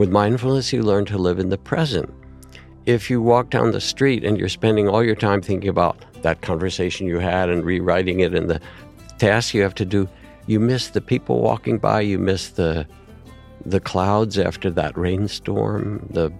With 0.00 0.08
mindfulness, 0.08 0.72
you 0.72 0.82
learn 0.82 1.04
to 1.04 1.18
live 1.18 1.38
in 1.38 1.50
the 1.50 1.58
present. 1.58 2.08
If 2.86 3.10
you 3.10 3.20
walk 3.20 3.50
down 3.50 3.72
the 3.72 3.82
street 3.82 4.24
and 4.24 4.38
you're 4.38 4.48
spending 4.48 4.88
all 4.88 5.04
your 5.04 5.14
time 5.14 5.42
thinking 5.42 5.68
about 5.68 6.02
that 6.22 6.40
conversation 6.40 7.06
you 7.06 7.18
had 7.18 7.50
and 7.50 7.62
rewriting 7.62 8.20
it 8.20 8.34
and 8.34 8.48
the 8.48 8.62
tasks 9.18 9.52
you 9.52 9.60
have 9.60 9.74
to 9.74 9.84
do, 9.84 10.08
you 10.46 10.58
miss 10.58 10.88
the 10.88 11.02
people 11.02 11.42
walking 11.42 11.76
by, 11.76 12.00
you 12.00 12.18
miss 12.18 12.48
the 12.48 12.86
the 13.66 13.78
clouds 13.78 14.38
after 14.38 14.70
that 14.70 14.96
rainstorm, 14.96 16.08
the 16.08 16.32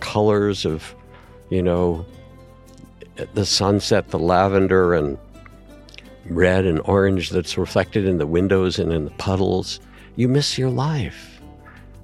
colors 0.00 0.64
of, 0.64 0.92
you 1.50 1.62
know, 1.62 2.04
the 3.34 3.46
sunset, 3.46 4.08
the 4.08 4.18
lavender 4.18 4.92
and 4.92 5.16
red 6.30 6.66
and 6.66 6.80
orange 6.84 7.30
that's 7.30 7.56
reflected 7.56 8.06
in 8.06 8.18
the 8.18 8.26
windows 8.26 8.80
and 8.80 8.92
in 8.92 9.04
the 9.04 9.12
puddles. 9.12 9.78
You 10.16 10.26
miss 10.26 10.58
your 10.58 10.70
life. 10.70 11.33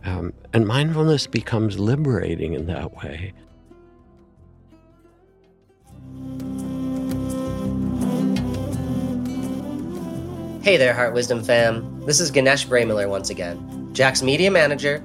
Um, 0.05 0.33
and 0.53 0.67
mindfulness 0.67 1.27
becomes 1.27 1.79
liberating 1.79 2.55
in 2.55 2.67
that 2.67 2.97
way. 2.97 3.33
Hey 10.63 10.77
there, 10.77 10.95
Heart 10.95 11.15
Wisdom 11.15 11.43
fam. 11.43 12.05
This 12.05 12.21
is 12.21 12.31
Ganesh 12.31 12.67
Braymiller 12.67 13.09
once 13.09 13.31
again, 13.31 13.89
Jack's 13.95 14.23
media 14.23 14.51
manager, 14.51 15.03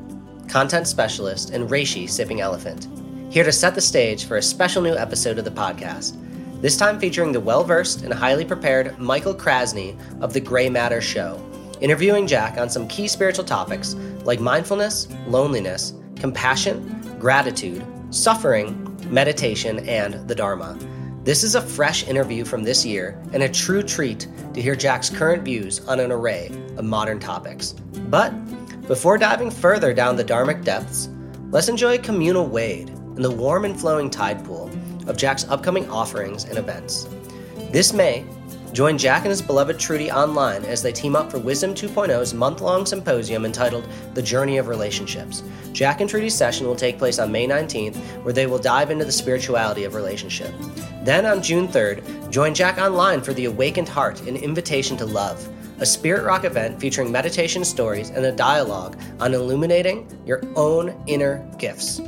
content 0.49 0.87
specialist, 0.87 1.49
and 1.51 1.69
reishi 1.69 2.09
sipping 2.09 2.41
elephant, 2.41 2.87
here 3.33 3.43
to 3.43 3.51
set 3.51 3.73
the 3.73 3.81
stage 3.81 4.25
for 4.25 4.37
a 4.37 4.41
special 4.41 4.81
new 4.81 4.95
episode 4.95 5.37
of 5.37 5.45
the 5.45 5.51
podcast. 5.51 6.17
This 6.61 6.77
time 6.77 6.99
featuring 6.99 7.31
the 7.31 7.39
well 7.39 7.63
versed 7.63 8.01
and 8.01 8.13
highly 8.13 8.43
prepared 8.43 8.97
Michael 8.99 9.33
Krasny 9.33 9.97
of 10.21 10.33
The 10.33 10.41
Gray 10.41 10.69
Matter 10.69 11.01
Show, 11.01 11.39
interviewing 11.81 12.27
Jack 12.27 12.57
on 12.57 12.69
some 12.69 12.87
key 12.87 13.07
spiritual 13.07 13.45
topics 13.45 13.95
like 14.23 14.39
mindfulness, 14.39 15.07
loneliness, 15.27 15.93
compassion, 16.15 17.17
gratitude, 17.19 17.85
suffering, 18.09 18.97
meditation, 19.09 19.87
and 19.87 20.27
the 20.27 20.35
Dharma. 20.35 20.77
This 21.23 21.43
is 21.43 21.55
a 21.55 21.61
fresh 21.61 22.07
interview 22.07 22.45
from 22.45 22.63
this 22.63 22.85
year 22.85 23.19
and 23.33 23.43
a 23.43 23.49
true 23.49 23.81
treat 23.81 24.27
to 24.53 24.61
hear 24.61 24.75
Jack's 24.75 25.09
current 25.09 25.43
views 25.43 25.79
on 25.87 25.99
an 25.99 26.11
array 26.11 26.51
of 26.77 26.85
modern 26.85 27.19
topics. 27.19 27.73
But 28.09 28.31
before 28.87 29.17
diving 29.17 29.49
further 29.49 29.93
down 29.93 30.15
the 30.15 30.23
Dharmic 30.23 30.63
depths, 30.63 31.09
let's 31.49 31.67
enjoy 31.67 31.95
a 31.95 31.99
communal 31.99 32.45
wade 32.47 32.89
in 32.89 33.21
the 33.21 33.31
warm 33.31 33.65
and 33.65 33.79
flowing 33.79 34.09
tide 34.09 34.45
pool 34.45 34.69
of 35.07 35.17
Jack's 35.17 35.45
upcoming 35.49 35.89
offerings 35.89 36.45
and 36.45 36.57
events. 36.57 37.07
This 37.71 37.93
May, 37.93 38.23
Join 38.75 38.97
Jack 38.97 39.21
and 39.21 39.29
his 39.29 39.41
beloved 39.41 39.79
Trudy 39.79 40.11
online 40.11 40.65
as 40.65 40.83
they 40.83 40.91
team 40.91 41.15
up 41.15 41.31
for 41.31 41.39
Wisdom 41.39 41.73
2.0's 41.73 42.33
month 42.33 42.59
long 42.59 42.85
symposium 42.85 43.45
entitled 43.45 43.87
The 44.15 44.21
Journey 44.21 44.57
of 44.57 44.67
Relationships. 44.67 45.43
Jack 45.71 46.01
and 46.01 46.09
Trudy's 46.09 46.35
session 46.35 46.67
will 46.67 46.75
take 46.75 46.97
place 46.97 47.17
on 47.17 47.31
May 47.31 47.47
19th, 47.47 47.95
where 48.23 48.33
they 48.33 48.47
will 48.47 48.59
dive 48.59 48.91
into 48.91 49.05
the 49.05 49.13
spirituality 49.13 49.85
of 49.85 49.95
relationship. 49.95 50.53
Then 51.03 51.25
on 51.25 51.41
June 51.41 51.69
3rd, 51.69 52.29
join 52.29 52.53
Jack 52.53 52.77
online 52.77 53.21
for 53.21 53.31
The 53.31 53.45
Awakened 53.45 53.87
Heart 53.87 54.23
An 54.27 54.35
Invitation 54.35 54.97
to 54.97 55.05
Love, 55.05 55.47
a 55.79 55.85
spirit 55.85 56.25
rock 56.25 56.43
event 56.43 56.77
featuring 56.77 57.09
meditation 57.09 57.63
stories 57.63 58.09
and 58.09 58.25
a 58.25 58.31
dialogue 58.33 58.99
on 59.21 59.33
illuminating 59.33 60.05
your 60.25 60.43
own 60.57 61.01
inner 61.07 61.49
gifts. 61.57 62.01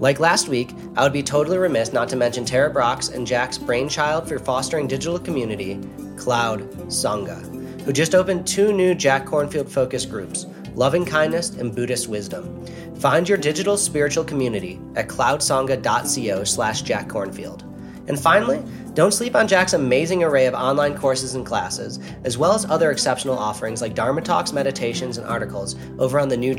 Like 0.00 0.18
last 0.18 0.48
week, 0.48 0.74
I 0.96 1.02
would 1.02 1.12
be 1.12 1.22
totally 1.22 1.58
remiss 1.58 1.92
not 1.92 2.08
to 2.08 2.16
mention 2.16 2.46
Tara 2.46 2.70
Brach's 2.70 3.10
and 3.10 3.26
Jack's 3.26 3.58
brainchild 3.58 4.26
for 4.26 4.38
fostering 4.38 4.88
digital 4.88 5.18
community, 5.18 5.78
Cloud 6.16 6.70
Sangha, 6.88 7.82
who 7.82 7.92
just 7.92 8.14
opened 8.14 8.46
two 8.46 8.72
new 8.72 8.94
Jack 8.94 9.26
Kornfield 9.26 9.68
focus 9.68 10.06
groups, 10.06 10.46
Loving 10.74 11.04
Kindness 11.04 11.50
and 11.50 11.74
Buddhist 11.74 12.08
Wisdom. 12.08 12.64
Find 12.96 13.28
your 13.28 13.36
digital 13.36 13.76
spiritual 13.76 14.24
community 14.24 14.80
at 14.96 15.08
cloudsangha.co 15.08 16.44
slash 16.44 16.80
Jack 16.80 17.06
Kornfield. 17.08 17.62
And 18.08 18.18
finally, 18.18 18.64
don't 18.94 19.12
sleep 19.12 19.36
on 19.36 19.46
Jack's 19.46 19.74
amazing 19.74 20.24
array 20.24 20.46
of 20.46 20.54
online 20.54 20.96
courses 20.96 21.34
and 21.34 21.44
classes, 21.44 22.00
as 22.24 22.38
well 22.38 22.54
as 22.54 22.64
other 22.64 22.90
exceptional 22.90 23.38
offerings 23.38 23.82
like 23.82 23.94
Dharma 23.94 24.22
Talks, 24.22 24.52
meditations, 24.54 25.18
and 25.18 25.26
articles 25.26 25.76
over 25.98 26.18
on 26.18 26.28
the 26.28 26.36
new. 26.38 26.56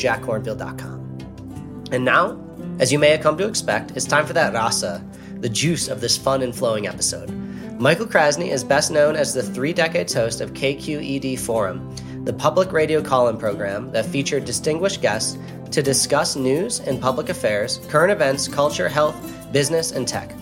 And 1.92 2.06
now, 2.06 2.51
as 2.82 2.92
you 2.92 2.98
may 2.98 3.12
have 3.12 3.22
come 3.22 3.38
to 3.38 3.48
expect, 3.48 3.96
it's 3.96 4.06
time 4.06 4.26
for 4.26 4.34
that 4.34 4.54
rasa, 4.54 5.06
the 5.40 5.48
juice 5.48 5.88
of 5.88 6.02
this 6.02 6.18
fun 6.18 6.42
and 6.42 6.56
flowing 6.56 6.88
episode. 6.88 7.30
Michael 7.80 8.08
Krasny 8.08 8.50
is 8.50 8.64
best 8.64 8.90
known 8.92 9.16
as 9.16 9.36
the 9.36 9.44
three 9.44 9.72
decades 9.72 10.16
host 10.16 10.42
of 10.42 10.54
KQED 10.54 11.38
Forum, 11.38 11.96
the 12.26 12.34
public 12.34 12.72
radio 12.72 13.00
call 13.00 13.28
in 13.28 13.38
program 13.38 13.92
that 13.92 14.08
featured 14.08 14.46
distinguished 14.46 15.00
guests 15.00 15.38
to 15.70 15.84
discuss 15.84 16.36
news 16.36 16.80
and 16.80 17.00
public 17.00 17.30
affairs, 17.30 17.78
current 17.88 18.12
events, 18.12 18.48
culture, 18.48 18.90
health, 18.90 19.16
business, 19.52 19.92
and 19.92 20.08
tech. 20.08 20.34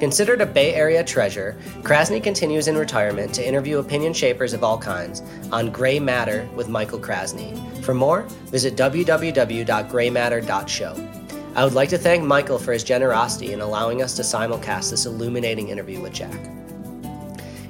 Considered 0.00 0.40
a 0.40 0.46
Bay 0.46 0.74
Area 0.74 1.04
treasure, 1.04 1.56
Krasny 1.82 2.20
continues 2.20 2.66
in 2.66 2.76
retirement 2.76 3.32
to 3.34 3.46
interview 3.46 3.78
opinion 3.78 4.12
shapers 4.12 4.52
of 4.52 4.64
all 4.64 4.76
kinds 4.76 5.22
on 5.52 5.70
Gray 5.70 6.00
Matter 6.00 6.48
with 6.56 6.68
Michael 6.68 6.98
Krasny. 6.98 7.56
For 7.84 7.94
more, 7.94 8.22
visit 8.50 8.74
www.graymatter.show. 8.76 11.15
I 11.56 11.64
would 11.64 11.72
like 11.72 11.88
to 11.88 11.96
thank 11.96 12.22
Michael 12.22 12.58
for 12.58 12.74
his 12.74 12.84
generosity 12.84 13.54
in 13.54 13.62
allowing 13.62 14.02
us 14.02 14.14
to 14.16 14.22
simulcast 14.22 14.90
this 14.90 15.06
illuminating 15.06 15.70
interview 15.70 16.02
with 16.02 16.12
Jack. 16.12 16.38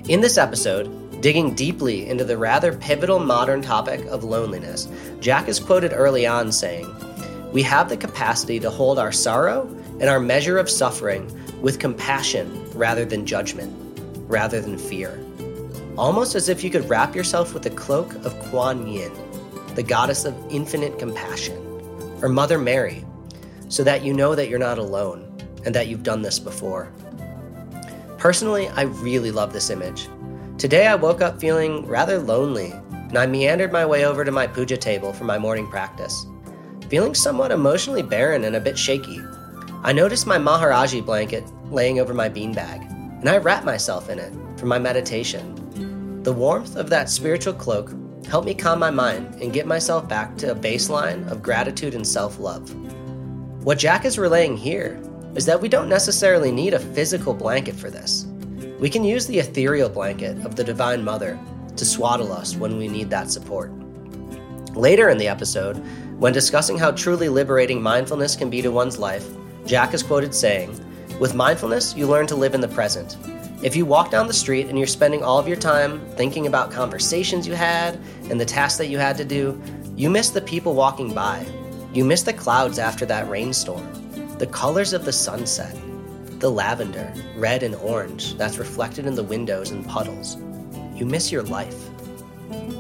In 0.09 0.21
this 0.21 0.39
episode, 0.39 1.21
digging 1.21 1.55
deeply 1.55 2.09
into 2.09 2.25
the 2.25 2.37
rather 2.37 2.77
pivotal 2.77 3.21
modern 3.21 3.63
topic 3.63 4.05
of 4.07 4.25
loneliness, 4.25 4.89
Jack 5.21 5.47
is 5.47 5.61
quoted 5.61 5.93
early 5.95 6.27
on 6.27 6.51
saying, 6.51 6.93
We 7.53 7.63
have 7.63 7.89
the 7.89 7.97
capacity 7.97 8.59
to 8.59 8.71
hold 8.71 8.99
our 8.99 9.13
sorrow 9.13 9.69
and 10.01 10.11
our 10.11 10.19
measure 10.19 10.59
of 10.59 10.69
suffering 10.69 11.31
with 11.63 11.79
compassion 11.79 12.69
rather 12.73 13.05
than 13.05 13.25
judgment, 13.25 13.73
rather 14.29 14.61
than 14.61 14.79
fear. 14.79 15.17
Almost 15.97 16.35
as 16.35 16.49
if 16.49 16.65
you 16.65 16.71
could 16.71 16.91
wrap 16.91 17.15
yourself 17.15 17.55
with 17.55 17.63
the 17.63 17.71
cloak 17.71 18.17
of 18.25 18.37
Kuan 18.51 18.89
Yin, 18.89 19.13
the 19.77 19.85
goddess 19.85 20.25
of 20.25 20.35
infinite 20.51 20.99
compassion, 20.99 21.57
or 22.21 22.29
Mother 22.29 22.59
Mary, 22.59 23.06
so 23.69 23.85
that 23.85 24.05
you 24.05 24.13
know 24.13 24.35
that 24.35 24.49
you're 24.49 24.59
not 24.59 24.79
alone 24.79 25.33
and 25.65 25.75
that 25.75 25.89
you've 25.89 26.03
done 26.03 26.23
this 26.23 26.39
before. 26.39 26.93
Personally, 28.19 28.69
I 28.69 28.83
really 28.83 29.31
love 29.31 29.53
this 29.53 29.71
image. 29.71 30.09
Today 30.59 30.87
I 30.87 30.95
woke 30.95 31.21
up 31.21 31.41
feeling 31.41 31.87
rather 31.87 32.19
lonely, 32.19 32.73
and 32.91 33.19
I 33.19 33.27
meandered 33.27 33.73
my 33.73 33.85
way 33.85 34.07
over 34.07 34.25
to 34.25 34.33
my 34.33 34.47
puja 34.47 34.77
table 34.77 35.13
for 35.13 35.25
my 35.25 35.39
morning 35.39 35.69
practice. 35.69 36.27
Feeling 36.89 37.15
somewhat 37.15 37.51
emotionally 37.51 38.03
barren 38.03 38.45
and 38.45 38.57
a 38.57 38.61
bit 38.61 38.79
shaky, 38.79 39.21
I 39.83 39.93
noticed 39.93 40.27
my 40.27 40.39
Maharaji 40.39 41.05
blanket 41.05 41.45
laying 41.71 42.01
over 42.01 42.15
my 42.15 42.29
beanbag, 42.29 42.91
and 43.21 43.29
I 43.29 43.37
wrapped 43.37 43.67
myself 43.67 44.09
in 44.09 44.19
it 44.19 44.33
for 44.59 44.67
my 44.67 44.79
meditation. 44.79 46.23
The 46.23 46.33
warmth 46.33 46.77
of 46.77 46.89
that 46.91 47.11
spiritual 47.11 47.55
cloak 47.55 47.93
helped 48.27 48.47
me 48.47 48.55
calm 48.55 48.79
my 48.79 48.91
mind 48.91 49.41
and 49.43 49.53
get 49.53 49.67
myself 49.67 50.09
back 50.09 50.37
to 50.39 50.51
a 50.53 50.57
baseline 50.57 51.31
of 51.31 51.43
gratitude 51.43 51.95
and 51.95 52.07
self 52.07 52.39
love. 52.39 52.75
What 53.67 53.79
Jack 53.79 54.05
is 54.05 54.17
relaying 54.17 54.57
here 54.57 54.97
is 55.35 55.45
that 55.47 55.61
we 55.61 55.69
don't 55.69 55.89
necessarily 55.89 56.53
need 56.53 56.73
a 56.73 56.79
physical 56.79 57.35
blanket 57.35 57.75
for 57.75 57.91
this. 57.91 58.25
We 58.79 58.89
can 58.89 59.03
use 59.03 59.27
the 59.27 59.41
ethereal 59.41 59.89
blanket 59.89 60.47
of 60.47 60.55
the 60.55 60.63
Divine 60.63 61.03
Mother 61.03 61.37
to 61.75 61.85
swaddle 61.85 62.33
us 62.33 62.55
when 62.55 62.79
we 62.79 62.87
need 62.87 63.11
that 63.11 63.33
support. 63.33 63.73
Later 64.77 65.09
in 65.09 65.19
the 65.19 65.27
episode, 65.27 65.83
When 66.21 66.33
discussing 66.33 66.79
how 66.79 66.93
truly 66.93 67.29
liberating 67.29 67.83
mindfulness 67.83 68.37
can 68.37 68.51
be 68.51 68.63
to 68.63 68.71
one's 68.71 69.01
life, 69.01 69.27
Jack 69.67 69.95
is 69.95 70.03
quoted 70.05 70.33
saying, 70.33 70.71
With 71.19 71.35
mindfulness, 71.35 71.93
you 71.97 72.07
learn 72.07 72.29
to 72.29 72.37
live 72.37 72.55
in 72.55 72.61
the 72.61 72.69
present. 72.69 73.17
If 73.65 73.75
you 73.75 73.85
walk 73.85 74.13
down 74.13 74.29
the 74.29 74.33
street 74.33 74.69
and 74.69 74.79
you're 74.79 74.87
spending 74.87 75.25
all 75.25 75.41
of 75.41 75.49
your 75.49 75.57
time 75.57 75.99
thinking 76.11 76.47
about 76.47 76.71
conversations 76.71 77.49
you 77.49 77.55
had 77.55 77.99
and 78.31 78.41
the 78.41 78.45
tasks 78.45 78.79
that 78.79 78.91
you 78.91 78.99
had 78.99 79.17
to 79.17 79.25
do, 79.25 79.61
you 79.97 80.09
miss 80.09 80.31
the 80.31 80.41
people 80.41 80.73
walking 80.73 81.13
by. 81.13 81.45
You 81.97 82.05
miss 82.05 82.25
the 82.25 82.35
clouds 82.35 82.79
after 82.79 83.07
that 83.07 83.27
rainstorm, 83.27 84.37
the 84.37 84.47
colors 84.47 84.93
of 84.93 85.07
the 85.07 85.15
sunset, 85.15 85.75
the 86.41 86.51
lavender, 86.51 87.11
red 87.37 87.63
and 87.63 87.75
orange 87.77 88.35
that's 88.35 88.59
reflected 88.59 89.07
in 89.07 89.15
the 89.15 89.23
windows 89.23 89.71
and 89.71 89.83
puddles. 89.89 90.37
You 90.95 91.07
miss 91.07 91.33
your 91.33 91.43
life. 91.45 91.89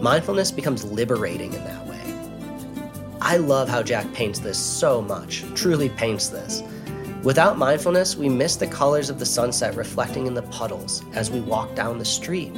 Mindfulness 0.03 0.51
becomes 0.51 0.85
liberating 0.85 1.55
in 1.55 1.65
that 1.65 1.87
way. 1.87 3.15
I 3.23 3.39
love 3.39 3.71
how 3.71 3.83
Jack 3.83 4.13
paints 4.13 4.39
this 4.39 4.59
so 4.59 5.01
much, 5.01 5.47
truly 5.55 5.89
paints 5.89 6.29
this. 6.29 6.63
Without 7.23 7.57
mindfulness, 7.57 8.17
we 8.17 8.29
miss 8.29 8.57
the 8.57 8.67
colors 8.67 9.09
of 9.09 9.19
the 9.19 9.25
sunset 9.25 9.77
reflecting 9.77 10.27
in 10.27 10.35
the 10.35 10.43
puddles 10.43 11.03
as 11.15 11.31
we 11.31 11.41
walk 11.41 11.75
down 11.75 11.99
the 11.99 12.05
street. 12.05 12.55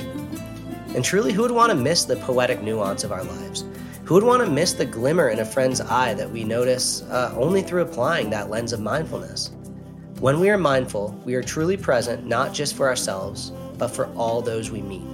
And 0.96 1.04
truly, 1.04 1.32
who 1.32 1.42
would 1.42 1.52
want 1.52 1.70
to 1.70 1.76
miss 1.76 2.04
the 2.04 2.16
poetic 2.16 2.62
nuance 2.62 3.04
of 3.04 3.12
our 3.12 3.22
lives? 3.22 3.62
Who 4.08 4.14
would 4.14 4.24
want 4.24 4.42
to 4.42 4.50
miss 4.50 4.72
the 4.72 4.86
glimmer 4.86 5.28
in 5.28 5.40
a 5.40 5.44
friend's 5.44 5.82
eye 5.82 6.14
that 6.14 6.30
we 6.30 6.42
notice 6.42 7.02
uh, 7.10 7.34
only 7.36 7.60
through 7.60 7.82
applying 7.82 8.30
that 8.30 8.48
lens 8.48 8.72
of 8.72 8.80
mindfulness? 8.80 9.50
When 10.18 10.40
we 10.40 10.48
are 10.48 10.56
mindful, 10.56 11.10
we 11.26 11.34
are 11.34 11.42
truly 11.42 11.76
present 11.76 12.24
not 12.24 12.54
just 12.54 12.74
for 12.74 12.88
ourselves, 12.88 13.52
but 13.76 13.88
for 13.88 14.06
all 14.14 14.40
those 14.40 14.70
we 14.70 14.80
meet. 14.80 15.04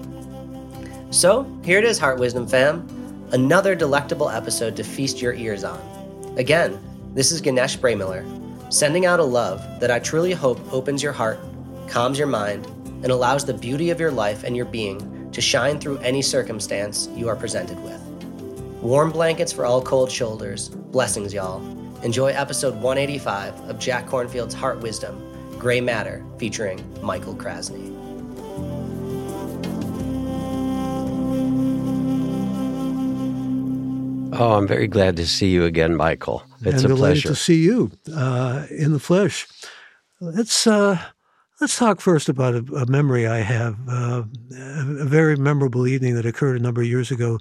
So, 1.10 1.42
here 1.64 1.80
it 1.80 1.84
is, 1.84 1.98
Heart 1.98 2.20
Wisdom 2.20 2.46
fam. 2.46 2.86
Another 3.32 3.74
delectable 3.74 4.30
episode 4.30 4.76
to 4.76 4.84
feast 4.84 5.20
your 5.20 5.34
ears 5.34 5.64
on. 5.64 5.80
Again, 6.38 6.78
this 7.14 7.32
is 7.32 7.40
Ganesh 7.40 7.76
Braymiller, 7.78 8.22
sending 8.72 9.06
out 9.06 9.18
a 9.18 9.24
love 9.24 9.60
that 9.80 9.90
I 9.90 9.98
truly 9.98 10.34
hope 10.34 10.60
opens 10.72 11.02
your 11.02 11.12
heart, 11.12 11.40
calms 11.88 12.16
your 12.16 12.28
mind, 12.28 12.66
and 13.02 13.10
allows 13.10 13.44
the 13.44 13.54
beauty 13.54 13.90
of 13.90 13.98
your 13.98 14.12
life 14.12 14.44
and 14.44 14.56
your 14.56 14.66
being 14.66 15.32
to 15.32 15.40
shine 15.40 15.80
through 15.80 15.98
any 15.98 16.22
circumstance 16.22 17.08
you 17.16 17.28
are 17.28 17.34
presented 17.34 17.82
with. 17.82 18.03
Warm 18.84 19.12
blankets 19.12 19.50
for 19.50 19.64
all 19.64 19.80
cold 19.80 20.12
shoulders. 20.12 20.68
Blessings, 20.68 21.32
y'all. 21.32 21.62
Enjoy 22.02 22.26
episode 22.26 22.74
185 22.74 23.70
of 23.70 23.78
Jack 23.78 24.06
Kornfield's 24.06 24.52
Heart 24.52 24.80
Wisdom, 24.80 25.18
Gray 25.58 25.80
Matter, 25.80 26.22
featuring 26.36 26.84
Michael 27.00 27.34
Krasny. 27.34 27.90
Oh, 34.38 34.52
I'm 34.52 34.68
very 34.68 34.86
glad 34.86 35.16
to 35.16 35.26
see 35.26 35.48
you 35.48 35.64
again, 35.64 35.96
Michael. 35.96 36.44
It's 36.60 36.82
and 36.82 36.92
a 36.92 36.96
pleasure. 36.96 37.28
to 37.28 37.34
see 37.34 37.62
you 37.62 37.90
uh, 38.14 38.66
in 38.68 38.92
the 38.92 39.00
flesh. 39.00 39.46
Let's 40.20 40.66
uh, 40.66 40.98
let's 41.58 41.78
talk 41.78 42.02
first 42.02 42.28
about 42.28 42.54
a, 42.54 42.74
a 42.74 42.84
memory 42.84 43.26
I 43.26 43.38
have. 43.38 43.76
Uh, 43.88 44.24
a 44.52 45.06
very 45.06 45.36
memorable 45.36 45.86
evening 45.86 46.16
that 46.16 46.26
occurred 46.26 46.60
a 46.60 46.62
number 46.62 46.82
of 46.82 46.86
years 46.86 47.10
ago 47.10 47.38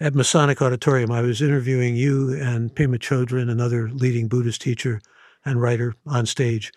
at 0.00 0.14
Masonic 0.14 0.60
Auditorium. 0.60 1.10
I 1.10 1.22
was 1.22 1.40
interviewing 1.40 1.96
you 1.96 2.34
and 2.34 2.74
Pema 2.74 2.98
Chodron, 2.98 3.50
another 3.50 3.88
leading 3.88 4.28
Buddhist 4.28 4.60
teacher 4.60 5.00
and 5.44 5.60
writer, 5.60 5.94
on 6.06 6.26
stage, 6.26 6.72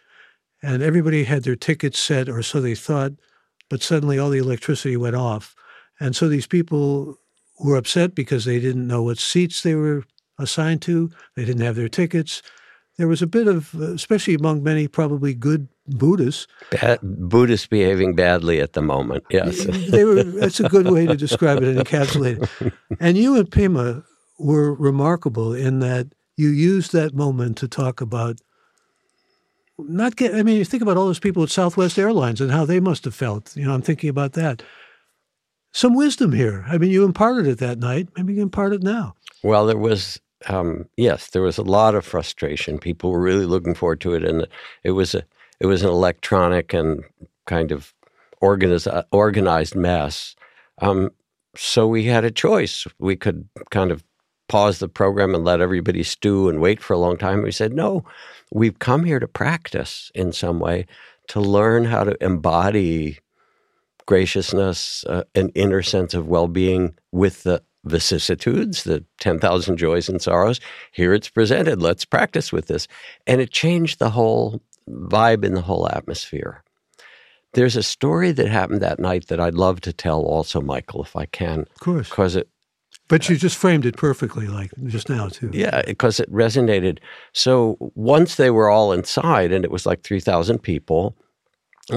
and 0.61 0.83
everybody 0.83 1.23
had 1.23 1.43
their 1.43 1.55
tickets 1.55 1.97
set, 1.99 2.29
or 2.29 2.43
so 2.43 2.61
they 2.61 2.75
thought. 2.75 3.13
But 3.69 3.81
suddenly, 3.81 4.17
all 4.17 4.29
the 4.29 4.39
electricity 4.39 4.95
went 4.95 5.15
off, 5.15 5.55
and 5.99 6.15
so 6.15 6.27
these 6.27 6.47
people 6.47 7.17
were 7.59 7.75
upset 7.75 8.15
because 8.15 8.45
they 8.45 8.59
didn't 8.59 8.87
know 8.87 9.03
what 9.03 9.17
seats 9.17 9.63
they 9.63 9.75
were 9.75 10.03
assigned 10.37 10.81
to. 10.83 11.11
They 11.35 11.45
didn't 11.45 11.63
have 11.63 11.75
their 11.75 11.89
tickets. 11.89 12.41
There 12.97 13.07
was 13.07 13.21
a 13.21 13.27
bit 13.27 13.47
of, 13.47 13.73
uh, 13.75 13.93
especially 13.93 14.35
among 14.35 14.63
many 14.63 14.87
probably 14.87 15.33
good 15.33 15.67
Buddhists. 15.97 16.47
Bad, 16.71 16.99
Buddhists 17.01 17.67
behaving 17.67 18.15
badly 18.15 18.59
at 18.59 18.73
the 18.73 18.81
moment. 18.81 19.23
Yes, 19.29 19.65
they 19.89 20.03
were. 20.03 20.23
That's 20.23 20.59
a 20.59 20.69
good 20.69 20.91
way 20.91 21.05
to 21.07 21.15
describe 21.15 21.61
it 21.61 21.75
and 21.75 21.79
encapsulate 21.79 22.49
it. 22.61 22.73
And 22.99 23.17
you 23.17 23.35
and 23.35 23.49
Pema 23.49 24.03
were 24.37 24.73
remarkable 24.73 25.53
in 25.53 25.79
that 25.79 26.07
you 26.37 26.49
used 26.49 26.93
that 26.93 27.13
moment 27.13 27.57
to 27.57 27.67
talk 27.67 28.01
about 28.01 28.39
not 29.77 30.15
get. 30.15 30.35
I 30.35 30.43
mean, 30.43 30.57
you 30.57 30.65
think 30.65 30.83
about 30.83 30.97
all 30.97 31.05
those 31.05 31.19
people 31.19 31.43
at 31.43 31.49
Southwest 31.49 31.97
Airlines 31.97 32.41
and 32.41 32.51
how 32.51 32.65
they 32.65 32.79
must 32.79 33.05
have 33.05 33.15
felt. 33.15 33.55
You 33.55 33.65
know, 33.65 33.73
I'm 33.73 33.81
thinking 33.81 34.09
about 34.09 34.33
that. 34.33 34.63
Some 35.71 35.93
wisdom 35.93 36.31
here. 36.31 36.65
I 36.67 36.77
mean, 36.77 36.89
you 36.89 37.05
imparted 37.05 37.45
it 37.45 37.59
that 37.59 37.77
night. 37.77 38.09
Maybe 38.17 38.33
you 38.33 38.41
impart 38.41 38.73
it 38.73 38.81
now. 38.81 39.15
Well, 39.43 39.67
there 39.67 39.77
was 39.77 40.19
um, 40.47 40.85
yes, 40.95 41.31
there 41.31 41.41
was 41.41 41.57
a 41.57 41.63
lot 41.63 41.95
of 41.95 42.05
frustration. 42.05 42.79
People 42.79 43.11
were 43.11 43.19
really 43.19 43.45
looking 43.45 43.73
forward 43.73 44.01
to 44.01 44.13
it, 44.13 44.23
and 44.23 44.47
it 44.83 44.91
was 44.91 45.15
a 45.15 45.23
it 45.59 45.65
was 45.65 45.83
an 45.83 45.89
electronic 45.89 46.73
and 46.73 47.03
kind 47.45 47.71
of 47.71 47.93
organized 48.41 48.87
organized 49.11 49.75
mess. 49.75 50.35
Um, 50.81 51.11
so 51.55 51.87
we 51.87 52.05
had 52.05 52.23
a 52.23 52.31
choice. 52.31 52.87
We 52.99 53.15
could 53.15 53.47
kind 53.69 53.91
of 53.91 54.03
pause 54.47 54.79
the 54.79 54.87
program 54.87 55.35
and 55.35 55.43
let 55.43 55.61
everybody 55.61 56.03
stew 56.03 56.49
and 56.49 56.59
wait 56.59 56.81
for 56.81 56.93
a 56.93 56.97
long 56.97 57.17
time. 57.17 57.43
We 57.43 57.51
said, 57.51 57.73
no, 57.73 58.03
we've 58.51 58.79
come 58.79 59.03
here 59.03 59.19
to 59.19 59.27
practice 59.27 60.11
in 60.15 60.31
some 60.31 60.59
way 60.59 60.85
to 61.27 61.39
learn 61.39 61.85
how 61.85 62.03
to 62.03 62.23
embody 62.23 63.19
graciousness, 64.07 65.03
uh, 65.05 65.23
an 65.35 65.49
inner 65.49 65.83
sense 65.83 66.15
of 66.15 66.27
well 66.27 66.47
being 66.47 66.95
with 67.11 67.43
the 67.43 67.61
vicissitudes, 67.85 68.83
the 68.83 69.05
10,000 69.19 69.77
joys 69.77 70.09
and 70.09 70.21
sorrows. 70.21 70.59
Here 70.91 71.13
it's 71.13 71.29
presented. 71.29 71.81
Let's 71.81 72.05
practice 72.05 72.51
with 72.51 72.67
this. 72.67 72.87
And 73.27 73.39
it 73.39 73.51
changed 73.51 73.99
the 73.99 74.09
whole 74.09 74.61
vibe 74.89 75.43
in 75.43 75.53
the 75.53 75.61
whole 75.61 75.89
atmosphere. 75.89 76.63
There's 77.53 77.75
a 77.75 77.83
story 77.83 78.31
that 78.31 78.47
happened 78.47 78.81
that 78.81 78.99
night 78.99 79.27
that 79.27 79.39
I'd 79.39 79.55
love 79.55 79.81
to 79.81 79.93
tell 79.93 80.21
also, 80.21 80.61
Michael, 80.61 81.03
if 81.03 81.15
I 81.15 81.25
can. 81.25 81.61
Of 81.61 81.79
course. 81.79 82.09
Because 82.09 82.35
it 82.35 82.47
but 83.07 83.27
you 83.27 83.35
uh, 83.35 83.39
just 83.39 83.57
framed 83.57 83.85
it 83.85 83.97
perfectly, 83.97 84.47
like 84.47 84.71
just 84.85 85.09
now, 85.09 85.27
too. 85.27 85.49
Yeah, 85.51 85.81
because 85.85 86.19
it 86.19 86.31
resonated. 86.31 86.99
So 87.33 87.75
once 87.95 88.35
they 88.35 88.51
were 88.51 88.69
all 88.69 88.93
inside, 88.93 89.51
and 89.51 89.65
it 89.65 89.71
was 89.71 89.85
like 89.85 90.03
3,000 90.03 90.59
people, 90.59 91.15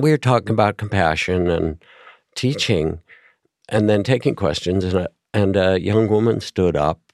we 0.01 0.11
were 0.11 0.19
talking 0.19 0.51
about 0.51 0.79
compassion 0.79 1.51
and 1.51 1.83
teaching, 2.35 3.01
and 3.69 3.91
then 3.91 4.03
taking 4.03 4.35
questions. 4.35 4.85
And 4.85 4.95
a, 4.95 5.09
and 5.35 5.57
a 5.57 5.81
young 5.81 6.09
woman 6.09 6.41
stood 6.41 6.77
up 6.77 7.12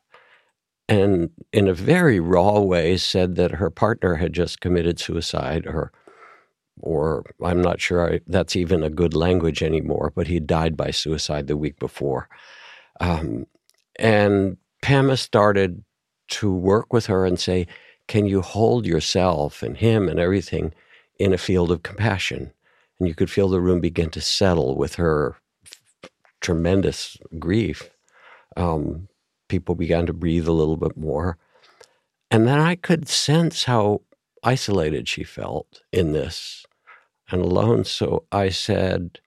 and, 0.88 1.30
in 1.52 1.68
a 1.68 1.74
very 1.74 2.20
raw 2.20 2.60
way, 2.60 2.96
said 2.98 3.36
that 3.36 3.52
her 3.52 3.70
partner 3.70 4.16
had 4.16 4.32
just 4.34 4.60
committed 4.60 5.00
suicide, 5.00 5.66
or, 5.66 5.92
or 6.80 7.24
I'm 7.44 7.62
not 7.62 7.80
sure 7.80 8.14
I, 8.14 8.20
that's 8.26 8.56
even 8.56 8.82
a 8.84 8.90
good 8.90 9.14
language 9.14 9.62
anymore, 9.62 10.12
but 10.16 10.28
he 10.28 10.40
died 10.40 10.76
by 10.76 10.92
suicide 10.92 11.48
the 11.48 11.56
week 11.58 11.78
before. 11.80 12.28
Um, 13.00 13.46
and 13.98 14.56
Pema 14.82 15.18
started 15.18 15.84
to 16.28 16.52
work 16.52 16.92
with 16.92 17.06
her 17.06 17.26
and 17.26 17.38
say, 17.38 17.66
Can 18.08 18.26
you 18.26 18.42
hold 18.42 18.86
yourself 18.86 19.62
and 19.62 19.76
him 19.76 20.08
and 20.08 20.20
everything 20.20 20.74
in 21.18 21.32
a 21.32 21.38
field 21.38 21.70
of 21.70 21.82
compassion? 21.82 22.52
And 22.98 23.08
you 23.08 23.14
could 23.14 23.30
feel 23.30 23.48
the 23.48 23.60
room 23.60 23.80
begin 23.80 24.10
to 24.10 24.20
settle 24.20 24.76
with 24.76 24.96
her 24.96 25.36
f- 25.64 25.80
tremendous 26.40 27.18
grief. 27.38 27.90
Um, 28.56 29.08
people 29.48 29.74
began 29.74 30.06
to 30.06 30.12
breathe 30.12 30.46
a 30.46 30.52
little 30.52 30.76
bit 30.76 30.96
more. 30.96 31.38
And 32.30 32.46
then 32.46 32.58
I 32.60 32.76
could 32.76 33.08
sense 33.08 33.64
how 33.64 34.02
isolated 34.44 35.08
she 35.08 35.24
felt 35.24 35.82
in 35.92 36.12
this 36.12 36.66
and 37.30 37.42
alone. 37.42 37.84
So 37.84 38.24
I 38.30 38.50
said 38.50 39.20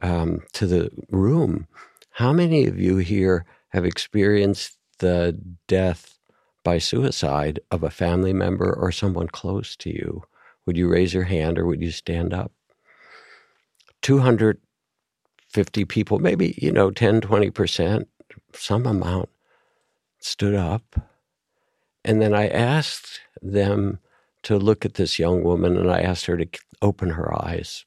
um, 0.00 0.42
to 0.52 0.66
the 0.66 0.90
room, 1.10 1.66
How 2.12 2.32
many 2.32 2.66
of 2.66 2.78
you 2.78 2.96
here? 2.98 3.44
have 3.70 3.84
experienced 3.84 4.78
the 4.98 5.38
death 5.66 6.18
by 6.64 6.78
suicide 6.78 7.60
of 7.70 7.82
a 7.82 7.90
family 7.90 8.32
member 8.32 8.72
or 8.72 8.90
someone 8.92 9.28
close 9.28 9.76
to 9.76 9.90
you, 9.90 10.22
would 10.66 10.76
you 10.76 10.88
raise 10.88 11.14
your 11.14 11.24
hand 11.24 11.58
or 11.58 11.66
would 11.66 11.80
you 11.82 11.90
stand 11.90 12.34
up? 12.34 12.52
250 14.02 15.84
people, 15.86 16.18
maybe, 16.18 16.54
you 16.60 16.70
know, 16.72 16.90
10, 16.90 17.20
20%, 17.20 18.06
some 18.52 18.86
amount 18.86 19.28
stood 20.18 20.54
up. 20.54 21.00
And 22.04 22.22
then 22.22 22.34
I 22.34 22.48
asked 22.48 23.20
them 23.42 23.98
to 24.44 24.56
look 24.56 24.84
at 24.84 24.94
this 24.94 25.18
young 25.18 25.42
woman 25.42 25.76
and 25.76 25.90
I 25.90 26.00
asked 26.00 26.26
her 26.26 26.36
to 26.36 26.48
open 26.80 27.10
her 27.10 27.34
eyes 27.44 27.84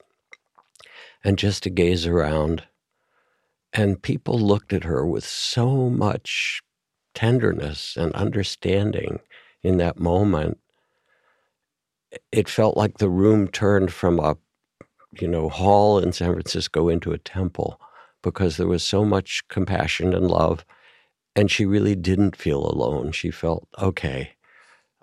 and 1.24 1.38
just 1.38 1.64
to 1.64 1.70
gaze 1.70 2.06
around 2.06 2.64
and 3.74 4.02
people 4.02 4.38
looked 4.38 4.74
at 4.74 4.84
her 4.84 5.06
with 5.06 5.24
so 5.24 5.90
much 5.90 6.62
tenderness 7.14 7.96
and 7.96 8.14
understanding 8.14 9.20
in 9.64 9.78
that 9.78 10.00
moment. 10.00 10.58
It 12.32 12.50
felt 12.50 12.76
like 12.76 12.98
the 12.98 13.10
room 13.10 13.48
turned 13.48 13.94
from 13.94 14.20
a, 14.20 14.36
you 15.20 15.28
know, 15.28 15.48
hall 15.48 16.00
in 16.00 16.12
San 16.12 16.34
Francisco 16.34 16.90
into 16.90 17.14
a 17.14 17.18
temple 17.18 17.80
because 18.22 18.58
there 18.58 18.68
was 18.68 18.84
so 18.84 19.06
much 19.06 19.42
compassion 19.48 20.14
and 20.14 20.28
love. 20.28 20.66
And 21.36 21.50
she 21.50 21.66
really 21.66 21.96
didn't 21.96 22.36
feel 22.36 22.66
alone. 22.66 23.12
She 23.12 23.32
felt, 23.32 23.68
okay, 23.80 24.32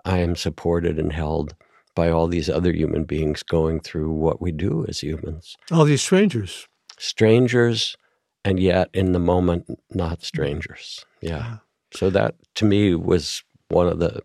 I 0.05 0.19
am 0.19 0.35
supported 0.35 0.99
and 0.99 1.13
held 1.13 1.55
by 1.95 2.09
all 2.09 2.27
these 2.27 2.49
other 2.49 2.71
human 2.71 3.03
beings 3.03 3.43
going 3.43 3.79
through 3.79 4.11
what 4.11 4.41
we 4.41 4.51
do 4.51 4.85
as 4.87 5.01
humans. 5.01 5.55
All 5.71 5.85
these 5.85 6.01
strangers. 6.01 6.67
Strangers, 6.97 7.97
and 8.45 8.59
yet 8.59 8.89
in 8.93 9.11
the 9.11 9.19
moment, 9.19 9.65
not 9.91 10.23
strangers. 10.23 11.05
Yeah. 11.21 11.57
So 11.93 12.09
that 12.11 12.35
to 12.55 12.65
me 12.65 12.95
was 12.95 13.43
one 13.69 13.87
of 13.87 13.99
the 13.99 14.21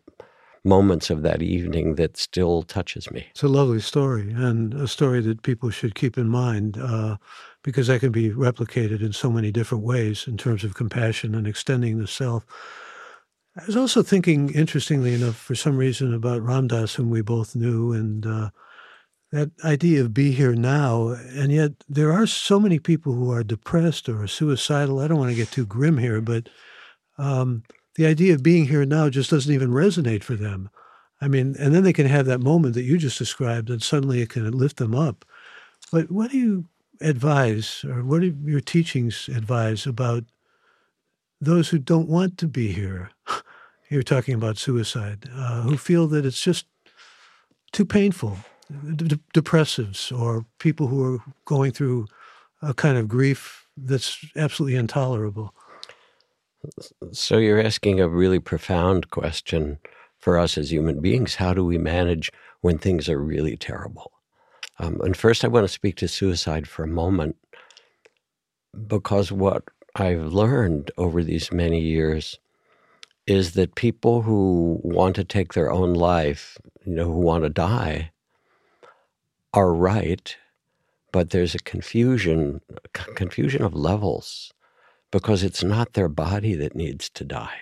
moments 0.64 1.10
of 1.10 1.22
that 1.22 1.42
evening 1.42 1.96
that 1.96 2.16
still 2.16 2.62
touches 2.62 3.10
me. 3.10 3.26
It's 3.30 3.42
a 3.42 3.48
lovely 3.48 3.80
story 3.80 4.32
and 4.32 4.72
a 4.74 4.88
story 4.88 5.20
that 5.22 5.42
people 5.42 5.70
should 5.70 5.94
keep 5.94 6.16
in 6.16 6.28
mind 6.28 6.78
uh, 6.78 7.16
because 7.64 7.86
that 7.86 8.00
can 8.00 8.12
be 8.12 8.30
replicated 8.30 9.02
in 9.02 9.12
so 9.12 9.30
many 9.30 9.50
different 9.50 9.82
ways 9.82 10.28
in 10.28 10.36
terms 10.36 10.62
of 10.62 10.74
compassion 10.74 11.34
and 11.34 11.48
extending 11.48 11.98
the 11.98 12.06
self. 12.06 12.46
I 13.56 13.64
was 13.66 13.76
also 13.76 14.02
thinking, 14.02 14.50
interestingly 14.50 15.14
enough, 15.14 15.36
for 15.36 15.54
some 15.54 15.76
reason 15.76 16.12
about 16.12 16.42
Ram 16.42 16.68
Dass, 16.68 16.94
whom 16.94 17.08
we 17.08 17.22
both 17.22 17.56
knew, 17.56 17.92
and 17.92 18.26
uh, 18.26 18.50
that 19.32 19.50
idea 19.64 20.02
of 20.02 20.12
be 20.12 20.32
here 20.32 20.54
now. 20.54 21.08
And 21.08 21.50
yet, 21.50 21.72
there 21.88 22.12
are 22.12 22.26
so 22.26 22.60
many 22.60 22.78
people 22.78 23.14
who 23.14 23.32
are 23.32 23.42
depressed 23.42 24.08
or 24.08 24.26
suicidal. 24.26 25.00
I 25.00 25.08
don't 25.08 25.18
want 25.18 25.30
to 25.30 25.36
get 25.36 25.50
too 25.50 25.64
grim 25.66 25.98
here, 25.98 26.20
but 26.20 26.48
um, 27.16 27.62
the 27.94 28.06
idea 28.06 28.34
of 28.34 28.42
being 28.42 28.66
here 28.66 28.84
now 28.84 29.08
just 29.08 29.30
doesn't 29.30 29.54
even 29.54 29.70
resonate 29.70 30.24
for 30.24 30.34
them. 30.34 30.68
I 31.20 31.28
mean, 31.28 31.54
and 31.58 31.74
then 31.74 31.84
they 31.84 31.92
can 31.92 32.06
have 32.06 32.26
that 32.26 32.40
moment 32.40 32.74
that 32.74 32.82
you 32.82 32.98
just 32.98 33.18
described, 33.18 33.70
and 33.70 33.82
suddenly 33.82 34.20
it 34.20 34.30
can 34.30 34.50
lift 34.50 34.76
them 34.76 34.94
up. 34.94 35.24
But 35.92 36.10
what 36.10 36.32
do 36.32 36.38
you 36.38 36.66
advise, 37.00 37.84
or 37.84 38.02
what 38.04 38.20
do 38.20 38.36
your 38.44 38.60
teachings 38.60 39.28
advise 39.28 39.86
about 39.86 40.24
those 41.40 41.68
who 41.68 41.78
don't 41.78 42.08
want 42.08 42.38
to 42.38 42.48
be 42.48 42.72
here? 42.72 43.10
You're 43.90 44.02
talking 44.02 44.34
about 44.34 44.58
suicide, 44.58 45.28
uh, 45.32 45.62
who 45.62 45.76
feel 45.76 46.06
that 46.08 46.24
it's 46.24 46.40
just 46.40 46.66
too 47.72 47.84
painful, 47.84 48.38
depressives, 48.72 50.10
or 50.16 50.46
people 50.58 50.86
who 50.86 51.14
are 51.14 51.18
going 51.44 51.70
through 51.70 52.06
a 52.62 52.72
kind 52.72 52.96
of 52.96 53.08
grief 53.08 53.66
that's 53.76 54.24
absolutely 54.36 54.76
intolerable. 54.76 55.54
So 57.12 57.36
you're 57.36 57.60
asking 57.60 58.00
a 58.00 58.08
really 58.08 58.38
profound 58.38 59.10
question 59.10 59.78
for 60.18 60.38
us 60.38 60.56
as 60.56 60.72
human 60.72 61.00
beings. 61.00 61.34
How 61.34 61.52
do 61.52 61.64
we 61.64 61.76
manage 61.76 62.32
when 62.62 62.78
things 62.78 63.08
are 63.08 63.18
really 63.18 63.56
terrible? 63.56 64.13
Um, 64.78 65.00
and 65.02 65.16
first, 65.16 65.44
I 65.44 65.48
want 65.48 65.64
to 65.64 65.72
speak 65.72 65.96
to 65.96 66.08
suicide 66.08 66.68
for 66.68 66.82
a 66.82 66.88
moment 66.88 67.36
because 68.86 69.30
what 69.30 69.64
I've 69.94 70.32
learned 70.32 70.90
over 70.98 71.22
these 71.22 71.52
many 71.52 71.80
years 71.80 72.38
is 73.26 73.52
that 73.52 73.74
people 73.76 74.22
who 74.22 74.80
want 74.82 75.16
to 75.16 75.24
take 75.24 75.52
their 75.54 75.70
own 75.70 75.94
life, 75.94 76.58
you 76.84 76.94
know, 76.94 77.04
who 77.04 77.20
want 77.20 77.44
to 77.44 77.50
die, 77.50 78.10
are 79.54 79.72
right, 79.72 80.36
but 81.12 81.30
there's 81.30 81.54
a 81.54 81.60
confusion, 81.60 82.60
confusion 82.92 83.62
of 83.62 83.74
levels 83.74 84.52
because 85.12 85.44
it's 85.44 85.62
not 85.62 85.92
their 85.92 86.08
body 86.08 86.54
that 86.56 86.74
needs 86.74 87.08
to 87.08 87.24
die. 87.24 87.56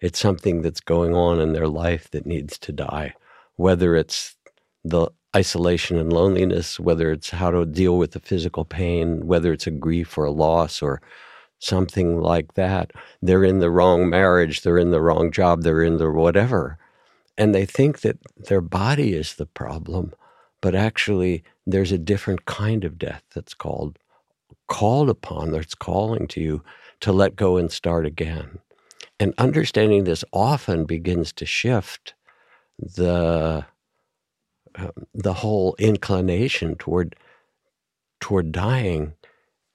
It's 0.00 0.18
something 0.18 0.62
that's 0.62 0.80
going 0.80 1.14
on 1.14 1.38
in 1.38 1.52
their 1.52 1.68
life 1.68 2.10
that 2.12 2.26
needs 2.26 2.58
to 2.60 2.72
die, 2.72 3.14
whether 3.56 3.94
it's 3.94 4.36
the 4.82 5.10
isolation 5.34 5.98
and 5.98 6.12
loneliness, 6.12 6.78
whether 6.78 7.10
it's 7.10 7.30
how 7.30 7.50
to 7.50 7.64
deal 7.64 7.96
with 7.96 8.12
the 8.12 8.20
physical 8.20 8.64
pain, 8.64 9.26
whether 9.26 9.52
it's 9.52 9.66
a 9.66 9.70
grief 9.70 10.16
or 10.18 10.24
a 10.24 10.30
loss 10.30 10.82
or 10.82 11.00
something 11.58 12.20
like 12.20 12.54
that. 12.54 12.92
They're 13.22 13.44
in 13.44 13.60
the 13.60 13.70
wrong 13.70 14.10
marriage, 14.10 14.62
they're 14.62 14.78
in 14.78 14.90
the 14.90 15.00
wrong 15.00 15.30
job, 15.30 15.62
they're 15.62 15.82
in 15.82 15.98
the 15.98 16.10
whatever. 16.10 16.78
And 17.38 17.54
they 17.54 17.64
think 17.64 18.00
that 18.00 18.18
their 18.36 18.60
body 18.60 19.14
is 19.14 19.34
the 19.34 19.46
problem, 19.46 20.12
but 20.60 20.74
actually, 20.74 21.42
there's 21.66 21.92
a 21.92 21.98
different 21.98 22.44
kind 22.44 22.84
of 22.84 22.98
death 22.98 23.22
that's 23.34 23.54
called 23.54 23.98
called 24.68 25.10
upon, 25.10 25.52
that's 25.52 25.74
calling 25.74 26.26
to 26.26 26.40
you 26.40 26.62
to 27.00 27.12
let 27.12 27.36
go 27.36 27.56
and 27.56 27.70
start 27.70 28.06
again. 28.06 28.58
And 29.20 29.34
understanding 29.38 30.04
this 30.04 30.24
often 30.32 30.84
begins 30.84 31.32
to 31.34 31.46
shift 31.46 32.14
the 32.78 33.66
uh, 34.76 34.88
the 35.14 35.34
whole 35.34 35.74
inclination 35.78 36.76
toward 36.76 37.16
toward 38.20 38.52
dying 38.52 39.14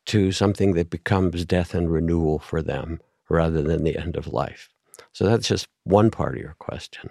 to 0.05 0.31
something 0.31 0.73
that 0.73 0.89
becomes 0.89 1.43
death 1.43 1.73
and 1.73 1.91
renewal 1.91 2.39
for 2.39 2.61
them 2.61 3.01
rather 3.29 3.61
than 3.61 3.83
the 3.83 3.97
end 3.97 4.15
of 4.15 4.27
life. 4.27 4.69
So 5.11 5.25
that's 5.25 5.47
just 5.47 5.67
one 5.83 6.09
part 6.09 6.35
of 6.35 6.41
your 6.41 6.55
question. 6.59 7.09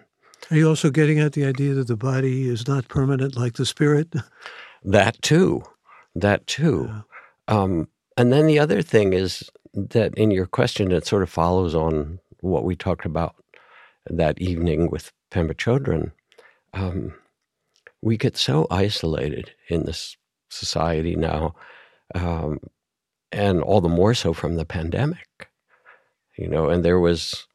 Are 0.50 0.56
you 0.56 0.68
also 0.68 0.90
getting 0.90 1.18
at 1.18 1.32
the 1.32 1.44
idea 1.44 1.74
that 1.74 1.88
the 1.88 1.96
body 1.96 2.48
is 2.48 2.66
not 2.66 2.88
permanent 2.88 3.36
like 3.36 3.54
the 3.54 3.66
spirit? 3.66 4.14
That 4.84 5.20
too. 5.20 5.64
That 6.14 6.46
too. 6.46 6.86
Yeah. 6.88 7.02
Um, 7.48 7.88
and 8.16 8.32
then 8.32 8.46
the 8.46 8.60
other 8.60 8.82
thing 8.82 9.14
is 9.14 9.50
that 9.74 10.14
in 10.14 10.30
your 10.30 10.46
question, 10.46 10.92
it 10.92 11.04
sort 11.04 11.24
of 11.24 11.30
follows 11.30 11.74
on 11.74 12.20
what 12.40 12.62
we 12.62 12.76
talked 12.76 13.04
about 13.04 13.34
that 14.08 14.40
evening 14.40 14.88
with 14.90 15.10
Pema 15.32 15.54
Chodron. 15.54 16.12
Um, 16.72 17.14
we 18.06 18.16
get 18.16 18.36
so 18.36 18.68
isolated 18.70 19.50
in 19.68 19.84
this 19.84 20.16
society 20.48 21.16
now, 21.16 21.56
um, 22.14 22.60
and 23.32 23.60
all 23.60 23.80
the 23.80 23.88
more 23.88 24.14
so 24.14 24.32
from 24.32 24.54
the 24.54 24.64
pandemic. 24.64 25.48
You 26.38 26.46
know, 26.46 26.68
and 26.68 26.84
there 26.84 27.00
was, 27.00 27.48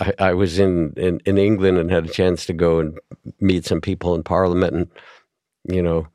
I, 0.00 0.12
I 0.18 0.34
was 0.34 0.58
in, 0.58 0.94
in, 0.96 1.20
in 1.24 1.38
England 1.38 1.78
and 1.78 1.92
had 1.92 2.06
a 2.06 2.12
chance 2.12 2.44
to 2.46 2.52
go 2.52 2.80
and 2.80 2.98
meet 3.38 3.66
some 3.66 3.80
people 3.80 4.16
in 4.16 4.24
Parliament, 4.24 4.74
and 4.74 4.88
you 5.72 5.80
know, 5.80 6.08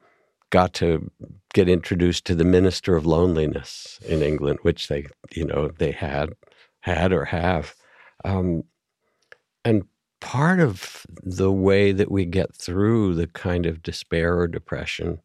got 0.49 0.73
to 0.73 1.09
get 1.53 1.69
introduced 1.69 2.25
to 2.25 2.35
the 2.35 2.43
minister 2.43 2.97
of 2.97 3.05
loneliness 3.05 3.97
in 4.05 4.21
England, 4.21 4.59
which 4.61 4.89
they, 4.89 5.05
you 5.31 5.45
know, 5.45 5.69
they 5.77 5.91
had, 5.91 6.35
had 6.81 7.13
or 7.13 7.23
have. 7.23 7.73
Um, 8.25 8.65
and 9.63 9.85
part 10.19 10.59
of 10.59 11.05
the 11.23 11.51
way 11.51 11.91
that 11.91 12.11
we 12.11 12.25
get 12.25 12.55
through 12.55 13.15
the 13.15 13.27
kind 13.27 13.65
of 13.65 13.83
despair 13.83 14.37
or 14.37 14.47
depression 14.47 15.19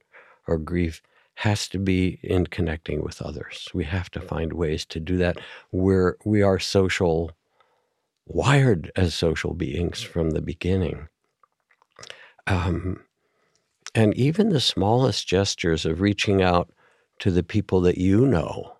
or 0.47 0.59
grief 0.59 1.03
has 1.37 1.69
to 1.69 1.79
be 1.79 2.21
in 2.23 2.47
connecting 2.47 3.03
with 3.03 3.21
others. 3.21 3.69
We 3.75 3.85
have 3.85 4.11
to 4.13 4.21
find 4.21 4.53
ways 4.53 4.85
to 4.87 5.01
do 5.01 5.17
that. 5.17 5.39
We're 5.73 6.17
we 6.25 6.43
are 6.43 6.59
social, 6.59 7.33
wired 8.27 8.93
as 8.95 9.15
social 9.15 9.55
beings 9.55 10.01
from 10.01 10.31
the 10.31 10.43
beginning. 10.43 11.09
Um, 12.47 13.01
and 13.95 14.15
even 14.15 14.51
the 14.51 14.61
smallest 14.61 15.27
gestures 15.27 15.85
of 15.85 16.01
reaching 16.01 16.43
out 16.43 16.71
to 17.21 17.31
the 17.31 17.43
people 17.43 17.81
that 17.83 17.99
you 17.99 18.27
know, 18.27 18.77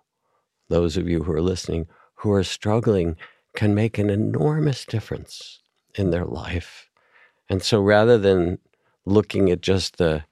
those 0.69 0.97
of 0.97 1.07
you 1.07 1.23
who 1.23 1.31
are 1.31 1.41
listening, 1.41 1.87
who 2.15 2.31
are 2.31 2.43
struggling, 2.43 3.17
can 3.55 3.73
make 3.73 3.97
an 3.97 4.09
enormous 4.09 4.85
difference 4.85 5.59
in 5.95 6.11
their 6.11 6.25
life. 6.25 6.89
And 7.49 7.61
so 7.61 7.81
rather 7.81 8.17
than 8.17 8.59
looking 9.05 9.49
at 9.49 9.61
just 9.61 9.97
the 9.97 10.23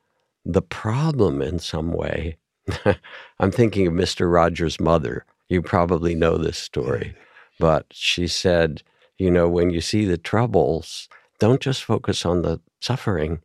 the 0.46 0.62
problem 0.62 1.42
in 1.42 1.58
some 1.58 1.94
way, 1.94 2.38
I'm 3.40 3.52
thinking 3.52 3.88
of 3.88 3.94
Mr. 3.94 4.32
Rogers' 4.32 4.80
mother. 4.80 5.26
You 5.48 5.62
probably 5.62 6.16
know 6.16 6.38
this 6.38 6.58
story. 6.58 7.16
But 7.60 7.86
she 7.92 8.28
said, 8.28 8.82
you 9.20 9.30
know, 9.30 9.48
when 9.48 9.70
you 9.70 9.80
see 9.80 10.06
the 10.06 10.18
troubles, 10.18 11.08
don't 11.40 11.62
just 11.62 11.84
focus 11.84 12.26
on 12.26 12.42
the 12.42 12.60
suffering, 12.82 13.42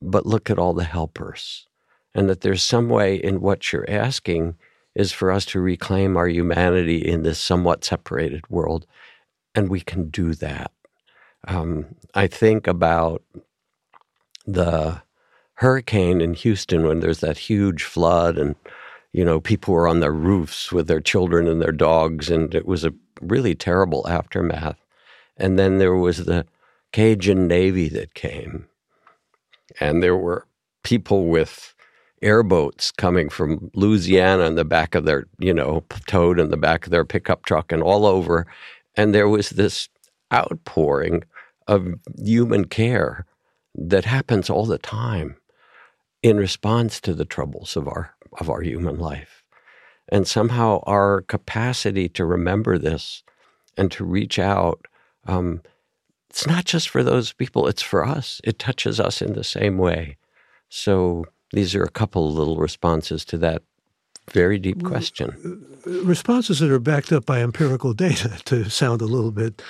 but 0.00 0.24
look 0.24 0.50
at 0.50 0.58
all 0.58 0.72
the 0.72 0.84
helpers. 0.84 1.66
And 2.14 2.28
that 2.30 2.42
there's 2.42 2.62
some 2.62 2.88
way 2.88 3.16
in 3.16 3.40
what 3.40 3.72
you're 3.72 3.90
asking 3.90 4.54
is 4.94 5.10
for 5.10 5.32
us 5.32 5.44
to 5.46 5.60
reclaim 5.60 6.16
our 6.16 6.28
humanity 6.28 6.98
in 6.98 7.24
this 7.24 7.40
somewhat 7.40 7.84
separated 7.84 8.48
world. 8.48 8.86
And 9.54 9.68
we 9.68 9.80
can 9.80 10.10
do 10.10 10.34
that. 10.34 10.70
Um, 11.46 11.94
I 12.14 12.26
think 12.26 12.66
about 12.66 13.22
the 14.46 15.02
hurricane 15.54 16.20
in 16.20 16.34
Houston 16.34 16.86
when 16.86 17.00
there's 17.00 17.20
that 17.20 17.38
huge 17.38 17.84
flood 17.84 18.36
and 18.36 18.56
you 19.12 19.24
know 19.24 19.40
people 19.40 19.72
were 19.72 19.86
on 19.86 20.00
their 20.00 20.12
roofs 20.12 20.72
with 20.72 20.88
their 20.88 21.00
children 21.00 21.46
and 21.46 21.62
their 21.62 21.72
dogs 21.72 22.28
and 22.28 22.54
it 22.54 22.66
was 22.66 22.84
a 22.84 22.92
really 23.20 23.54
terrible 23.54 24.06
aftermath 24.08 24.78
and 25.36 25.58
then 25.58 25.78
there 25.78 25.94
was 25.94 26.24
the 26.24 26.44
Cajun 26.92 27.46
Navy 27.46 27.88
that 27.88 28.14
came 28.14 28.66
and 29.80 30.02
there 30.02 30.16
were 30.16 30.46
people 30.82 31.26
with 31.26 31.74
airboats 32.22 32.90
coming 32.90 33.28
from 33.28 33.70
Louisiana 33.74 34.44
in 34.44 34.54
the 34.54 34.64
back 34.64 34.94
of 34.94 35.04
their, 35.04 35.26
you 35.38 35.52
know, 35.52 35.84
towed 36.06 36.40
in 36.40 36.50
the 36.50 36.56
back 36.56 36.86
of 36.86 36.90
their 36.90 37.04
pickup 37.04 37.44
truck 37.44 37.70
and 37.70 37.82
all 37.82 38.06
over. 38.06 38.46
And 38.96 39.14
there 39.14 39.28
was 39.28 39.50
this 39.50 39.88
outpouring 40.32 41.22
of 41.66 41.94
human 42.16 42.66
care 42.66 43.26
that 43.74 44.04
happens 44.04 44.48
all 44.48 44.66
the 44.66 44.78
time 44.78 45.36
in 46.22 46.36
response 46.36 47.00
to 47.00 47.14
the 47.14 47.24
troubles 47.24 47.76
of 47.76 47.88
our 47.88 48.14
of 48.38 48.50
our 48.50 48.62
human 48.62 48.98
life. 48.98 49.42
And 50.08 50.26
somehow 50.26 50.82
our 50.86 51.22
capacity 51.22 52.08
to 52.10 52.24
remember 52.24 52.78
this 52.78 53.22
and 53.76 53.90
to 53.92 54.04
reach 54.04 54.38
out. 54.38 54.86
Um, 55.26 55.62
it's 56.30 56.46
not 56.46 56.64
just 56.64 56.88
for 56.88 57.02
those 57.02 57.32
people, 57.32 57.68
it's 57.68 57.82
for 57.82 58.04
us. 58.04 58.40
It 58.42 58.58
touches 58.58 58.98
us 58.98 59.22
in 59.22 59.34
the 59.34 59.44
same 59.44 59.78
way. 59.78 60.16
So 60.68 61.26
these 61.52 61.74
are 61.74 61.84
a 61.84 61.90
couple 61.90 62.28
of 62.28 62.34
little 62.34 62.56
responses 62.56 63.24
to 63.26 63.38
that 63.38 63.62
very 64.32 64.58
deep 64.58 64.82
question. 64.82 65.64
Responses 65.86 66.58
that 66.58 66.70
are 66.70 66.80
backed 66.80 67.12
up 67.12 67.26
by 67.26 67.40
empirical 67.40 67.92
data 68.06 68.40
to 68.46 68.68
sound 68.68 69.00
a 69.02 69.06
little 69.06 69.30
bit 69.30 69.62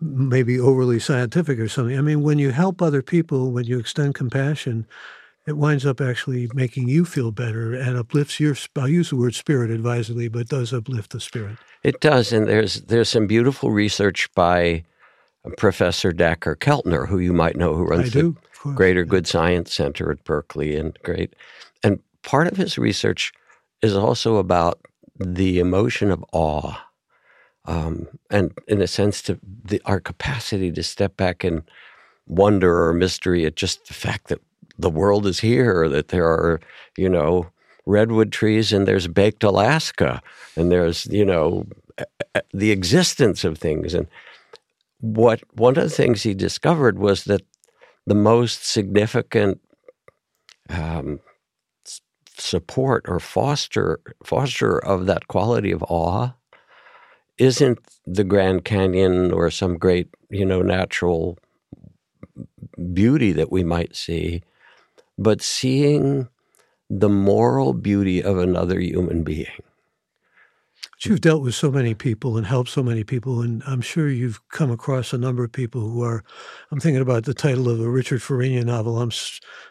maybe 0.00 0.60
overly 0.60 0.98
scientific 0.98 1.58
or 1.58 1.68
something. 1.68 1.96
I 1.96 2.02
mean, 2.02 2.22
when 2.22 2.38
you 2.38 2.50
help 2.50 2.82
other 2.82 3.02
people, 3.02 3.52
when 3.52 3.64
you 3.64 3.78
extend 3.78 4.14
compassion, 4.14 4.86
it 5.46 5.56
winds 5.56 5.86
up 5.86 6.00
actually 6.00 6.48
making 6.52 6.88
you 6.88 7.06
feel 7.06 7.32
better 7.32 7.72
and 7.72 7.96
uplifts 7.96 8.38
your. 8.38 8.54
I'll 8.76 8.88
use 8.88 9.10
the 9.10 9.16
word 9.16 9.34
spirit 9.34 9.70
advisedly, 9.70 10.28
but 10.28 10.48
does 10.48 10.74
uplift 10.74 11.12
the 11.12 11.20
spirit. 11.20 11.56
It 11.82 12.00
does, 12.00 12.32
and 12.32 12.46
there's 12.46 12.82
there's 12.82 13.08
some 13.08 13.26
beautiful 13.26 13.70
research 13.70 14.30
by 14.34 14.84
uh, 15.46 15.50
Professor 15.56 16.12
Dacher 16.12 16.54
Keltner, 16.54 17.08
who 17.08 17.18
you 17.18 17.32
might 17.32 17.56
know, 17.56 17.74
who 17.74 17.84
runs 17.84 18.12
the 18.12 18.34
Greater 18.74 19.04
Good 19.04 19.26
Science 19.26 19.72
Center 19.72 20.10
at 20.10 20.22
Berkeley, 20.24 20.76
and 20.76 20.98
great. 21.02 21.34
And 21.82 22.00
part 22.22 22.46
of 22.46 22.58
his 22.58 22.76
research 22.76 23.32
is 23.80 23.96
also 23.96 24.36
about 24.36 24.80
the 25.18 25.60
emotion 25.60 26.10
of 26.10 26.22
awe, 26.32 26.74
um, 27.68 28.08
and 28.30 28.52
in 28.66 28.80
a 28.80 28.86
sense, 28.86 29.20
to 29.22 29.38
the, 29.64 29.80
our 29.84 30.00
capacity 30.00 30.72
to 30.72 30.82
step 30.82 31.18
back 31.18 31.44
and 31.44 31.62
wonder 32.26 32.88
or 32.88 32.94
mystery 32.94 33.44
at 33.44 33.56
just 33.56 33.86
the 33.88 33.94
fact 33.94 34.28
that 34.28 34.40
the 34.78 34.88
world 34.88 35.26
is 35.26 35.40
here, 35.40 35.86
that 35.86 36.08
there 36.08 36.26
are, 36.26 36.60
you 36.96 37.10
know, 37.10 37.46
redwood 37.84 38.32
trees 38.32 38.72
and 38.72 38.88
there's 38.88 39.06
baked 39.06 39.44
Alaska 39.44 40.22
and 40.56 40.72
there's, 40.72 41.06
you 41.06 41.26
know, 41.26 41.66
the 42.54 42.70
existence 42.70 43.44
of 43.44 43.58
things. 43.58 43.92
And 43.92 44.06
what 45.00 45.42
one 45.52 45.76
of 45.76 45.82
the 45.82 45.90
things 45.90 46.22
he 46.22 46.32
discovered 46.32 46.98
was 46.98 47.24
that 47.24 47.42
the 48.06 48.14
most 48.14 48.64
significant 48.64 49.60
um, 50.70 51.20
support 52.34 53.04
or 53.08 53.20
foster 53.20 54.00
foster 54.24 54.78
of 54.78 55.04
that 55.04 55.28
quality 55.28 55.70
of 55.70 55.82
awe 55.82 56.32
isn't 57.38 57.78
the 58.06 58.24
Grand 58.24 58.64
Canyon 58.64 59.32
or 59.32 59.50
some 59.50 59.78
great, 59.78 60.08
you 60.30 60.44
know, 60.44 60.62
natural 60.62 61.38
beauty 62.92 63.32
that 63.32 63.50
we 63.50 63.64
might 63.64 63.96
see, 63.96 64.42
but 65.18 65.42
seeing 65.42 66.28
the 66.90 67.08
moral 67.08 67.72
beauty 67.72 68.22
of 68.22 68.38
another 68.38 68.80
human 68.80 69.22
being. 69.22 69.62
You've 71.04 71.20
dealt 71.20 71.42
with 71.42 71.54
so 71.54 71.70
many 71.70 71.94
people 71.94 72.36
and 72.36 72.44
helped 72.44 72.70
so 72.70 72.82
many 72.82 73.04
people, 73.04 73.40
and 73.40 73.62
I'm 73.68 73.80
sure 73.80 74.08
you've 74.08 74.40
come 74.48 74.70
across 74.72 75.12
a 75.12 75.18
number 75.18 75.44
of 75.44 75.52
people 75.52 75.80
who 75.80 76.02
are. 76.02 76.24
I'm 76.72 76.80
thinking 76.80 77.00
about 77.00 77.24
the 77.24 77.34
title 77.34 77.68
of 77.68 77.80
a 77.80 77.88
Richard 77.88 78.20
Farina 78.20 78.64
novel. 78.64 79.00
I'm 79.00 79.12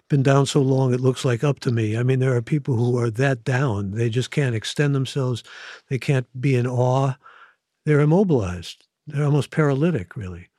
been 0.07 0.23
down 0.23 0.45
so 0.45 0.61
long 0.61 0.93
it 0.93 1.01
looks 1.01 1.25
like 1.25 1.43
up 1.43 1.59
to 1.61 1.71
me. 1.71 1.97
I 1.97 2.03
mean, 2.03 2.19
there 2.19 2.33
are 2.33 2.41
people 2.41 2.77
who 2.77 2.97
are 2.97 3.09
that 3.11 3.43
down; 3.43 3.91
they 3.91 4.09
just 4.09 4.31
can't 4.31 4.55
extend 4.55 4.95
themselves. 4.95 5.43
They 5.89 5.97
can't 5.97 6.27
be 6.39 6.55
in 6.55 6.65
awe. 6.65 7.15
They're 7.87 8.01
immobilized. 8.01 8.85
They're 9.07 9.23
almost 9.23 9.49
paralytic, 9.49 10.17
really. 10.17 10.49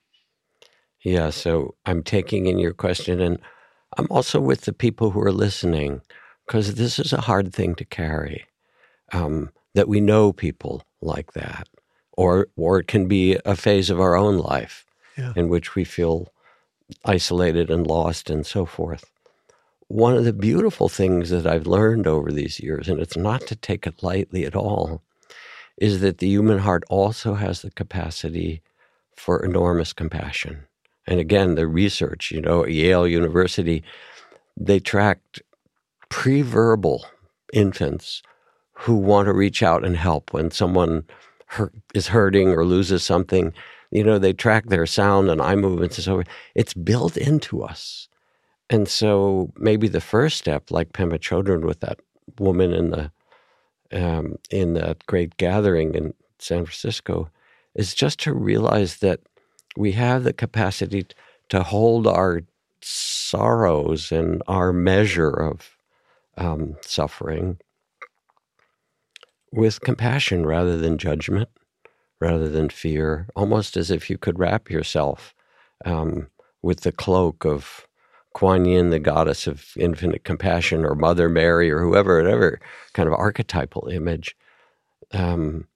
Yeah. 1.05 1.29
So 1.29 1.75
I'm 1.85 2.03
taking 2.03 2.47
in 2.47 2.59
your 2.59 2.73
question, 2.73 3.21
and 3.21 3.39
I'm 3.99 4.07
also 4.11 4.41
with 4.41 4.63
the 4.63 4.73
people 4.73 5.11
who 5.11 5.21
are 5.21 5.31
listening 5.31 6.01
because 6.47 6.77
this 6.77 6.99
is 6.99 7.13
a 7.13 7.21
hard 7.21 7.53
thing 7.53 7.75
to 7.75 7.85
carry. 7.85 8.47
Um, 9.13 9.51
that 9.75 9.89
we 9.89 10.01
know 10.01 10.33
people 10.33 10.83
like 11.03 11.35
that, 11.35 11.69
or 12.13 12.49
or 12.57 12.79
it 12.79 12.89
can 12.89 13.07
be 13.07 13.39
a 13.45 13.55
phase 13.57 13.91
of 13.91 14.01
our 14.01 14.17
own 14.17 14.39
life 14.39 14.87
yeah. 15.19 15.35
in 15.37 15.51
which 15.51 15.75
we 15.75 15.85
feel 15.85 16.33
isolated 17.05 17.71
and 17.71 17.87
lost 17.87 18.31
and 18.31 18.47
so 18.47 18.65
forth. 18.65 19.05
One 19.89 20.17
of 20.17 20.25
the 20.25 20.33
beautiful 20.33 20.89
things 20.89 21.29
that 21.29 21.47
I've 21.47 21.67
learned 21.67 22.07
over 22.07 22.33
these 22.33 22.59
years, 22.59 22.89
and 22.89 22.99
it's 23.01 23.19
not 23.19 23.43
to 23.49 23.55
take 23.55 23.87
it 23.87 24.03
lightly 24.03 24.47
at 24.47 24.57
all, 24.57 25.03
is 25.81 26.01
that 26.01 26.19
the 26.19 26.29
human 26.29 26.59
heart 26.59 26.85
also 26.89 27.35
has 27.35 27.63
the 27.63 27.71
capacity 27.71 28.61
for 29.17 29.45
enormous 29.45 29.93
compassion. 29.93 30.65
And 31.07 31.21
again, 31.21 31.55
the 31.55 31.67
research, 31.67 32.31
you 32.31 32.41
know, 32.41 32.65
at 32.65 32.73
Yale 32.73 33.09
University, 33.09 33.83
they 34.57 34.81
tracked 34.81 35.41
pre-verbal 36.09 37.07
infants 37.53 38.23
who 38.73 38.97
want 38.97 39.27
to 39.27 39.33
reach 39.33 39.63
out 39.63 39.85
and 39.85 39.97
help 39.97 40.33
when 40.33 40.51
someone 40.51 41.05
hurt, 41.47 41.75
is 41.95 42.09
hurting 42.09 42.51
or 42.51 42.65
loses 42.65 43.03
something. 43.03 43.53
You 43.91 44.05
know, 44.05 44.19
they 44.19 44.33
track 44.33 44.67
their 44.67 44.87
sound 44.87 45.31
and 45.31 45.41
eye 45.41 45.57
movements 45.57 45.97
and 45.97 46.05
so 46.05 46.19
on. 46.19 46.25
It's 46.55 46.75
built 46.75 47.17
into 47.17 47.63
us. 47.63 48.09
And 48.71 48.87
so 48.87 49.51
maybe 49.57 49.89
the 49.89 50.01
first 50.01 50.37
step, 50.37 50.71
like 50.71 50.93
Pema 50.93 51.19
Chodron 51.19 51.65
with 51.65 51.81
that 51.81 52.01
woman 52.39 52.73
in 52.73 52.91
the 52.91 53.11
um, 53.93 54.37
in 54.51 54.75
that 54.75 55.07
great 55.07 55.37
gathering 55.37 55.95
in 55.95 56.15
San 56.39 56.65
Francisco, 56.65 57.31
is 57.75 57.95
just 57.95 58.21
to 58.21 58.33
realize 58.33 58.99
that 58.99 59.21
we 59.77 59.93
have 59.93 60.25
the 60.25 60.33
capacity 60.33 61.07
to 61.49 61.63
hold 61.63 62.07
our 62.07 62.43
sorrows 62.81 64.13
and 64.13 64.43
our 64.47 64.73
measure 64.73 65.31
of 65.31 65.77
um, 66.37 66.77
suffering 66.83 67.59
with 69.53 69.81
compassion 69.81 70.47
rather 70.47 70.77
than 70.77 70.99
judgment, 70.99 71.49
rather 72.21 72.49
than 72.49 72.69
fear, 72.69 73.29
almost 73.35 73.77
as 73.77 73.91
if 73.91 74.11
you 74.11 74.19
could 74.19 74.39
wrap 74.39 74.71
yourself 74.71 75.35
um, 75.85 76.29
with 76.63 76.81
the 76.81 76.93
cloak 76.93 77.45
of 77.45 77.88
Kuan 78.35 78.65
Yin, 78.65 78.91
the 78.91 78.99
goddess 78.99 79.47
of 79.47 79.67
infinite 79.77 80.25
compassion, 80.25 80.85
or 80.85 80.95
Mother 80.95 81.29
Mary, 81.29 81.71
or 81.71 81.81
whoever, 81.81 82.23
whatever 82.23 82.61
kind 82.93 83.09
of 83.09 83.15
archetypal 83.15 83.89
image, 83.89 84.37
um, 85.13 85.67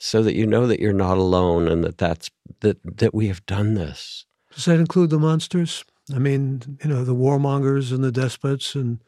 so 0.00 0.22
that 0.22 0.34
you 0.34 0.46
know 0.46 0.66
that 0.66 0.80
you're 0.80 0.92
not 0.92 1.18
alone 1.18 1.68
and 1.68 1.84
that 1.84 1.98
that's 1.98 2.30
that 2.60 2.78
that 2.84 3.14
we 3.14 3.28
have 3.28 3.44
done 3.46 3.74
this. 3.74 4.24
Does 4.54 4.64
that 4.64 4.80
include 4.80 5.10
the 5.10 5.18
monsters? 5.18 5.84
I 6.14 6.18
mean, 6.18 6.78
you 6.82 6.88
know, 6.88 7.04
the 7.04 7.14
warmongers 7.14 7.92
and 7.92 8.02
the 8.02 8.12
despots 8.12 8.74
and 8.74 8.98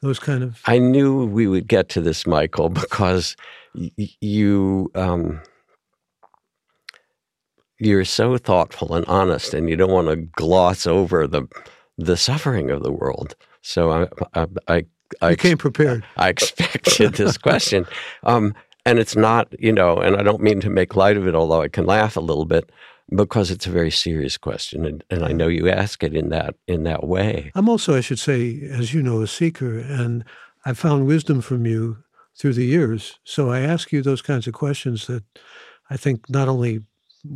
those 0.00 0.18
kind 0.18 0.42
of. 0.42 0.60
I 0.64 0.78
knew 0.78 1.26
we 1.26 1.46
would 1.46 1.68
get 1.68 1.88
to 1.90 2.00
this, 2.00 2.26
Michael, 2.26 2.68
because 2.70 3.36
y- 3.74 3.90
you 4.20 4.90
um, 4.94 5.42
you're 7.78 8.04
so 8.04 8.38
thoughtful 8.38 8.94
and 8.94 9.04
honest, 9.06 9.54
and 9.54 9.68
you 9.68 9.76
don't 9.76 9.92
want 9.92 10.08
to 10.08 10.16
gloss 10.16 10.86
over 10.86 11.26
the 11.26 11.46
the 11.98 12.16
suffering 12.16 12.70
of 12.70 12.82
the 12.82 12.92
world. 12.92 13.34
So 13.60 13.90
I 13.90 14.08
I, 14.34 14.46
I, 14.68 14.84
I 15.20 15.30
you 15.30 15.36
came 15.36 15.58
prepared. 15.58 16.04
I 16.16 16.30
expected 16.30 17.14
this 17.14 17.36
question, 17.36 17.86
um, 18.22 18.54
and 18.86 18.98
it's 18.98 19.16
not 19.16 19.52
you 19.58 19.72
know, 19.72 19.98
and 19.98 20.16
I 20.16 20.22
don't 20.22 20.40
mean 20.40 20.60
to 20.60 20.70
make 20.70 20.96
light 20.96 21.16
of 21.16 21.26
it, 21.26 21.34
although 21.34 21.60
I 21.60 21.68
can 21.68 21.84
laugh 21.84 22.16
a 22.16 22.20
little 22.20 22.46
bit 22.46 22.70
because 23.14 23.50
it's 23.50 23.66
a 23.66 23.70
very 23.70 23.90
serious 23.90 24.36
question, 24.36 24.84
and, 24.84 25.04
and 25.10 25.24
I 25.24 25.32
know 25.32 25.48
you 25.48 25.68
ask 25.68 26.02
it 26.02 26.14
in 26.14 26.28
that 26.30 26.54
in 26.66 26.84
that 26.84 27.06
way. 27.06 27.50
I'm 27.54 27.68
also, 27.68 27.96
I 27.96 28.00
should 28.00 28.18
say, 28.18 28.60
as 28.70 28.94
you 28.94 29.02
know, 29.02 29.20
a 29.22 29.26
seeker, 29.26 29.78
and 29.78 30.24
I've 30.64 30.78
found 30.78 31.06
wisdom 31.06 31.40
from 31.40 31.66
you 31.66 31.98
through 32.38 32.54
the 32.54 32.66
years. 32.66 33.18
So 33.24 33.50
I 33.50 33.60
ask 33.60 33.92
you 33.92 34.02
those 34.02 34.22
kinds 34.22 34.46
of 34.46 34.54
questions 34.54 35.06
that 35.06 35.24
I 35.90 35.96
think 35.96 36.30
not 36.30 36.48
only 36.48 36.82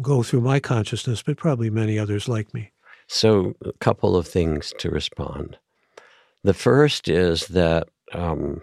go 0.01 0.23
through 0.23 0.43
my 0.43 0.61
consciousness, 0.61 1.23
but 1.23 1.37
probably 1.37 1.71
many 1.71 1.99
others 1.99 2.29
like 2.29 2.55
me. 2.55 2.72
So, 3.15 3.55
a 3.63 3.75
couple 3.75 4.17
of 4.17 4.27
things 4.27 4.73
to 4.79 4.89
respond. 4.89 5.59
The 6.45 6.55
first 6.55 7.09
is 7.09 7.47
that 7.49 7.91
um, 8.15 8.63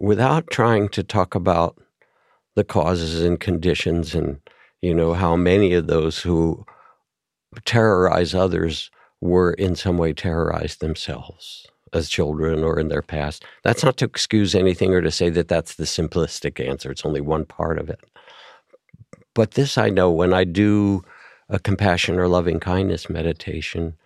without 0.00 0.50
trying 0.50 0.88
to 0.88 1.02
talk 1.02 1.34
about 1.34 1.76
the 2.54 2.64
causes 2.64 3.22
and 3.22 3.38
conditions 3.38 4.14
and 4.14 4.40
you 4.80 4.94
know, 4.94 5.12
how 5.12 5.36
many 5.36 5.74
of 5.74 5.86
those 5.86 6.18
who 6.18 6.64
terrorize 7.66 8.34
others 8.34 8.90
were 9.20 9.52
in 9.52 9.76
some 9.76 9.98
way 9.98 10.14
terrorized 10.14 10.80
themselves 10.80 11.66
as 11.92 12.08
children 12.08 12.64
or 12.64 12.78
in 12.80 12.88
their 12.88 13.02
past. 13.02 13.44
That's 13.64 13.84
not 13.84 13.98
to 13.98 14.06
excuse 14.06 14.54
anything 14.54 14.94
or 14.94 15.02
to 15.02 15.10
say 15.10 15.28
that 15.28 15.48
that's 15.48 15.74
the 15.74 15.84
simplistic 15.84 16.66
answer. 16.66 16.90
It's 16.90 17.04
only 17.04 17.20
one 17.20 17.44
part 17.44 17.78
of 17.78 17.90
it. 17.90 18.00
But 19.34 19.52
this 19.52 19.76
I 19.76 19.90
know 19.90 20.10
when 20.10 20.32
I 20.32 20.44
do 20.44 21.02
a 21.48 21.58
compassion 21.58 22.18
or 22.18 22.28
loving 22.28 22.60
kindness 22.60 23.10
meditation, 23.10 23.96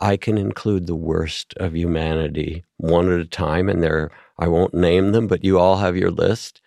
I 0.00 0.16
can 0.16 0.38
include 0.38 0.86
the 0.86 0.96
worst 0.96 1.54
of 1.58 1.76
humanity 1.76 2.64
one 2.78 3.12
at 3.12 3.20
a 3.20 3.26
time. 3.26 3.68
And 3.68 3.82
there, 3.82 4.10
I 4.38 4.48
won't 4.48 4.74
name 4.74 5.12
them, 5.12 5.26
but 5.26 5.44
you 5.44 5.58
all 5.58 5.78
have 5.78 5.96
your 5.96 6.10
list. 6.10 6.60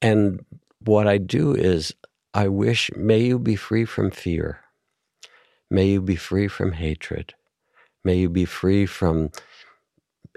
And 0.00 0.44
what 0.80 1.06
I 1.06 1.18
do 1.18 1.54
is 1.54 1.94
I 2.32 2.48
wish, 2.48 2.90
may 2.96 3.18
you 3.20 3.38
be 3.38 3.56
free 3.56 3.84
from 3.84 4.10
fear. 4.10 4.60
May 5.70 5.88
you 5.88 6.00
be 6.00 6.16
free 6.16 6.48
from 6.48 6.72
hatred. 6.72 7.34
May 8.04 8.16
you 8.16 8.28
be 8.30 8.44
free 8.44 8.86
from 8.86 9.30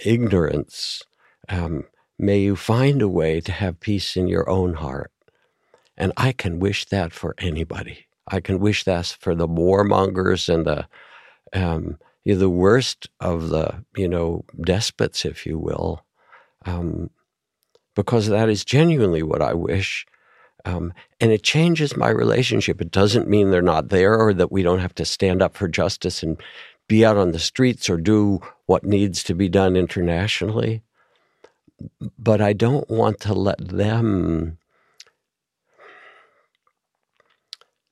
ignorance. 0.03 1.03
Um, 1.47 1.85
may 2.17 2.39
you 2.39 2.55
find 2.55 3.01
a 3.01 3.07
way 3.07 3.39
to 3.41 3.51
have 3.51 3.79
peace 3.79 4.17
in 4.17 4.27
your 4.27 4.49
own 4.49 4.75
heart. 4.75 5.11
And 5.97 6.11
I 6.17 6.31
can 6.31 6.59
wish 6.59 6.85
that 6.85 7.13
for 7.13 7.35
anybody. 7.37 8.07
I 8.31 8.39
can 8.39 8.59
wish 8.59 8.83
that 8.85 9.05
for 9.19 9.35
the 9.35 9.47
warmongers 9.47 10.53
and 10.53 10.65
the 10.65 10.87
um, 11.53 11.97
you 12.23 12.33
know, 12.33 12.39
the 12.39 12.49
worst 12.49 13.09
of 13.19 13.49
the 13.49 13.83
you 13.95 14.07
know 14.07 14.45
despots, 14.59 15.25
if 15.25 15.45
you 15.45 15.57
will, 15.57 16.03
um, 16.65 17.09
because 17.95 18.27
that 18.27 18.49
is 18.49 18.63
genuinely 18.63 19.23
what 19.23 19.41
I 19.41 19.53
wish. 19.53 20.05
Um, 20.63 20.93
and 21.19 21.31
it 21.31 21.41
changes 21.41 21.97
my 21.97 22.09
relationship. 22.09 22.81
It 22.81 22.91
doesn't 22.91 23.27
mean 23.27 23.49
they're 23.49 23.63
not 23.63 23.89
there 23.89 24.15
or 24.15 24.31
that 24.35 24.51
we 24.51 24.61
don't 24.61 24.79
have 24.79 24.93
to 24.95 25.05
stand 25.05 25.41
up 25.41 25.55
for 25.55 25.67
justice 25.67 26.21
and 26.21 26.39
be 26.87 27.03
out 27.03 27.17
on 27.17 27.31
the 27.31 27.39
streets 27.39 27.89
or 27.89 27.97
do 27.97 28.41
what 28.67 28.83
needs 28.83 29.23
to 29.23 29.33
be 29.33 29.49
done 29.49 29.75
internationally. 29.75 30.83
But 32.19 32.41
I 32.41 32.53
don't 32.53 32.87
want 32.91 33.19
to 33.21 33.33
let 33.33 33.57
them 33.57 34.59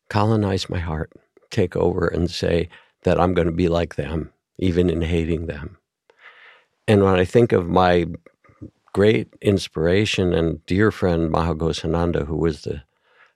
colonize 0.10 0.70
my 0.70 0.80
heart, 0.80 1.12
take 1.52 1.76
over 1.76 2.08
and 2.08 2.30
say 2.30 2.70
that 3.04 3.20
I'm 3.20 3.34
going 3.34 3.48
to 3.48 3.54
be 3.54 3.68
like 3.68 3.96
them, 3.96 4.32
even 4.58 4.90
in 4.90 5.02
hating 5.02 5.46
them. 5.46 5.78
And 6.88 7.04
when 7.04 7.16
I 7.16 7.26
think 7.26 7.52
of 7.52 7.68
my 7.68 8.06
great 8.94 9.28
inspiration 9.42 10.34
and 10.34 10.66
dear 10.66 10.92
friend 10.92 11.30
Maha 11.30 11.54
who 11.54 12.36
was 12.36 12.62
the 12.62 12.84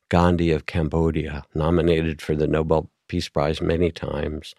Gandhi 0.09 0.51
of 0.51 0.65
Cambodia, 0.65 1.43
nominated 1.53 2.21
for 2.21 2.35
the 2.35 2.47
Nobel 2.47 2.89
Peace 3.07 3.29
Prize 3.29 3.61
many 3.61 3.91
times, 3.91 4.53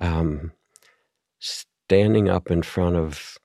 um, 0.00 0.52
standing 1.38 2.28
up 2.28 2.50
in 2.50 2.62
front 2.62 2.96
of 2.96 3.38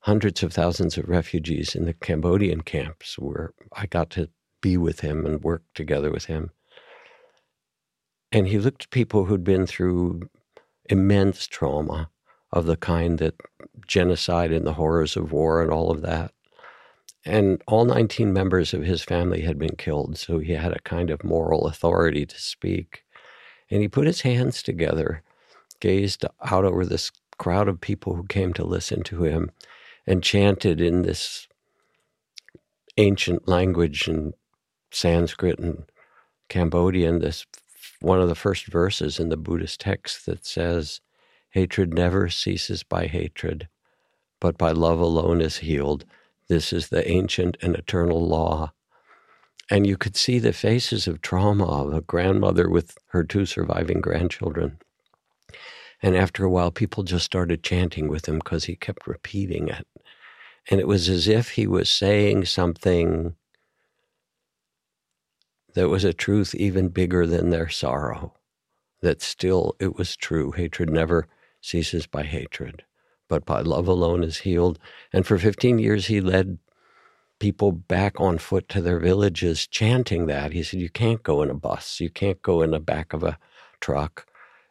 hundreds 0.00 0.42
of 0.42 0.52
thousands 0.52 0.98
of 0.98 1.08
refugees 1.08 1.74
in 1.74 1.84
the 1.84 1.94
Cambodian 1.94 2.62
camps 2.62 3.18
where 3.18 3.52
I 3.72 3.86
got 3.86 4.10
to 4.10 4.28
be 4.60 4.76
with 4.76 5.00
him 5.00 5.26
and 5.26 5.42
work 5.42 5.62
together 5.74 6.10
with 6.10 6.26
him. 6.26 6.50
And 8.34 8.48
he 8.48 8.58
looked 8.58 8.82
at 8.82 8.90
people 8.90 9.26
who'd 9.26 9.44
been 9.44 9.64
through 9.64 10.28
immense 10.90 11.46
trauma 11.46 12.10
of 12.52 12.66
the 12.66 12.76
kind 12.76 13.18
that 13.20 13.36
genocide 13.86 14.50
and 14.50 14.66
the 14.66 14.72
horrors 14.72 15.16
of 15.16 15.30
war 15.30 15.62
and 15.62 15.70
all 15.70 15.88
of 15.92 16.02
that. 16.02 16.32
And 17.24 17.62
all 17.68 17.84
19 17.84 18.32
members 18.32 18.74
of 18.74 18.82
his 18.82 19.04
family 19.04 19.42
had 19.42 19.56
been 19.56 19.76
killed, 19.76 20.18
so 20.18 20.40
he 20.40 20.52
had 20.54 20.72
a 20.72 20.80
kind 20.80 21.10
of 21.10 21.22
moral 21.22 21.68
authority 21.68 22.26
to 22.26 22.40
speak. 22.40 23.04
And 23.70 23.82
he 23.82 23.88
put 23.88 24.08
his 24.08 24.22
hands 24.22 24.64
together, 24.64 25.22
gazed 25.78 26.24
out 26.44 26.64
over 26.64 26.84
this 26.84 27.12
crowd 27.38 27.68
of 27.68 27.80
people 27.80 28.16
who 28.16 28.26
came 28.26 28.52
to 28.54 28.66
listen 28.66 29.04
to 29.04 29.22
him, 29.22 29.52
and 30.08 30.24
chanted 30.24 30.80
in 30.80 31.02
this 31.02 31.46
ancient 32.96 33.46
language 33.46 34.08
in 34.08 34.34
Sanskrit 34.90 35.60
and 35.60 35.84
Cambodian 36.48 37.20
this 37.20 37.46
one 38.04 38.20
of 38.20 38.28
the 38.28 38.34
first 38.34 38.66
verses 38.66 39.18
in 39.18 39.30
the 39.30 39.36
Buddhist 39.36 39.80
text 39.80 40.26
that 40.26 40.44
says, 40.44 41.00
Hatred 41.50 41.94
never 41.94 42.28
ceases 42.28 42.82
by 42.82 43.06
hatred, 43.06 43.68
but 44.40 44.58
by 44.58 44.72
love 44.72 44.98
alone 44.98 45.40
is 45.40 45.58
healed. 45.58 46.04
This 46.48 46.72
is 46.72 46.88
the 46.88 47.08
ancient 47.08 47.56
and 47.62 47.74
eternal 47.74 48.26
law. 48.26 48.72
And 49.70 49.86
you 49.86 49.96
could 49.96 50.16
see 50.16 50.38
the 50.38 50.52
faces 50.52 51.06
of 51.06 51.22
trauma 51.22 51.64
of 51.64 51.94
a 51.94 52.02
grandmother 52.02 52.68
with 52.68 52.98
her 53.08 53.24
two 53.24 53.46
surviving 53.46 54.00
grandchildren. 54.00 54.78
And 56.02 56.14
after 56.16 56.44
a 56.44 56.50
while, 56.50 56.70
people 56.70 57.02
just 57.04 57.24
started 57.24 57.62
chanting 57.62 58.08
with 58.08 58.28
him 58.28 58.36
because 58.36 58.64
he 58.64 58.76
kept 58.76 59.06
repeating 59.06 59.68
it. 59.68 59.86
And 60.70 60.80
it 60.80 60.86
was 60.86 61.08
as 61.08 61.28
if 61.28 61.52
he 61.52 61.66
was 61.66 61.88
saying 61.88 62.44
something 62.44 63.36
that 65.74 65.88
was 65.88 66.04
a 66.04 66.12
truth 66.12 66.54
even 66.54 66.88
bigger 66.88 67.26
than 67.26 67.50
their 67.50 67.68
sorrow, 67.68 68.34
that 69.02 69.20
still 69.20 69.76
it 69.78 69.96
was 69.96 70.16
true. 70.16 70.52
Hatred 70.52 70.90
never 70.90 71.26
ceases 71.60 72.06
by 72.06 72.22
hatred, 72.22 72.84
but 73.28 73.44
by 73.44 73.60
love 73.60 73.88
alone 73.88 74.22
is 74.22 74.38
healed. 74.38 74.78
And 75.12 75.26
for 75.26 75.38
15 75.38 75.78
years, 75.78 76.06
he 76.06 76.20
led 76.20 76.58
people 77.40 77.72
back 77.72 78.20
on 78.20 78.38
foot 78.38 78.68
to 78.70 78.80
their 78.80 79.00
villages 79.00 79.66
chanting 79.66 80.26
that. 80.26 80.52
He 80.52 80.62
said, 80.62 80.80
You 80.80 80.90
can't 80.90 81.22
go 81.22 81.42
in 81.42 81.50
a 81.50 81.54
bus, 81.54 82.00
you 82.00 82.10
can't 82.10 82.40
go 82.42 82.62
in 82.62 82.70
the 82.70 82.80
back 82.80 83.12
of 83.12 83.22
a 83.22 83.38
truck. 83.80 84.26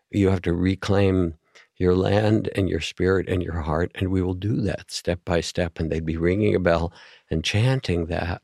You 0.09 0.29
have 0.29 0.41
to 0.43 0.53
reclaim 0.53 1.35
your 1.75 1.95
land 1.95 2.49
and 2.55 2.69
your 2.69 2.79
spirit 2.79 3.27
and 3.27 3.43
your 3.43 3.61
heart, 3.61 3.91
and 3.95 4.09
we 4.09 4.21
will 4.21 4.35
do 4.35 4.61
that 4.61 4.91
step 4.91 5.19
by 5.25 5.41
step. 5.41 5.79
And 5.79 5.91
they'd 5.91 6.05
be 6.05 6.17
ringing 6.17 6.55
a 6.55 6.59
bell 6.59 6.93
and 7.29 7.43
chanting 7.43 8.05
that, 8.05 8.41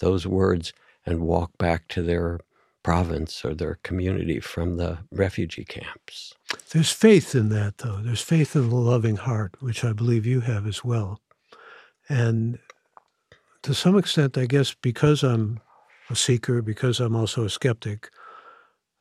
those 0.00 0.26
words 0.26 0.72
and 1.04 1.20
walk 1.20 1.56
back 1.58 1.88
to 1.88 2.02
their 2.02 2.40
province 2.82 3.44
or 3.44 3.54
their 3.54 3.78
community 3.82 4.40
from 4.40 4.76
the 4.76 4.98
refugee 5.12 5.64
camps. 5.64 6.34
There's 6.70 6.90
faith 6.90 7.34
in 7.34 7.48
that, 7.50 7.78
though. 7.78 7.98
There's 8.02 8.22
faith 8.22 8.56
in 8.56 8.70
the 8.70 8.76
loving 8.76 9.16
heart, 9.16 9.54
which 9.60 9.84
I 9.84 9.92
believe 9.92 10.26
you 10.26 10.40
have 10.40 10.66
as 10.66 10.84
well. 10.84 11.20
And 12.08 12.58
to 13.62 13.74
some 13.74 13.96
extent, 13.96 14.36
I 14.36 14.46
guess 14.46 14.74
because 14.74 15.22
I'm 15.22 15.60
a 16.10 16.16
seeker, 16.16 16.62
because 16.62 16.98
I'm 16.98 17.14
also 17.14 17.44
a 17.44 17.50
skeptic, 17.50 18.10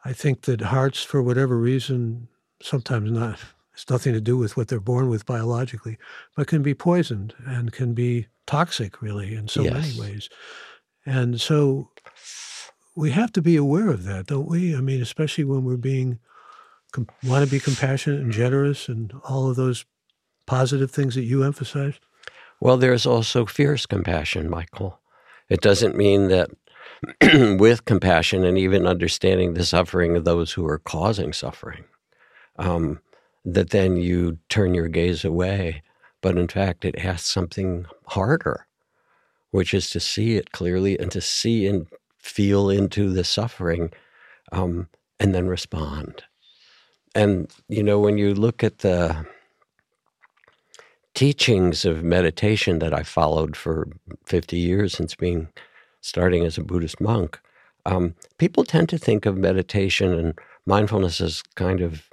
I 0.05 0.13
think 0.13 0.43
that 0.43 0.61
hearts, 0.61 1.03
for 1.03 1.21
whatever 1.21 1.57
reason, 1.57 2.27
sometimes 2.61 3.11
not, 3.11 3.39
it's 3.73 3.89
nothing 3.89 4.13
to 4.13 4.21
do 4.21 4.37
with 4.37 4.57
what 4.57 4.67
they're 4.67 4.79
born 4.79 5.09
with 5.09 5.25
biologically, 5.25 5.97
but 6.35 6.47
can 6.47 6.61
be 6.61 6.73
poisoned 6.73 7.33
and 7.45 7.71
can 7.71 7.93
be 7.93 8.27
toxic, 8.45 9.01
really, 9.01 9.35
in 9.35 9.47
so 9.47 9.63
yes. 9.63 9.73
many 9.73 9.99
ways. 9.99 10.29
And 11.05 11.41
so 11.41 11.89
we 12.95 13.11
have 13.11 13.31
to 13.33 13.41
be 13.41 13.55
aware 13.55 13.89
of 13.89 14.03
that, 14.05 14.27
don't 14.27 14.47
we? 14.47 14.75
I 14.75 14.81
mean, 14.81 15.01
especially 15.01 15.43
when 15.43 15.63
we're 15.63 15.77
being 15.77 16.19
want 17.23 17.45
to 17.45 17.49
be 17.49 17.59
compassionate 17.59 18.19
and 18.19 18.31
generous 18.31 18.89
and 18.89 19.13
all 19.23 19.49
of 19.49 19.55
those 19.55 19.85
positive 20.45 20.91
things 20.91 21.15
that 21.15 21.23
you 21.23 21.43
emphasize. 21.43 21.93
Well, 22.59 22.75
there's 22.75 23.05
also 23.05 23.45
fierce 23.45 23.85
compassion, 23.85 24.49
Michael. 24.49 24.99
It 25.47 25.61
doesn't 25.61 25.95
mean 25.95 26.27
that 26.27 26.49
with 27.59 27.85
compassion 27.85 28.43
and 28.43 28.57
even 28.57 28.85
understanding 28.85 29.53
the 29.53 29.65
suffering 29.65 30.17
of 30.17 30.25
those 30.25 30.51
who 30.51 30.67
are 30.67 30.79
causing 30.79 31.31
suffering, 31.31 31.85
um, 32.57 32.99
that 33.45 33.69
then 33.69 33.95
you 33.95 34.37
turn 34.49 34.73
your 34.73 34.89
gaze 34.89 35.23
away. 35.23 35.81
But 36.19 36.37
in 36.37 36.47
fact, 36.47 36.83
it 36.83 36.99
asks 36.99 37.31
something 37.31 37.85
harder 38.07 38.67
which 39.51 39.73
is 39.73 39.89
to 39.89 39.99
see 39.99 40.35
it 40.35 40.51
clearly 40.51 40.97
and 40.97 41.11
to 41.11 41.21
see 41.21 41.67
and 41.67 41.87
feel 42.21 42.69
into 42.69 43.11
the 43.11 43.23
suffering 43.23 43.91
um, 44.51 44.87
and 45.19 45.33
then 45.33 45.47
respond. 45.47 46.23
And, 47.13 47.51
you 47.67 47.83
know, 47.83 47.99
when 47.99 48.17
you 48.17 48.33
look 48.33 48.63
at 48.63 48.79
the 48.79 49.25
teachings 51.13 51.83
of 51.83 52.03
meditation 52.03 52.79
that 52.79 52.93
I 52.93 53.03
followed 53.03 53.57
for 53.57 53.87
50 54.25 54.57
years 54.57 54.93
since 54.93 55.15
being 55.15 55.49
starting 55.99 56.45
as 56.45 56.57
a 56.57 56.63
Buddhist 56.63 57.01
monk, 57.01 57.39
um, 57.85 58.15
people 58.37 58.63
tend 58.63 58.89
to 58.89 58.97
think 58.97 59.25
of 59.25 59.37
meditation 59.37 60.13
and 60.13 60.39
mindfulness 60.65 61.19
as 61.19 61.41
kind 61.55 61.81
of 61.81 62.09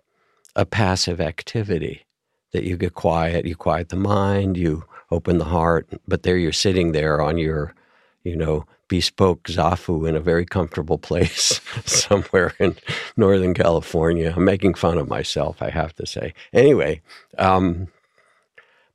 a 0.57 0.65
passive 0.65 1.21
activity 1.21 2.05
that 2.53 2.65
you 2.65 2.77
get 2.77 2.95
quiet, 2.95 3.47
you 3.47 3.55
quiet 3.55 3.91
the 3.91 3.97
mind, 3.97 4.57
you 4.57 4.85
open 5.11 5.39
the 5.39 5.45
heart, 5.45 5.89
but 6.07 6.23
there 6.23 6.37
you're 6.37 6.53
sitting 6.53 6.93
there 6.93 7.21
on 7.21 7.39
your, 7.39 7.75
you 8.23 8.37
know, 8.37 8.65
bespoke 8.89 9.45
zafu 9.45 10.09
in 10.09 10.17
a 10.17 10.21
very 10.21 10.45
comfortable 10.45 10.99
place 10.99 11.61
somewhere 11.85 12.55
in 12.59 12.77
Northern 13.17 13.55
California. 13.55 14.33
I'm 14.37 14.45
making 14.45 14.75
fun 14.75 14.99
of 14.99 15.09
myself, 15.09 15.63
I 15.63 15.71
have 15.71 15.95
to 15.97 16.07
say. 16.07 16.35
Anyway, 16.53 17.03
um, 17.37 17.89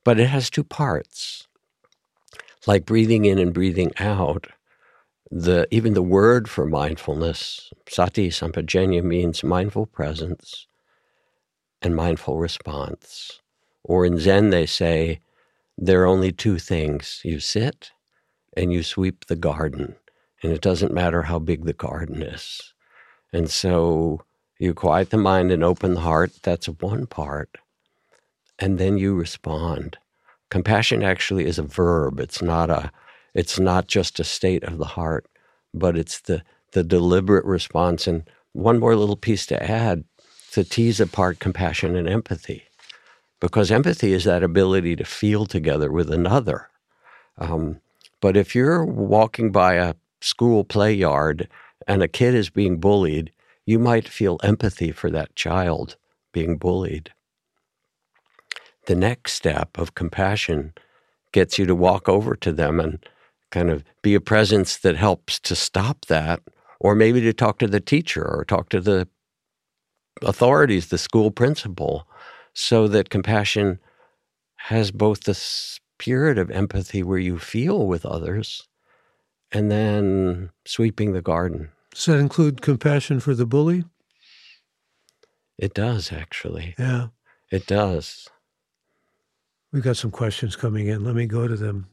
but 0.04 0.20
it 0.20 0.26
has 0.28 0.50
two 0.50 0.64
parts. 0.64 1.46
Like 2.66 2.86
breathing 2.86 3.24
in 3.24 3.38
and 3.38 3.52
breathing 3.52 3.92
out, 3.98 4.46
the 5.30 5.66
even 5.70 5.94
the 5.94 6.02
word 6.02 6.48
for 6.48 6.66
mindfulness, 6.66 7.70
sati 7.88 8.30
sampajanya 8.30 9.02
means 9.02 9.44
mindful 9.44 9.86
presence 9.86 10.66
and 11.82 11.94
mindful 11.94 12.38
response. 12.38 13.40
Or 13.82 14.06
in 14.06 14.18
Zen 14.18 14.50
they 14.50 14.66
say 14.66 15.20
there 15.76 16.02
are 16.02 16.06
only 16.06 16.32
two 16.32 16.58
things 16.58 17.20
you 17.24 17.40
sit 17.40 17.90
and 18.56 18.72
you 18.72 18.82
sweep 18.82 19.26
the 19.26 19.36
garden. 19.36 19.96
And 20.42 20.52
it 20.52 20.60
doesn't 20.60 20.92
matter 20.92 21.22
how 21.22 21.38
big 21.38 21.64
the 21.64 21.72
garden 21.72 22.22
is. 22.22 22.74
And 23.32 23.50
so 23.50 24.22
you 24.58 24.74
quiet 24.74 25.10
the 25.10 25.16
mind 25.16 25.50
and 25.50 25.64
open 25.64 25.94
the 25.94 26.00
heart. 26.00 26.32
That's 26.42 26.66
one 26.66 27.06
part. 27.06 27.50
And 28.58 28.78
then 28.78 28.98
you 28.98 29.14
respond. 29.14 29.98
Compassion 30.50 31.02
actually 31.02 31.46
is 31.46 31.58
a 31.58 31.62
verb. 31.62 32.20
It's 32.20 32.40
not 32.40 32.70
a 32.70 32.92
it's 33.34 33.58
not 33.58 33.88
just 33.88 34.20
a 34.20 34.24
state 34.24 34.62
of 34.62 34.78
the 34.78 34.84
heart, 34.84 35.26
but 35.72 35.96
it's 35.96 36.20
the 36.20 36.42
the 36.72 36.84
deliberate 36.84 37.44
response. 37.44 38.06
And 38.06 38.28
one 38.52 38.78
more 38.78 38.94
little 38.94 39.16
piece 39.16 39.46
to 39.46 39.62
add 39.62 40.04
to 40.52 40.62
tease 40.62 41.00
apart 41.00 41.40
compassion 41.40 41.96
and 41.96 42.08
empathy 42.08 42.64
because 43.40 43.72
empathy 43.72 44.12
is 44.12 44.24
that 44.24 44.42
ability 44.42 44.94
to 44.96 45.04
feel 45.04 45.46
together 45.46 45.90
with 45.90 46.10
another. 46.10 46.68
Um, 47.36 47.80
but 48.24 48.38
if 48.38 48.54
you're 48.54 48.86
walking 48.86 49.52
by 49.52 49.74
a 49.74 49.92
school 50.22 50.64
play 50.64 50.94
yard 50.94 51.46
and 51.86 52.02
a 52.02 52.08
kid 52.08 52.34
is 52.34 52.48
being 52.48 52.80
bullied, 52.80 53.30
you 53.66 53.78
might 53.78 54.08
feel 54.08 54.40
empathy 54.42 54.90
for 54.92 55.10
that 55.10 55.36
child 55.36 55.98
being 56.32 56.56
bullied. 56.56 57.12
The 58.86 58.94
next 58.94 59.34
step 59.34 59.76
of 59.76 59.94
compassion 59.94 60.72
gets 61.32 61.58
you 61.58 61.66
to 61.66 61.74
walk 61.74 62.08
over 62.08 62.34
to 62.36 62.50
them 62.50 62.80
and 62.80 62.98
kind 63.50 63.68
of 63.68 63.84
be 64.00 64.14
a 64.14 64.20
presence 64.20 64.78
that 64.78 64.96
helps 64.96 65.38
to 65.40 65.54
stop 65.54 66.06
that, 66.06 66.40
or 66.80 66.94
maybe 66.94 67.20
to 67.20 67.34
talk 67.34 67.58
to 67.58 67.66
the 67.66 67.78
teacher 67.78 68.24
or 68.24 68.46
talk 68.46 68.70
to 68.70 68.80
the 68.80 69.06
authorities, 70.22 70.88
the 70.88 70.96
school 70.96 71.30
principal, 71.30 72.08
so 72.54 72.88
that 72.88 73.10
compassion 73.10 73.78
has 74.56 74.90
both 74.90 75.24
the 75.24 75.34
spirit 75.98 76.38
of 76.38 76.50
empathy 76.50 77.02
where 77.02 77.18
you 77.18 77.38
feel 77.38 77.86
with 77.86 78.04
others 78.04 78.66
and 79.52 79.70
then 79.70 80.50
sweeping 80.66 81.12
the 81.12 81.22
garden. 81.22 81.70
Does 81.94 82.06
that 82.06 82.18
include 82.18 82.60
compassion 82.60 83.20
for 83.20 83.34
the 83.34 83.46
bully? 83.46 83.84
It 85.56 85.72
does, 85.72 86.12
actually. 86.12 86.74
Yeah. 86.78 87.06
It 87.52 87.66
does. 87.66 88.28
We've 89.72 89.84
got 89.84 89.96
some 89.96 90.10
questions 90.10 90.56
coming 90.56 90.88
in. 90.88 91.04
Let 91.04 91.14
me 91.14 91.26
go 91.26 91.46
to 91.46 91.56
them. 91.56 91.86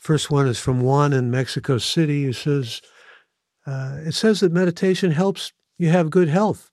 First 0.00 0.30
one 0.30 0.48
is 0.48 0.58
from 0.58 0.80
Juan 0.80 1.12
in 1.12 1.30
Mexico 1.30 1.78
City 1.78 2.24
who 2.24 2.32
says, 2.32 2.82
uh, 3.66 3.98
It 4.04 4.14
says 4.14 4.40
that 4.40 4.52
meditation 4.52 5.12
helps 5.12 5.52
you 5.78 5.90
have 5.90 6.10
good 6.10 6.28
health. 6.28 6.70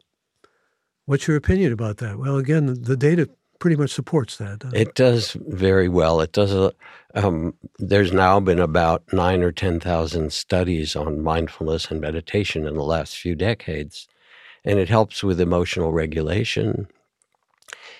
What's 1.05 1.27
your 1.27 1.37
opinion 1.37 1.71
about 1.71 1.97
that? 1.97 2.17
Well, 2.17 2.37
again, 2.37 2.65
the 2.81 2.97
data 2.97 3.29
pretty 3.59 3.75
much 3.75 3.91
supports 3.91 4.37
that. 4.37 4.63
It 4.73 4.95
does 4.95 5.33
very 5.47 5.89
well. 5.89 6.21
It 6.21 6.31
does. 6.31 6.53
Uh, 6.53 6.71
um, 7.13 7.53
there's 7.79 8.11
now 8.11 8.39
been 8.39 8.59
about 8.59 9.03
nine 9.13 9.41
or 9.41 9.51
ten 9.51 9.79
thousand 9.79 10.33
studies 10.33 10.95
on 10.95 11.23
mindfulness 11.23 11.89
and 11.91 12.01
meditation 12.01 12.67
in 12.67 12.75
the 12.75 12.83
last 12.83 13.17
few 13.17 13.35
decades, 13.35 14.07
and 14.63 14.79
it 14.79 14.89
helps 14.89 15.23
with 15.23 15.39
emotional 15.39 15.91
regulation. 15.93 16.87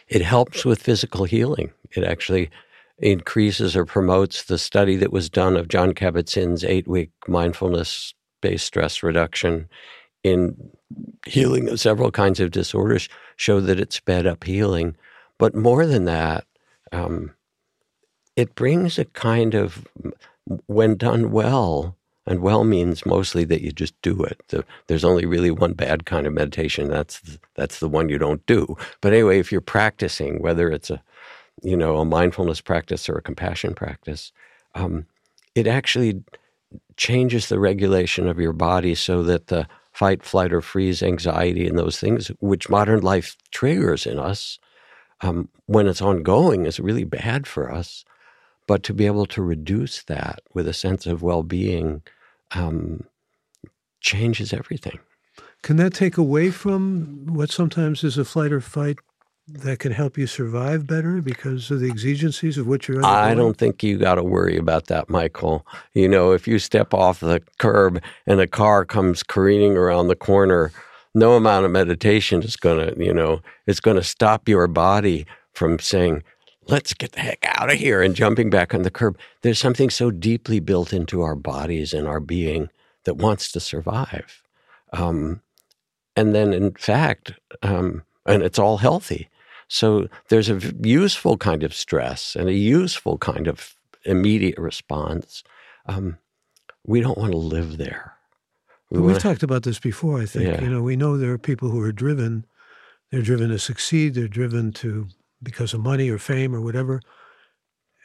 It 0.08 0.22
helps 0.22 0.66
with 0.66 0.84
physical 0.84 1.26
healing. 1.26 1.72
It 1.92 2.04
actually 2.04 2.50
increases 3.00 3.76
or 3.76 3.86
promotes 3.86 4.44
the 4.44 4.58
study 4.58 4.96
that 4.98 5.12
was 5.12 5.30
done 5.30 5.58
of 5.58 5.68
Jon 5.68 5.94
Kabat-Zinn's 5.94 6.64
eight-week 6.64 7.12
mindfulness-based 7.28 8.66
stress 8.66 9.04
reduction 9.04 9.68
in 10.24 10.56
healing 11.26 11.70
of 11.70 11.80
several 11.80 12.12
kinds 12.12 12.40
of 12.40 12.52
disorders. 12.52 13.10
Show 13.38 13.60
that 13.62 13.80
it 13.80 13.92
sped 13.92 14.26
up 14.28 14.44
healing 14.44 14.96
but 15.38 15.56
more 15.56 15.86
than 15.86 16.06
that, 16.06 16.46
um, 16.92 17.34
it 18.36 18.56
brings 18.56 19.00
a 19.00 19.06
kind 19.06 19.54
of, 19.54 19.88
when 20.68 20.96
done 20.96 21.32
well, 21.32 21.96
and 22.28 22.40
well 22.40 22.64
means 22.64 23.06
mostly 23.06 23.44
that 23.46 23.62
you 23.62 23.72
just 23.72 24.00
do 24.02 24.24
it. 24.24 24.42
The, 24.48 24.66
there's 24.88 25.04
only 25.04 25.26
really 25.26 25.52
one 25.52 25.74
bad 25.74 26.06
kind 26.06 26.26
of 26.26 26.34
meditation. 26.34 26.90
That's 26.90 27.20
the, 27.20 27.40
that's 27.56 27.80
the 27.80 27.90
one 27.90 28.10
you 28.10 28.18
don't 28.18 28.46
do. 28.46 28.76
But 29.02 29.14
anyway, 29.14 29.40
if 29.40 29.52
you're 29.52 29.62
practicing, 29.62 30.42
whether 30.42 30.72
it's 30.72 30.90
a 30.90 31.02
you 31.64 31.78
know 31.78 31.98
a 31.98 32.06
mindfulness 32.06 32.62
practice 32.62 33.08
or 33.08 33.18
a 33.18 33.22
compassion 33.22 33.74
practice, 33.74 34.32
um, 34.74 35.06
it 35.54 35.68
actually 35.68 36.24
changes 36.98 37.48
the 37.48 37.60
regulation 37.60 38.28
of 38.28 38.40
your 38.40 38.54
body 38.54 38.96
so 38.96 39.24
that 39.24 39.48
the 39.48 39.68
fight, 39.94 40.24
flight, 40.24 40.52
or 40.52 40.62
freeze 40.62 41.02
anxiety 41.02 41.68
and 41.68 41.78
those 41.78 42.00
things 42.00 42.30
which 42.40 42.70
modern 42.70 43.02
life 43.02 43.38
triggers 43.52 44.06
in 44.06 44.20
us 44.20 44.60
um, 45.22 45.50
when 45.66 45.88
it's 45.88 46.02
ongoing 46.02 46.66
is 46.66 46.80
really 46.80 47.04
bad 47.04 47.48
for 47.48 47.72
us. 47.72 48.06
But 48.68 48.82
to 48.84 48.94
be 48.94 49.06
able 49.06 49.28
to 49.28 49.44
reduce 49.44 50.04
that 50.04 50.42
with 50.54 50.68
a 50.68 50.74
sense 50.74 51.06
of 51.06 51.22
well 51.22 51.44
being 51.44 52.02
um, 52.52 53.04
changes 54.02 54.54
everything. 54.54 55.00
Can 55.62 55.78
that 55.78 55.94
take 55.94 56.18
away 56.18 56.52
from 56.52 57.26
what 57.28 57.52
sometimes 57.52 58.04
is 58.04 58.18
a 58.18 58.26
flight 58.26 58.52
or 58.52 58.62
fight 58.62 58.98
that 59.48 59.80
can 59.80 59.92
help 59.92 60.18
you 60.18 60.26
survive 60.26 60.88
better 60.88 61.22
because 61.22 61.70
of 61.70 61.80
the 61.80 61.90
exigencies 61.90 62.58
of 62.58 62.68
what 62.68 62.88
you're 62.88 62.98
undergoing? 62.98 63.16
I 63.16 63.36
don't 63.36 63.58
think 63.58 63.84
you 63.84 63.98
got 63.98 64.16
to 64.16 64.24
worry 64.24 64.58
about 64.58 64.88
that, 64.88 65.10
Michael. 65.10 65.66
You 65.94 66.08
know, 66.08 66.32
if 66.32 66.48
you 66.48 66.60
step 66.60 66.94
off 66.94 67.20
the 67.20 67.42
curb 67.60 68.02
and 68.26 68.40
a 68.40 68.48
car 68.48 68.86
comes 68.86 69.22
careening 69.24 69.78
around 69.78 70.08
the 70.08 70.16
corner, 70.16 70.72
no 71.16 71.34
amount 71.34 71.66
of 71.66 71.72
meditation 71.72 72.44
is 72.44 72.58
going 72.58 72.94
to, 72.94 73.04
you 73.04 73.14
know, 73.14 73.42
it's 73.66 73.80
going 73.80 73.98
to 73.98 74.04
stop 74.04 74.48
your 74.48 74.68
body 74.68 75.26
from 75.54 75.80
saying, 75.80 76.24
let's 76.68 76.94
get 76.94 77.14
the 77.14 77.22
heck 77.22 77.44
out 77.46 77.72
of 77.72 77.78
here 77.78 78.02
and 78.02 78.16
jumping 78.16 78.50
back 78.50 78.74
on 78.74 78.82
the 78.82 78.92
curb. 78.92 79.18
There's 79.42 79.60
something 79.60 79.90
so 79.90 80.12
deeply 80.12 80.60
built 80.60 80.94
into 80.94 81.22
our 81.22 81.36
bodies 81.36 81.94
and 81.94 82.08
our 82.08 82.20
being 82.20 82.70
that 83.06 83.16
wants 83.16 83.52
to 83.54 83.60
survive. 83.60 84.44
Um, 84.92 85.42
and 86.16 86.36
then, 86.36 86.54
in 86.54 86.74
fact, 86.74 87.34
um, 87.62 88.04
and 88.26 88.44
it's 88.44 88.60
all 88.60 88.78
healthy. 88.78 89.30
So 89.68 90.08
there's 90.30 90.50
a 90.50 90.60
useful 90.82 91.38
kind 91.38 91.64
of 91.64 91.74
stress 91.74 92.36
and 92.36 92.50
a 92.50 92.54
useful 92.54 93.18
kind 93.18 93.48
of 93.48 93.76
immediate 94.04 94.58
response. 94.58 95.44
Um, 95.86 96.18
we 96.86 97.02
don't 97.02 97.18
want 97.18 97.32
to 97.32 97.38
live 97.38 97.78
there. 97.78 98.15
We 98.96 99.08
We've 99.08 99.20
talked 99.22 99.44
about 99.44 99.64
this 99.64 99.80
before, 99.80 100.22
I 100.22 100.26
think. 100.26 100.46
Yeah. 100.46 100.62
You 100.62 100.70
know, 100.70 100.82
we 100.82 100.96
know 100.96 101.18
there 101.18 101.32
are 101.32 101.38
people 101.38 101.70
who 101.70 101.82
are 101.82 101.92
driven, 101.92 102.46
they're 103.12 103.22
driven 103.22 103.50
to 103.50 103.60
succeed, 103.60 104.14
they're 104.14 104.28
driven 104.28 104.72
to 104.74 105.08
because 105.42 105.74
of 105.74 105.82
money 105.82 106.10
or 106.10 106.18
fame 106.18 106.56
or 106.56 106.62
whatever. 106.62 107.02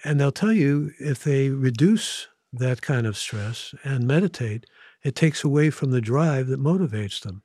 And 0.04 0.20
they'll 0.20 0.32
tell 0.32 0.52
you 0.52 0.92
if 0.98 1.22
they 1.24 1.50
reduce 1.50 2.28
that 2.52 2.82
kind 2.82 3.06
of 3.06 3.16
stress 3.16 3.74
and 3.84 4.06
meditate, 4.06 4.66
it 5.02 5.14
takes 5.14 5.44
away 5.44 5.70
from 5.70 5.90
the 5.90 6.00
drive 6.00 6.48
that 6.48 6.60
motivates 6.60 7.20
them. 7.20 7.42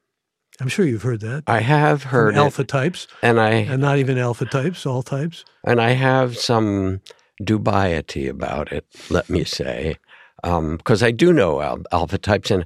I'm 0.60 0.68
sure 0.70 0.86
you've 0.86 1.02
heard 1.02 1.20
that. 1.22 1.44
I 1.48 1.60
have 1.60 2.04
heard 2.04 2.36
alpha 2.36 2.64
types, 2.64 3.08
and 3.22 3.42
I 3.42 3.50
and 3.50 3.82
not 3.82 3.98
even 3.98 4.18
alpha 4.18 4.46
types, 4.46 4.86
all 4.86 5.04
types. 5.04 5.44
And 5.66 5.82
I 5.82 5.92
have 5.92 6.38
some 6.38 7.02
dubiety 7.42 8.30
about 8.30 8.72
it. 8.72 8.86
Let 9.10 9.30
me 9.30 9.44
say, 9.44 9.98
because 10.42 11.04
um, 11.04 11.08
I 11.08 11.12
do 11.12 11.34
know 11.34 11.84
alpha 11.92 12.18
types, 12.18 12.52
and 12.52 12.66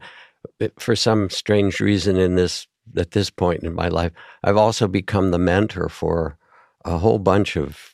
for 0.78 0.96
some 0.96 1.30
strange 1.30 1.80
reason 1.80 2.18
in 2.18 2.36
this 2.36 2.68
at 2.98 3.12
this 3.12 3.30
point 3.30 3.64
in 3.64 3.74
my 3.74 3.88
life, 3.88 4.12
I've 4.44 4.58
also 4.58 4.88
become 4.88 5.32
the 5.32 5.40
mentor 5.40 5.90
for 5.90 6.38
a 6.86 6.98
whole 6.98 7.20
bunch 7.20 7.56
of 7.56 7.94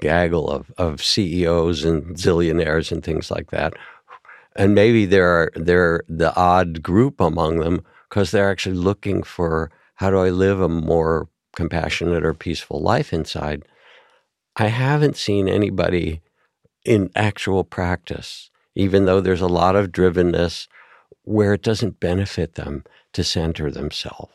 gaggle 0.00 0.50
of, 0.50 0.70
of 0.76 1.02
CEOs 1.02 1.84
and 1.84 2.16
zillionaires 2.16 2.92
and 2.92 3.02
things 3.02 3.30
like 3.30 3.50
that. 3.50 3.72
And 4.54 4.74
maybe 4.74 5.06
they're 5.06 5.50
they're 5.54 6.02
the 6.08 6.34
odd 6.36 6.82
group 6.82 7.20
among 7.20 7.60
them 7.60 7.82
because 8.08 8.30
they're 8.30 8.50
actually 8.50 8.76
looking 8.76 9.22
for 9.22 9.70
how 9.94 10.10
do 10.10 10.18
I 10.18 10.30
live 10.30 10.60
a 10.60 10.68
more 10.68 11.28
compassionate 11.56 12.24
or 12.24 12.34
peaceful 12.34 12.80
life 12.80 13.12
inside. 13.12 13.62
I 14.56 14.66
haven't 14.66 15.16
seen 15.16 15.48
anybody 15.48 16.20
in 16.84 17.10
actual 17.14 17.64
practice, 17.64 18.50
even 18.74 19.06
though 19.06 19.20
there's 19.20 19.40
a 19.40 19.46
lot 19.46 19.76
of 19.76 19.92
drivenness 19.92 20.66
where 21.24 21.54
it 21.54 21.62
doesn't 21.62 22.00
benefit 22.00 22.54
them 22.54 22.84
to 23.12 23.24
center 23.24 23.70
themselves, 23.70 24.32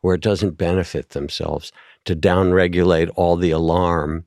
where 0.00 0.14
it 0.14 0.20
doesn't 0.20 0.56
benefit 0.56 1.10
themselves 1.10 1.72
to 2.04 2.16
downregulate 2.16 3.10
all 3.14 3.36
the 3.36 3.50
alarm. 3.50 4.24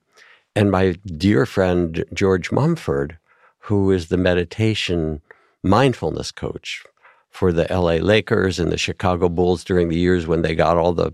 And 0.55 0.71
my 0.71 0.95
dear 1.05 1.45
friend 1.45 2.05
George 2.13 2.51
Mumford, 2.51 3.17
who 3.59 3.91
is 3.91 4.07
the 4.07 4.17
meditation 4.17 5.21
mindfulness 5.63 6.31
coach 6.31 6.83
for 7.29 7.51
the 7.51 7.65
LA 7.69 7.93
Lakers 7.95 8.59
and 8.59 8.71
the 8.71 8.77
Chicago 8.77 9.29
Bulls 9.29 9.63
during 9.63 9.89
the 9.89 9.97
years 9.97 10.27
when 10.27 10.43
they 10.43 10.53
got 10.53 10.77
all 10.77 10.93
the 10.93 11.13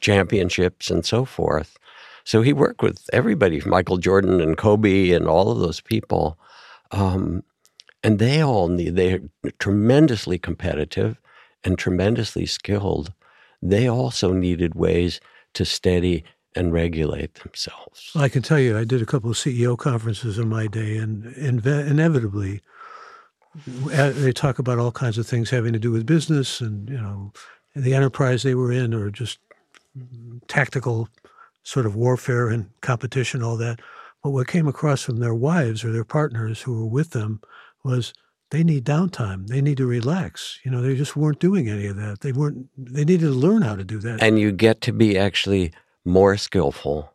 championships 0.00 0.90
and 0.90 1.04
so 1.04 1.24
forth. 1.24 1.78
So 2.24 2.42
he 2.42 2.52
worked 2.52 2.82
with 2.82 3.08
everybody, 3.12 3.62
Michael 3.64 3.96
Jordan 3.96 4.40
and 4.40 4.56
Kobe 4.56 5.10
and 5.12 5.26
all 5.26 5.50
of 5.50 5.60
those 5.60 5.80
people. 5.80 6.38
Um, 6.90 7.42
and 8.02 8.18
they 8.18 8.42
all 8.42 8.68
need, 8.68 8.96
they're 8.96 9.20
tremendously 9.58 10.38
competitive 10.38 11.18
and 11.64 11.78
tremendously 11.78 12.46
skilled. 12.46 13.12
They 13.60 13.88
also 13.88 14.32
needed 14.32 14.74
ways 14.74 15.20
to 15.54 15.64
steady 15.64 16.24
and 16.54 16.72
regulate 16.72 17.34
themselves. 17.34 18.10
I 18.14 18.28
can 18.28 18.42
tell 18.42 18.58
you, 18.58 18.78
I 18.78 18.84
did 18.84 19.02
a 19.02 19.06
couple 19.06 19.30
of 19.30 19.36
CEO 19.36 19.76
conferences 19.76 20.38
in 20.38 20.48
my 20.48 20.66
day, 20.66 20.96
and 20.96 21.24
inve- 21.34 21.88
inevitably, 21.88 22.62
they 23.86 24.32
talk 24.32 24.58
about 24.58 24.78
all 24.78 24.92
kinds 24.92 25.18
of 25.18 25.26
things 25.26 25.50
having 25.50 25.72
to 25.72 25.78
do 25.78 25.90
with 25.90 26.06
business 26.06 26.60
and 26.60 26.88
you 26.88 26.98
know 26.98 27.32
the 27.74 27.94
enterprise 27.94 28.42
they 28.42 28.54
were 28.54 28.72
in, 28.72 28.94
or 28.94 29.10
just 29.10 29.38
tactical 30.48 31.08
sort 31.62 31.86
of 31.86 31.94
warfare 31.94 32.48
and 32.48 32.70
competition, 32.80 33.42
all 33.42 33.56
that. 33.56 33.80
But 34.22 34.30
what 34.30 34.48
came 34.48 34.66
across 34.66 35.02
from 35.02 35.18
their 35.18 35.34
wives 35.34 35.84
or 35.84 35.92
their 35.92 36.04
partners 36.04 36.62
who 36.62 36.78
were 36.78 36.86
with 36.86 37.10
them 37.10 37.40
was 37.88 38.12
they 38.50 38.62
need 38.62 38.84
downtime. 38.84 39.48
They 39.48 39.60
need 39.60 39.76
to 39.78 39.86
relax. 39.86 40.60
You 40.64 40.70
know, 40.70 40.80
they 40.80 40.94
just 40.94 41.16
weren't 41.16 41.38
doing 41.38 41.68
any 41.68 41.86
of 41.86 41.96
that. 41.96 42.20
They 42.20 42.32
weren't. 42.32 42.68
They 42.76 43.04
needed 43.04 43.26
to 43.26 43.30
learn 43.30 43.62
how 43.62 43.76
to 43.76 43.84
do 43.84 43.98
that. 43.98 44.22
And 44.22 44.38
you 44.38 44.52
get 44.52 44.80
to 44.82 44.92
be 44.92 45.18
actually 45.18 45.72
more 46.04 46.36
skillful, 46.36 47.12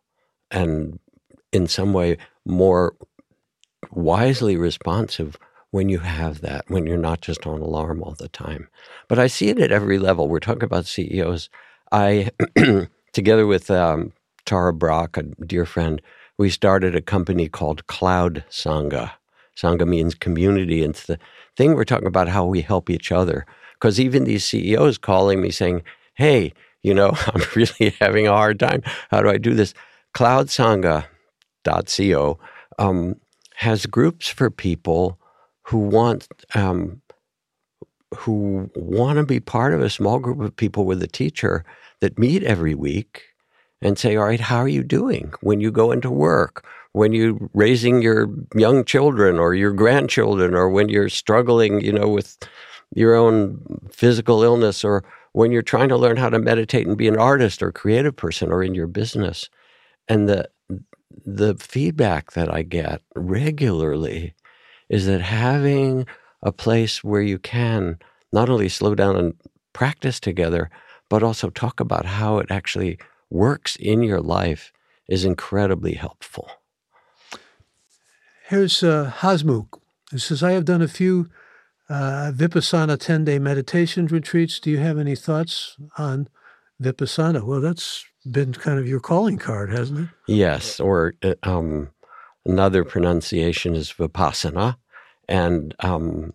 and 0.50 0.98
in 1.52 1.66
some 1.66 1.92
way 1.92 2.18
more 2.44 2.94
wisely 3.90 4.56
responsive 4.56 5.36
when 5.70 5.88
you 5.88 5.98
have 5.98 6.40
that, 6.40 6.64
when 6.68 6.86
you're 6.86 6.96
not 6.96 7.20
just 7.20 7.46
on 7.46 7.60
alarm 7.60 8.02
all 8.02 8.14
the 8.14 8.28
time. 8.28 8.68
But 9.08 9.18
I 9.18 9.26
see 9.26 9.48
it 9.48 9.58
at 9.58 9.72
every 9.72 9.98
level. 9.98 10.28
We're 10.28 10.38
talking 10.38 10.62
about 10.62 10.86
CEOs. 10.86 11.48
I, 11.90 12.30
together 13.12 13.46
with 13.46 13.70
um, 13.70 14.12
Tara 14.46 14.72
Brach, 14.72 15.16
a 15.16 15.22
dear 15.44 15.66
friend, 15.66 16.00
we 16.38 16.50
started 16.50 16.94
a 16.94 17.00
company 17.00 17.48
called 17.48 17.86
Cloud 17.86 18.44
Sangha. 18.50 19.12
Sangha 19.56 19.86
means 19.86 20.14
community. 20.14 20.82
And 20.82 20.94
it's 20.94 21.06
the 21.06 21.18
thing 21.56 21.74
we're 21.74 21.84
talking 21.84 22.08
about 22.08 22.28
how 22.28 22.44
we 22.44 22.60
help 22.60 22.90
each 22.90 23.12
other. 23.12 23.46
Because 23.74 24.00
even 24.00 24.24
these 24.24 24.44
CEOs 24.44 24.98
calling 24.98 25.40
me 25.40 25.50
saying, 25.50 25.82
hey, 26.14 26.52
you 26.82 26.92
know, 26.94 27.12
I'm 27.26 27.42
really 27.54 27.94
having 28.00 28.26
a 28.26 28.32
hard 28.32 28.58
time. 28.58 28.82
How 29.10 29.22
do 29.22 29.28
I 29.28 29.38
do 29.38 29.54
this? 29.54 29.74
CloudSangha.co 30.16 32.38
um, 32.78 33.16
has 33.56 33.86
groups 33.86 34.28
for 34.28 34.50
people 34.50 35.18
who 35.62 35.78
want 35.78 36.26
um, 36.54 37.00
who 38.14 38.70
want 38.76 39.18
to 39.18 39.24
be 39.24 39.40
part 39.40 39.74
of 39.74 39.80
a 39.80 39.90
small 39.90 40.20
group 40.20 40.40
of 40.40 40.54
people 40.54 40.84
with 40.84 41.02
a 41.02 41.08
teacher 41.08 41.64
that 42.00 42.18
meet 42.18 42.44
every 42.44 42.74
week 42.74 43.22
and 43.82 43.98
say, 43.98 44.16
all 44.16 44.24
right, 44.24 44.40
how 44.40 44.58
are 44.58 44.68
you 44.68 44.82
doing 44.82 45.32
when 45.40 45.60
you 45.60 45.70
go 45.70 45.92
into 45.92 46.10
work, 46.10 46.64
when 46.92 47.12
you're 47.12 47.36
raising 47.52 48.02
your 48.02 48.28
young 48.54 48.84
children 48.84 49.38
or 49.38 49.54
your 49.54 49.72
grandchildren, 49.72 50.54
or 50.54 50.70
when 50.70 50.88
you're 50.88 51.08
struggling, 51.08 51.80
you 51.80 51.92
know, 51.92 52.08
with 52.08 52.38
your 52.94 53.14
own 53.14 53.60
physical 53.90 54.42
illness, 54.42 54.84
or 54.84 55.04
when 55.32 55.50
you're 55.50 55.62
trying 55.62 55.88
to 55.88 55.96
learn 55.96 56.16
how 56.16 56.30
to 56.30 56.38
meditate 56.38 56.86
and 56.86 56.96
be 56.96 57.08
an 57.08 57.18
artist 57.18 57.62
or 57.62 57.72
creative 57.72 58.14
person 58.16 58.50
or 58.50 58.62
in 58.62 58.74
your 58.74 58.86
business. 58.86 59.50
And 60.08 60.28
the 60.28 60.48
the 61.24 61.54
feedback 61.54 62.32
that 62.32 62.52
I 62.52 62.62
get 62.62 63.00
regularly 63.14 64.34
is 64.88 65.06
that 65.06 65.20
having 65.20 66.06
a 66.42 66.52
place 66.52 67.02
where 67.02 67.22
you 67.22 67.38
can 67.38 67.98
not 68.32 68.48
only 68.48 68.68
slow 68.68 68.94
down 68.94 69.16
and 69.16 69.34
practice 69.72 70.20
together, 70.20 70.70
but 71.08 71.22
also 71.22 71.50
talk 71.50 71.80
about 71.80 72.04
how 72.04 72.38
it 72.38 72.50
actually 72.50 72.98
works 73.30 73.76
in 73.76 74.02
your 74.02 74.20
life 74.20 74.72
is 75.08 75.24
incredibly 75.24 75.94
helpful. 75.94 76.50
Here's 78.48 78.82
uh, 78.82 79.12
Hasmukh. 79.18 79.80
He 80.10 80.18
says, 80.18 80.42
I 80.42 80.52
have 80.52 80.64
done 80.64 80.82
a 80.82 80.88
few 80.88 81.28
uh, 81.88 82.32
Vipassana 82.34 82.98
10 82.98 83.24
day 83.24 83.38
meditation 83.38 84.06
retreats. 84.06 84.60
Do 84.60 84.70
you 84.70 84.78
have 84.78 84.98
any 84.98 85.16
thoughts 85.16 85.76
on 85.98 86.28
Vipassana? 86.82 87.42
Well, 87.42 87.60
that's 87.60 88.04
been 88.30 88.52
kind 88.52 88.78
of 88.78 88.88
your 88.88 89.00
calling 89.00 89.38
card, 89.38 89.70
hasn't 89.70 90.00
it? 90.00 90.08
Yes, 90.26 90.80
or 90.80 91.14
uh, 91.22 91.34
um, 91.42 91.90
another 92.44 92.84
pronunciation 92.84 93.74
is 93.74 93.92
Vipassana. 93.92 94.76
And 95.28 95.74
um, 95.80 96.34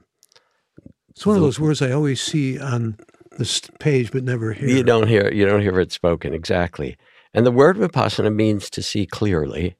it's 1.09 1.25
one 1.25 1.35
of 1.35 1.41
those 1.41 1.59
words 1.59 1.81
I 1.81 1.91
always 1.91 2.21
see 2.21 2.59
on 2.59 2.97
this 3.37 3.61
page 3.79 4.11
but 4.11 4.23
never 4.23 4.53
hear. 4.53 4.67
You 4.67 4.83
don't 4.83 5.07
hear 5.07 5.31
you 5.31 5.45
don't 5.45 5.61
hear 5.61 5.79
it 5.79 5.91
spoken 5.91 6.33
exactly. 6.33 6.97
And 7.33 7.45
the 7.45 7.51
word 7.51 7.77
vipassana 7.77 8.33
means 8.33 8.69
to 8.71 8.81
see 8.81 9.05
clearly. 9.05 9.75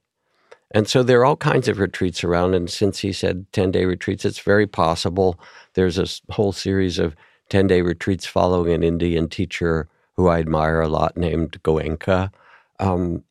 And 0.72 0.88
so 0.88 1.02
there 1.02 1.20
are 1.20 1.24
all 1.24 1.36
kinds 1.36 1.66
of 1.68 1.78
retreats 1.78 2.22
around. 2.22 2.54
And 2.54 2.70
since 2.70 3.00
he 3.00 3.12
said 3.12 3.46
10 3.52 3.72
day 3.72 3.84
retreats, 3.84 4.24
it's 4.24 4.38
very 4.38 4.66
possible 4.66 5.38
there's 5.74 5.98
a 5.98 6.32
whole 6.32 6.52
series 6.52 6.98
of 6.98 7.16
10 7.48 7.66
day 7.66 7.82
retreats 7.82 8.26
following 8.26 8.72
an 8.72 8.82
Indian 8.82 9.28
teacher 9.28 9.88
who 10.16 10.28
I 10.28 10.38
admire 10.38 10.80
a 10.80 10.88
lot 10.88 11.16
named 11.16 11.60
Goenka. 11.62 12.30
Um, 12.78 13.24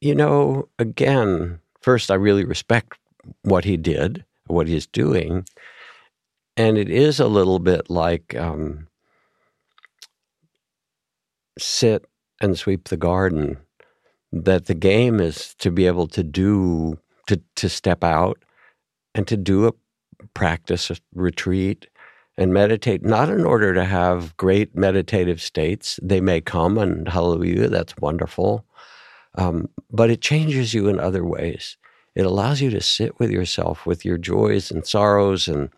you 0.00 0.14
know, 0.14 0.68
again, 0.78 1.60
first, 1.80 2.10
I 2.10 2.14
really 2.14 2.44
respect 2.44 2.98
what 3.42 3.64
he 3.64 3.76
did, 3.76 4.24
what 4.46 4.66
he's 4.66 4.86
doing. 4.86 5.46
And 6.56 6.76
it 6.76 6.90
is 6.90 7.20
a 7.20 7.28
little 7.28 7.58
bit 7.58 7.88
like 7.88 8.34
um, 8.36 8.88
sit 11.58 12.04
and 12.40 12.58
sweep 12.58 12.88
the 12.88 12.96
garden. 12.96 13.58
That 14.32 14.66
the 14.66 14.74
game 14.74 15.18
is 15.18 15.54
to 15.56 15.70
be 15.72 15.86
able 15.86 16.06
to 16.08 16.22
do, 16.22 16.98
to, 17.26 17.40
to 17.56 17.68
step 17.68 18.04
out 18.04 18.38
and 19.14 19.26
to 19.26 19.36
do 19.36 19.66
a 19.66 19.72
practice, 20.34 20.90
a 20.90 20.96
retreat, 21.14 21.88
and 22.36 22.54
meditate, 22.54 23.04
not 23.04 23.28
in 23.28 23.44
order 23.44 23.74
to 23.74 23.84
have 23.84 24.36
great 24.36 24.76
meditative 24.76 25.42
states. 25.42 25.98
They 26.02 26.20
may 26.20 26.40
come, 26.40 26.78
and 26.78 27.08
hallelujah, 27.08 27.68
that's 27.68 27.96
wonderful. 27.98 28.64
Um, 29.34 29.68
but 29.90 30.10
it 30.10 30.20
changes 30.20 30.74
you 30.74 30.88
in 30.88 31.00
other 31.00 31.24
ways. 31.24 31.76
It 32.14 32.24
allows 32.24 32.60
you 32.60 32.70
to 32.70 32.80
sit 32.80 33.18
with 33.18 33.30
yourself, 33.30 33.84
with 33.84 34.04
your 34.04 34.18
joys 34.18 34.70
and 34.70 34.86
sorrows 34.86 35.48
and 35.48 35.70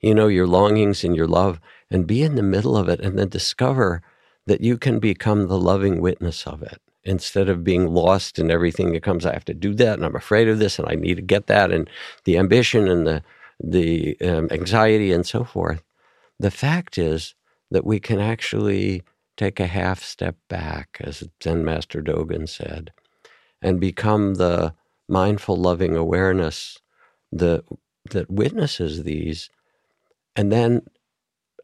you 0.00 0.14
know, 0.14 0.28
your 0.28 0.46
longings 0.46 1.04
and 1.04 1.16
your 1.16 1.26
love, 1.26 1.60
and 1.90 2.06
be 2.06 2.22
in 2.22 2.34
the 2.34 2.42
middle 2.42 2.76
of 2.76 2.88
it, 2.88 3.00
and 3.00 3.18
then 3.18 3.28
discover 3.28 4.02
that 4.46 4.60
you 4.60 4.78
can 4.78 4.98
become 4.98 5.46
the 5.46 5.58
loving 5.58 6.00
witness 6.00 6.46
of 6.46 6.62
it 6.62 6.80
instead 7.04 7.48
of 7.48 7.64
being 7.64 7.86
lost 7.86 8.38
in 8.38 8.50
everything 8.50 8.92
that 8.92 9.02
comes. 9.02 9.24
I 9.24 9.32
have 9.32 9.44
to 9.46 9.54
do 9.54 9.74
that, 9.74 9.94
and 9.94 10.04
I'm 10.04 10.16
afraid 10.16 10.48
of 10.48 10.58
this, 10.58 10.78
and 10.78 10.88
I 10.88 10.94
need 10.94 11.16
to 11.16 11.22
get 11.22 11.46
that, 11.46 11.72
and 11.72 11.88
the 12.24 12.38
ambition 12.38 12.88
and 12.88 13.06
the 13.06 13.22
the 13.60 14.16
um, 14.20 14.48
anxiety 14.52 15.10
and 15.12 15.26
so 15.26 15.42
forth. 15.42 15.82
The 16.38 16.50
fact 16.50 16.96
is 16.96 17.34
that 17.72 17.84
we 17.84 17.98
can 17.98 18.20
actually 18.20 19.02
take 19.36 19.58
a 19.58 19.66
half 19.66 20.02
step 20.02 20.36
back, 20.48 20.98
as 21.00 21.24
Zen 21.42 21.64
Master 21.64 22.00
Dogen 22.00 22.48
said, 22.48 22.92
and 23.60 23.80
become 23.80 24.34
the 24.34 24.74
mindful, 25.08 25.56
loving 25.56 25.96
awareness 25.96 26.78
that 27.32 27.64
that 28.10 28.30
witnesses 28.30 29.02
these 29.02 29.50
and 30.38 30.52
then 30.52 30.82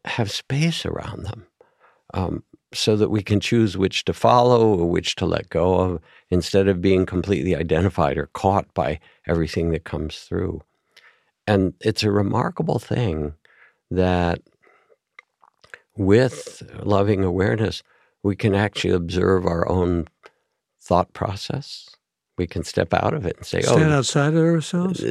have 0.03 0.29
space 0.29 0.85
around 0.85 1.23
them 1.23 1.47
um, 2.13 2.43
so 2.73 2.97
that 2.97 3.09
we 3.09 3.23
can 3.23 3.39
choose 3.39 3.77
which 3.77 4.03
to 4.03 4.13
follow 4.13 4.77
or 4.77 4.89
which 4.89 5.15
to 5.15 5.25
let 5.25 5.49
go 5.49 5.79
of 5.79 6.01
instead 6.29 6.67
of 6.67 6.81
being 6.81 7.05
completely 7.05 7.55
identified 7.55 8.17
or 8.17 8.27
caught 8.33 8.71
by 8.73 8.99
everything 9.27 9.71
that 9.71 9.85
comes 9.85 10.17
through. 10.19 10.61
And 11.47 11.73
it's 11.79 12.03
a 12.03 12.11
remarkable 12.11 12.77
thing 12.77 13.33
that 13.89 14.41
with 15.95 16.61
loving 16.83 17.23
awareness, 17.23 17.81
we 18.23 18.35
can 18.35 18.53
actually 18.53 18.93
observe 18.93 19.45
our 19.45 19.67
own 19.69 20.07
thought 20.81 21.13
process. 21.13 21.89
We 22.37 22.45
can 22.45 22.65
step 22.65 22.93
out 22.93 23.13
of 23.13 23.25
it 23.25 23.37
and 23.37 23.45
say, 23.45 23.59
Oh, 23.59 23.77
Stand 23.77 23.93
"Oh, 23.93 23.97
outside 23.99 24.33
of 24.33 24.43
ourselves." 24.43 25.01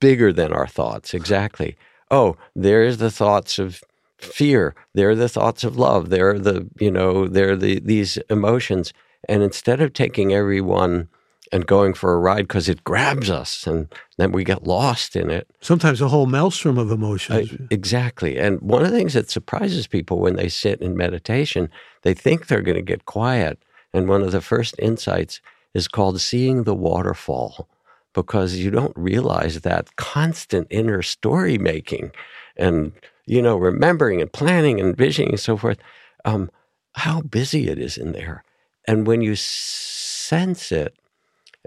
Bigger 0.00 0.32
than 0.32 0.52
our 0.52 0.66
thoughts. 0.66 1.14
Exactly. 1.14 1.76
Oh, 2.10 2.36
there's 2.54 2.98
the 2.98 3.10
thoughts 3.10 3.58
of 3.58 3.82
fear. 4.18 4.74
There 4.94 5.10
are 5.10 5.16
the 5.16 5.28
thoughts 5.28 5.64
of 5.64 5.76
love. 5.76 6.10
There 6.10 6.30
are 6.30 6.38
the, 6.38 6.68
you 6.78 6.90
know, 6.90 7.26
there 7.26 7.52
are 7.52 7.56
the, 7.56 7.80
these 7.80 8.16
emotions. 8.30 8.92
And 9.28 9.42
instead 9.42 9.80
of 9.80 9.92
taking 9.92 10.32
everyone 10.32 11.08
and 11.52 11.66
going 11.66 11.94
for 11.94 12.12
a 12.12 12.18
ride 12.18 12.48
because 12.48 12.68
it 12.68 12.84
grabs 12.84 13.30
us 13.30 13.66
and 13.66 13.92
then 14.18 14.32
we 14.32 14.44
get 14.44 14.66
lost 14.66 15.14
in 15.14 15.30
it. 15.30 15.48
Sometimes 15.60 16.00
a 16.00 16.08
whole 16.08 16.26
maelstrom 16.26 16.78
of 16.78 16.90
emotions. 16.90 17.52
Uh, 17.52 17.66
exactly. 17.70 18.36
And 18.38 18.60
one 18.60 18.84
of 18.84 18.90
the 18.90 18.96
things 18.96 19.14
that 19.14 19.30
surprises 19.30 19.86
people 19.86 20.18
when 20.18 20.36
they 20.36 20.48
sit 20.48 20.80
in 20.80 20.96
meditation, 20.96 21.70
they 22.02 22.14
think 22.14 22.46
they're 22.46 22.62
going 22.62 22.76
to 22.76 22.82
get 22.82 23.04
quiet. 23.04 23.58
And 23.92 24.08
one 24.08 24.22
of 24.22 24.32
the 24.32 24.40
first 24.40 24.74
insights 24.78 25.40
is 25.72 25.88
called 25.88 26.20
seeing 26.20 26.64
the 26.64 26.74
waterfall 26.74 27.68
because 28.16 28.56
you 28.56 28.70
don't 28.70 28.94
realize 28.96 29.60
that 29.60 29.94
constant 29.96 30.66
inner 30.70 31.02
story 31.02 31.58
making 31.58 32.10
and 32.56 32.92
you 33.26 33.42
know 33.42 33.56
remembering 33.56 34.22
and 34.22 34.32
planning 34.32 34.80
and 34.80 34.96
visioning 34.96 35.32
and 35.32 35.40
so 35.40 35.56
forth 35.56 35.78
um, 36.24 36.50
how 36.94 37.20
busy 37.20 37.68
it 37.68 37.78
is 37.78 37.98
in 37.98 38.12
there. 38.12 38.42
And 38.88 39.06
when 39.06 39.20
you 39.20 39.36
sense 39.36 40.72
it 40.72 40.96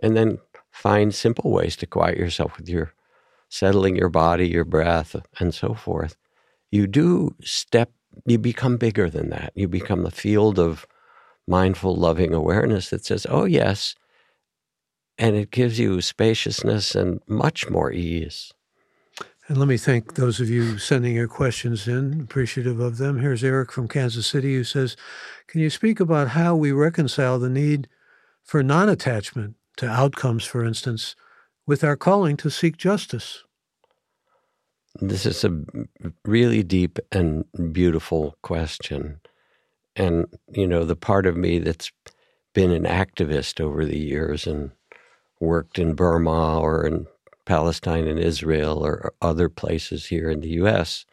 and 0.03 0.17
then 0.17 0.39
find 0.71 1.15
simple 1.15 1.51
ways 1.51 1.75
to 1.77 1.85
quiet 1.87 2.17
yourself 2.17 2.57
with 2.57 2.67
your 2.67 2.93
settling 3.49 3.95
your 3.95 4.09
body 4.09 4.47
your 4.47 4.65
breath 4.65 5.15
and 5.39 5.53
so 5.53 5.73
forth 5.73 6.15
you 6.71 6.87
do 6.87 7.35
step 7.41 7.91
you 8.25 8.37
become 8.37 8.77
bigger 8.77 9.09
than 9.09 9.29
that. 9.29 9.53
You 9.55 9.67
become 9.67 10.03
the 10.03 10.11
field 10.11 10.59
of 10.59 10.85
mindful 11.47 11.95
loving 11.95 12.33
awareness 12.33 12.89
that 12.89 13.05
says 13.05 13.27
oh 13.29 13.45
yes 13.45 13.95
and 15.19 15.35
it 15.35 15.51
gives 15.51 15.77
you 15.77 16.01
spaciousness 16.01 16.95
and 16.95 17.19
much 17.27 17.69
more 17.69 17.91
ease. 17.91 18.53
And 19.47 19.57
let 19.57 19.67
me 19.67 19.77
thank 19.77 20.13
those 20.13 20.39
of 20.39 20.49
you 20.49 20.77
sending 20.77 21.15
your 21.15 21.27
questions 21.27 21.87
in, 21.87 22.21
appreciative 22.21 22.79
of 22.79 22.97
them. 22.97 23.19
Here's 23.19 23.43
Eric 23.43 23.71
from 23.71 23.87
Kansas 23.87 24.25
City 24.25 24.55
who 24.55 24.63
says, 24.63 24.95
Can 25.47 25.59
you 25.59 25.69
speak 25.69 25.99
about 25.99 26.29
how 26.29 26.55
we 26.55 26.71
reconcile 26.71 27.37
the 27.37 27.49
need 27.49 27.89
for 28.43 28.63
non 28.63 28.87
attachment 28.87 29.55
to 29.77 29.89
outcomes, 29.89 30.45
for 30.45 30.63
instance, 30.63 31.15
with 31.67 31.83
our 31.83 31.97
calling 31.97 32.37
to 32.37 32.49
seek 32.49 32.77
justice? 32.77 33.43
This 35.01 35.25
is 35.25 35.43
a 35.43 35.63
really 36.25 36.63
deep 36.63 36.97
and 37.11 37.43
beautiful 37.73 38.37
question. 38.41 39.19
And, 39.95 40.27
you 40.47 40.67
know, 40.67 40.85
the 40.85 40.95
part 40.95 41.25
of 41.25 41.35
me 41.35 41.59
that's 41.59 41.91
been 42.53 42.71
an 42.71 42.83
activist 42.83 43.59
over 43.59 43.83
the 43.83 43.99
years 43.99 44.47
and 44.47 44.71
worked 45.39 45.79
in 45.79 45.93
Burma 45.93 46.59
or 46.59 46.85
in 46.85 47.07
Palestine 47.45 48.07
and 48.07 48.19
Israel 48.19 48.85
or 48.85 49.13
other 49.21 49.49
places 49.49 50.05
here 50.07 50.29
in 50.29 50.41
the 50.41 50.49
U.S. 50.49 51.05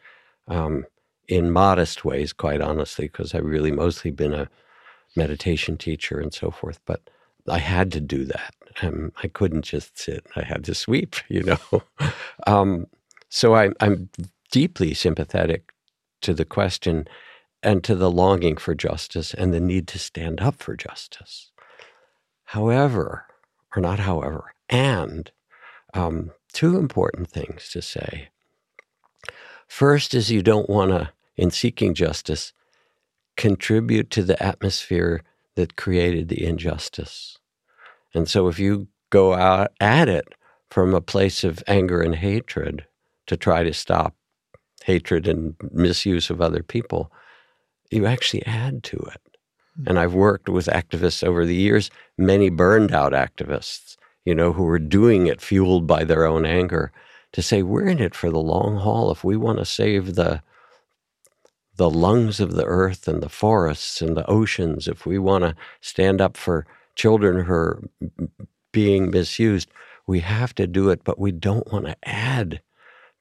Um, 0.47 0.85
in 1.27 1.51
modest 1.51 2.05
ways, 2.05 2.33
quite 2.33 2.61
honestly, 2.61 3.07
because 3.07 3.33
I've 3.33 3.45
really 3.45 3.71
mostly 3.71 4.11
been 4.11 4.33
a 4.33 4.49
meditation 5.15 5.77
teacher 5.77 6.19
and 6.19 6.33
so 6.33 6.51
forth. 6.51 6.79
But 6.85 7.01
I 7.49 7.59
had 7.59 7.91
to 7.93 8.01
do 8.01 8.25
that. 8.25 8.53
Um, 8.81 9.11
I 9.23 9.27
couldn't 9.27 9.63
just 9.63 9.97
sit. 9.97 10.25
I 10.35 10.43
had 10.43 10.63
to 10.65 10.75
sweep, 10.75 11.15
you 11.29 11.43
know. 11.43 11.83
um, 12.45 12.87
so 13.29 13.55
I, 13.55 13.71
I'm 13.79 14.09
deeply 14.51 14.93
sympathetic 14.93 15.73
to 16.21 16.33
the 16.33 16.45
question 16.45 17.07
and 17.63 17.83
to 17.83 17.95
the 17.95 18.11
longing 18.11 18.57
for 18.57 18.75
justice 18.75 19.33
and 19.33 19.53
the 19.53 19.59
need 19.59 19.87
to 19.89 19.99
stand 19.99 20.39
up 20.41 20.55
for 20.55 20.75
justice. 20.75 21.51
However, 22.45 23.26
or 23.77 23.81
not 23.81 23.99
however, 23.99 24.53
and 24.69 25.31
um, 25.93 26.31
two 26.51 26.77
important 26.77 27.29
things 27.29 27.69
to 27.69 27.81
say. 27.81 28.29
First 29.67 30.15
is 30.15 30.31
you 30.31 30.41
don't 30.41 30.69
want 30.69 30.91
to, 30.91 31.11
in 31.35 31.51
seeking 31.51 31.93
justice, 31.93 32.53
contribute 33.35 34.09
to 34.09 34.23
the 34.23 34.41
atmosphere 34.41 35.21
that 35.55 35.75
created 35.75 36.27
the 36.27 36.43
injustice. 36.43 37.37
And 38.15 38.27
so 38.27 38.47
if 38.47 38.57
you 38.57 38.87
go 39.11 39.35
out 39.35 39.71
at 39.79 40.09
it 40.09 40.27
from 40.71 40.95
a 40.95 41.01
place 41.01 41.43
of 41.43 41.63
anger 41.67 42.01
and 42.01 42.15
hatred 42.15 42.85
to 43.27 43.37
try 43.37 43.61
to 43.61 43.73
stop 43.73 44.15
hatred 44.85 45.27
and 45.27 45.55
misuse 45.71 46.31
of 46.31 46.41
other 46.41 46.63
people, 46.63 47.11
you 47.91 48.07
actually 48.07 48.45
add 48.45 48.83
to 48.83 48.97
it. 48.97 49.21
And 49.85 49.99
I've 49.99 50.13
worked 50.13 50.49
with 50.49 50.67
activists 50.67 51.23
over 51.23 51.45
the 51.45 51.55
years, 51.55 51.91
many 52.17 52.49
burned 52.49 52.91
out 52.93 53.13
activists, 53.13 53.97
you 54.25 54.33
know, 54.33 54.51
who 54.53 54.63
were 54.63 54.79
doing 54.79 55.27
it 55.27 55.41
fueled 55.41 55.85
by 55.85 56.03
their 56.03 56.25
own 56.25 56.45
anger, 56.45 56.91
to 57.33 57.41
say 57.41 57.61
we're 57.61 57.87
in 57.87 57.99
it 57.99 58.15
for 58.15 58.31
the 58.31 58.39
long 58.39 58.77
haul. 58.77 59.11
If 59.11 59.23
we 59.23 59.37
want 59.37 59.59
to 59.59 59.65
save 59.65 60.15
the 60.15 60.41
the 61.75 61.89
lungs 61.91 62.39
of 62.39 62.53
the 62.53 62.65
earth 62.65 63.07
and 63.07 63.21
the 63.21 63.29
forests 63.29 64.01
and 64.01 64.17
the 64.17 64.27
oceans, 64.27 64.87
if 64.87 65.05
we 65.05 65.19
want 65.19 65.43
to 65.43 65.55
stand 65.79 66.19
up 66.19 66.35
for 66.35 66.65
children 66.95 67.45
who 67.45 67.53
are 67.53 67.83
being 68.71 69.11
misused, 69.11 69.69
we 70.07 70.21
have 70.21 70.55
to 70.55 70.65
do 70.65 70.89
it, 70.89 71.03
but 71.03 71.19
we 71.19 71.31
don't 71.31 71.71
want 71.71 71.85
to 71.85 71.95
add 72.03 72.61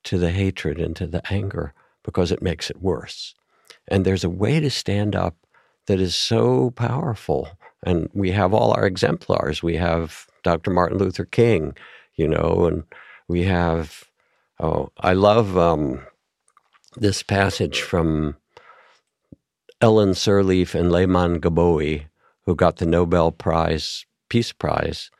to 0.05 0.17
the 0.17 0.31
hatred 0.31 0.79
and 0.79 0.97
to 0.97 1.07
the 1.07 1.21
anger 1.31 1.75
because 2.03 2.33
it 2.33 2.41
makes 2.41 2.71
it 2.71 2.81
worse. 2.81 3.35
And 3.89 4.05
there's 4.05 4.25
a 4.25 4.31
way 4.31 4.59
to 4.61 4.71
stand 4.71 5.15
up 5.15 5.37
that 5.87 6.01
is 6.01 6.15
so 6.15 6.71
powerful. 6.71 7.49
And 7.85 8.09
we 8.13 8.33
have 8.33 8.53
all 8.53 8.73
our 8.73 8.87
exemplars. 8.87 9.63
We 9.63 9.77
have 9.77 10.27
Dr. 10.43 10.71
Martin 10.71 10.99
Luther 10.99 11.25
King, 11.25 11.77
you 12.17 12.29
know, 12.29 12.67
and 12.67 12.85
we 13.29 13.45
have, 13.45 14.05
oh, 14.61 14.91
I 14.99 15.13
love 15.13 15.57
um, 15.57 16.01
this 16.97 17.23
passage 17.23 17.83
from 17.83 18.37
Ellen 19.81 20.11
Sirleaf 20.11 20.75
and 20.75 20.91
Leymah 20.91 21.41
Gbowee, 21.41 22.07
who 22.45 22.55
got 22.55 22.77
the 22.77 22.87
Nobel 22.87 23.31
Prize, 23.31 24.07
Peace 24.29 24.53
Prize, 24.53 25.11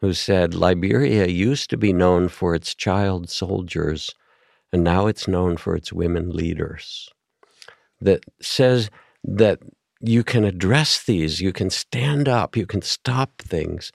who 0.00 0.12
said 0.12 0.54
Liberia 0.54 1.26
used 1.26 1.70
to 1.70 1.76
be 1.76 1.92
known 1.92 2.28
for 2.28 2.54
its 2.54 2.74
child 2.74 3.28
soldiers, 3.30 4.14
and 4.72 4.82
now 4.82 5.06
it's 5.06 5.28
known 5.28 5.56
for 5.56 5.76
its 5.76 5.92
women 5.92 6.30
leaders. 6.30 7.10
That 8.00 8.24
says 8.40 8.90
that 9.24 9.60
you 10.00 10.24
can 10.24 10.44
address 10.44 11.02
these, 11.02 11.40
you 11.40 11.52
can 11.52 11.70
stand 11.70 12.28
up, 12.28 12.56
you 12.56 12.66
can 12.66 12.82
stop 12.82 13.38
things, 13.38 13.92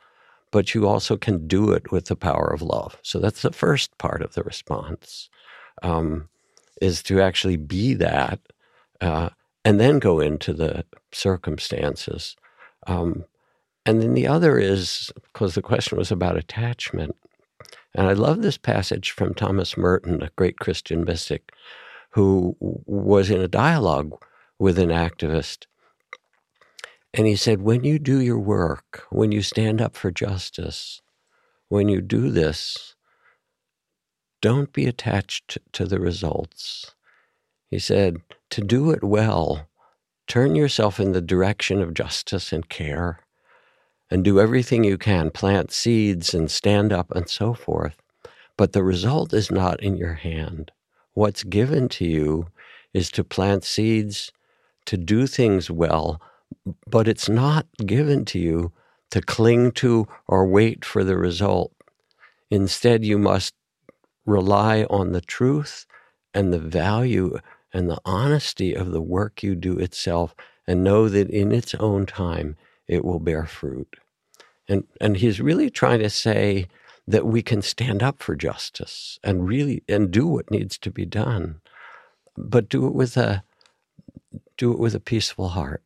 but 0.51 0.73
you 0.73 0.87
also 0.87 1.17
can 1.17 1.47
do 1.47 1.71
it 1.71 1.91
with 1.91 2.05
the 2.05 2.15
power 2.15 2.53
of 2.53 2.61
love. 2.61 2.97
So 3.01 3.19
that's 3.19 3.41
the 3.41 3.51
first 3.51 3.97
part 3.97 4.21
of 4.21 4.33
the 4.33 4.43
response, 4.43 5.29
um, 5.81 6.29
is 6.81 7.03
to 7.03 7.21
actually 7.21 7.57
be 7.57 7.93
that. 7.95 8.39
Uh, 9.01 9.29
and 9.65 9.79
then 9.79 9.97
go 9.97 10.19
into 10.19 10.53
the 10.53 10.85
circumstances. 11.11 12.35
Um, 12.85 13.25
and 13.85 14.01
then 14.01 14.13
the 14.13 14.27
other 14.27 14.59
is 14.59 15.11
because 15.33 15.55
the 15.55 15.61
question 15.61 15.97
was 15.97 16.11
about 16.11 16.37
attachment. 16.37 17.15
And 17.95 18.07
I 18.07 18.13
love 18.13 18.41
this 18.41 18.57
passage 18.57 19.11
from 19.11 19.33
Thomas 19.33 19.75
Merton, 19.75 20.21
a 20.21 20.29
great 20.35 20.59
Christian 20.59 21.03
mystic, 21.03 21.51
who 22.11 22.55
was 22.59 23.29
in 23.31 23.41
a 23.41 23.47
dialogue 23.47 24.23
with 24.59 24.77
an 24.77 24.89
activist. 24.89 25.65
And 27.15 27.25
he 27.25 27.37
said, 27.37 27.61
When 27.61 27.85
you 27.85 27.97
do 27.97 28.19
your 28.19 28.39
work, 28.39 29.05
when 29.09 29.31
you 29.31 29.41
stand 29.41 29.81
up 29.81 29.95
for 29.95 30.11
justice, 30.11 31.01
when 31.69 31.87
you 31.87 32.01
do 32.01 32.29
this, 32.29 32.95
don't 34.41 34.73
be 34.73 34.85
attached 34.85 35.57
to 35.71 35.85
the 35.85 35.99
results. 35.99 36.93
He 37.71 37.79
said, 37.79 38.17
to 38.51 38.61
do 38.61 38.91
it 38.91 39.03
well, 39.03 39.67
turn 40.27 40.55
yourself 40.55 40.99
in 40.99 41.13
the 41.13 41.21
direction 41.21 41.81
of 41.81 41.93
justice 41.93 42.53
and 42.53 42.69
care 42.69 43.19
and 44.11 44.23
do 44.23 44.39
everything 44.39 44.83
you 44.83 44.97
can, 44.97 45.31
plant 45.31 45.71
seeds 45.71 46.33
and 46.33 46.51
stand 46.51 46.93
up 46.93 47.11
and 47.11 47.29
so 47.29 47.53
forth. 47.53 47.95
But 48.57 48.73
the 48.73 48.83
result 48.83 49.33
is 49.33 49.49
not 49.49 49.81
in 49.81 49.97
your 49.97 50.13
hand. 50.13 50.71
What's 51.13 51.43
given 51.43 51.89
to 51.89 52.05
you 52.05 52.47
is 52.93 53.09
to 53.11 53.23
plant 53.23 53.63
seeds, 53.63 54.31
to 54.85 54.95
do 54.95 55.27
things 55.27 55.71
well, 55.71 56.21
but 56.87 57.07
it's 57.07 57.29
not 57.29 57.67
given 57.85 58.25
to 58.25 58.39
you 58.39 58.71
to 59.11 59.21
cling 59.21 59.71
to 59.71 60.07
or 60.27 60.45
wait 60.45 60.83
for 60.83 61.03
the 61.03 61.17
result. 61.17 61.71
Instead, 62.49 63.05
you 63.05 63.17
must 63.17 63.53
rely 64.25 64.83
on 64.85 65.11
the 65.11 65.21
truth 65.21 65.85
and 66.33 66.51
the 66.51 66.59
value 66.59 67.37
and 67.73 67.89
the 67.89 67.99
honesty 68.05 68.73
of 68.73 68.91
the 68.91 69.01
work 69.01 69.43
you 69.43 69.55
do 69.55 69.77
itself 69.77 70.35
and 70.67 70.83
know 70.83 71.07
that 71.09 71.29
in 71.29 71.51
its 71.51 71.75
own 71.75 72.05
time 72.05 72.55
it 72.87 73.05
will 73.05 73.19
bear 73.19 73.45
fruit. 73.45 73.97
And, 74.67 74.85
and 74.99 75.17
he's 75.17 75.39
really 75.39 75.69
trying 75.69 75.99
to 75.99 76.09
say 76.09 76.67
that 77.07 77.25
we 77.25 77.41
can 77.41 77.61
stand 77.61 78.01
up 78.01 78.21
for 78.21 78.35
justice 78.35 79.19
and 79.23 79.47
really 79.47 79.83
and 79.87 80.09
do 80.09 80.25
what 80.25 80.49
needs 80.49 80.77
to 80.79 80.89
be 80.89 81.05
done, 81.05 81.61
but 82.35 82.67
do 82.67 82.87
it 82.87 82.93
with 82.93 83.15
a 83.15 83.43
do 84.57 84.71
it 84.71 84.79
with 84.79 84.95
a 84.95 84.99
peaceful 84.99 85.49
heart. 85.49 85.83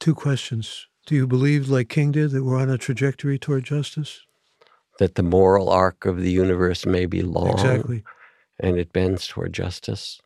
Two 0.00 0.14
questions. 0.14 0.88
Do 1.06 1.14
you 1.14 1.26
believe, 1.26 1.68
like 1.68 1.88
King 1.88 2.12
did, 2.12 2.30
that 2.32 2.42
we're 2.42 2.58
on 2.58 2.70
a 2.70 2.78
trajectory 2.78 3.38
toward 3.38 3.64
justice? 3.64 4.22
That 4.98 5.14
the 5.14 5.22
moral 5.22 5.68
arc 5.68 6.06
of 6.06 6.20
the 6.20 6.30
universe 6.30 6.84
may 6.84 7.06
be 7.06 7.22
long 7.22 7.50
exactly. 7.50 8.02
and 8.58 8.78
it 8.78 8.92
bends 8.92 9.26
toward 9.26 9.52
justice? 9.52 10.20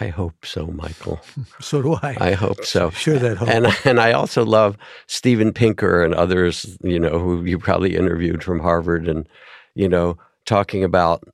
I 0.00 0.08
hope 0.08 0.46
so, 0.46 0.66
Michael. 0.66 1.20
So 1.60 1.82
do 1.82 1.94
I. 1.94 2.16
I 2.18 2.32
hope 2.32 2.64
so. 2.64 2.90
Sure, 2.96 3.18
that 3.18 3.36
hope. 3.36 3.48
And 3.48 3.66
and 3.84 4.00
I 4.00 4.12
also 4.12 4.44
love 4.44 4.76
Steven 5.06 5.52
Pinker 5.52 6.02
and 6.02 6.14
others, 6.14 6.78
you 6.82 6.98
know, 6.98 7.18
who 7.18 7.44
you 7.44 7.58
probably 7.58 7.96
interviewed 7.96 8.42
from 8.42 8.60
Harvard, 8.60 9.06
and 9.06 9.28
you 9.74 9.88
know, 9.88 10.18
talking 10.46 10.82
about 10.82 11.24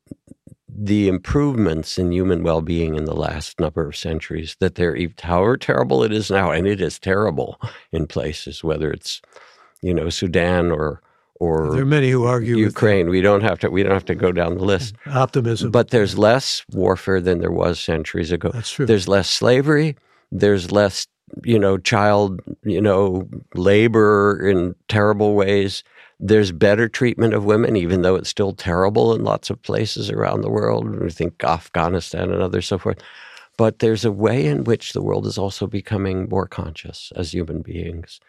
the 0.80 1.08
improvements 1.08 1.98
in 1.98 2.12
human 2.12 2.42
well-being 2.42 2.94
in 2.94 3.04
the 3.04 3.16
last 3.16 3.58
number 3.58 3.88
of 3.88 3.96
centuries. 3.96 4.56
That 4.60 4.76
they're 4.76 4.96
however 5.20 5.56
terrible 5.56 6.04
it 6.04 6.12
is 6.12 6.30
now, 6.30 6.50
and 6.50 6.66
it 6.66 6.80
is 6.80 6.98
terrible 6.98 7.60
in 7.92 8.06
places, 8.06 8.62
whether 8.62 8.90
it's 8.90 9.20
you 9.82 9.92
know 9.92 10.08
Sudan 10.08 10.70
or 10.70 11.02
or 11.40 11.72
there 11.72 11.82
are 11.82 11.86
many 11.86 12.10
who 12.10 12.24
argue 12.24 12.56
Ukraine. 12.56 13.08
We 13.08 13.20
don't 13.20 13.42
have 13.42 13.58
to. 13.60 13.70
We 13.70 13.82
don't 13.82 13.92
have 13.92 14.04
to 14.06 14.14
go 14.14 14.32
down 14.32 14.56
the 14.56 14.64
list. 14.64 14.94
Optimism, 15.06 15.70
but 15.70 15.90
there's 15.90 16.18
less 16.18 16.64
warfare 16.72 17.20
than 17.20 17.40
there 17.40 17.52
was 17.52 17.80
centuries 17.80 18.32
ago. 18.32 18.50
That's 18.52 18.70
true. 18.70 18.86
There's 18.86 19.08
less 19.08 19.28
slavery. 19.28 19.96
There's 20.30 20.70
less, 20.72 21.06
you 21.44 21.58
know, 21.58 21.78
child, 21.78 22.40
you 22.64 22.80
know, 22.80 23.28
labor 23.54 24.46
in 24.46 24.74
terrible 24.88 25.34
ways. 25.34 25.82
There's 26.20 26.50
better 26.52 26.88
treatment 26.88 27.34
of 27.34 27.44
women, 27.44 27.76
even 27.76 28.02
though 28.02 28.16
it's 28.16 28.28
still 28.28 28.52
terrible 28.52 29.14
in 29.14 29.22
lots 29.22 29.50
of 29.50 29.62
places 29.62 30.10
around 30.10 30.40
the 30.40 30.50
world. 30.50 30.98
We 30.98 31.10
think 31.10 31.44
Afghanistan 31.44 32.32
and 32.32 32.42
others, 32.42 32.66
so 32.66 32.78
forth. 32.78 32.98
But 33.56 33.78
there's 33.78 34.04
a 34.04 34.12
way 34.12 34.46
in 34.46 34.64
which 34.64 34.92
the 34.92 35.02
world 35.02 35.26
is 35.26 35.38
also 35.38 35.66
becoming 35.66 36.28
more 36.28 36.46
conscious 36.46 37.12
as 37.16 37.32
human 37.32 37.62
beings 37.62 38.20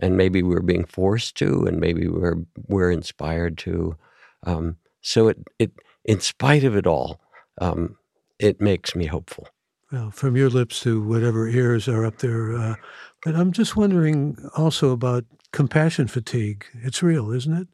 and 0.00 0.16
maybe 0.16 0.42
we're 0.42 0.60
being 0.62 0.84
forced 0.84 1.36
to, 1.36 1.64
and 1.66 1.80
maybe 1.80 2.08
we're 2.08 2.36
we're 2.68 2.90
inspired 2.90 3.58
to. 3.58 3.96
Um, 4.44 4.76
so 5.00 5.28
it 5.28 5.38
it 5.58 5.72
in 6.04 6.20
spite 6.20 6.64
of 6.64 6.76
it 6.76 6.86
all, 6.86 7.20
um, 7.60 7.96
it 8.38 8.60
makes 8.60 8.94
me 8.94 9.06
hopeful. 9.06 9.48
Well, 9.90 10.10
from 10.10 10.36
your 10.36 10.50
lips 10.50 10.80
to 10.80 11.02
whatever 11.02 11.48
ears 11.48 11.88
are 11.88 12.04
up 12.04 12.18
there. 12.18 12.54
Uh, 12.54 12.74
but 13.24 13.34
I'm 13.34 13.52
just 13.52 13.74
wondering 13.74 14.36
also 14.56 14.90
about 14.90 15.24
compassion 15.52 16.08
fatigue. 16.08 16.66
It's 16.82 17.02
real, 17.02 17.32
isn't 17.32 17.54
it? 17.54 17.68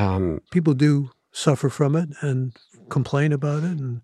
Um, 0.00 0.40
People 0.50 0.74
do 0.74 1.10
suffer 1.32 1.68
from 1.68 1.96
it 1.96 2.10
and 2.20 2.56
complain 2.88 3.32
about 3.32 3.62
it 3.62 3.78
and 3.78 4.02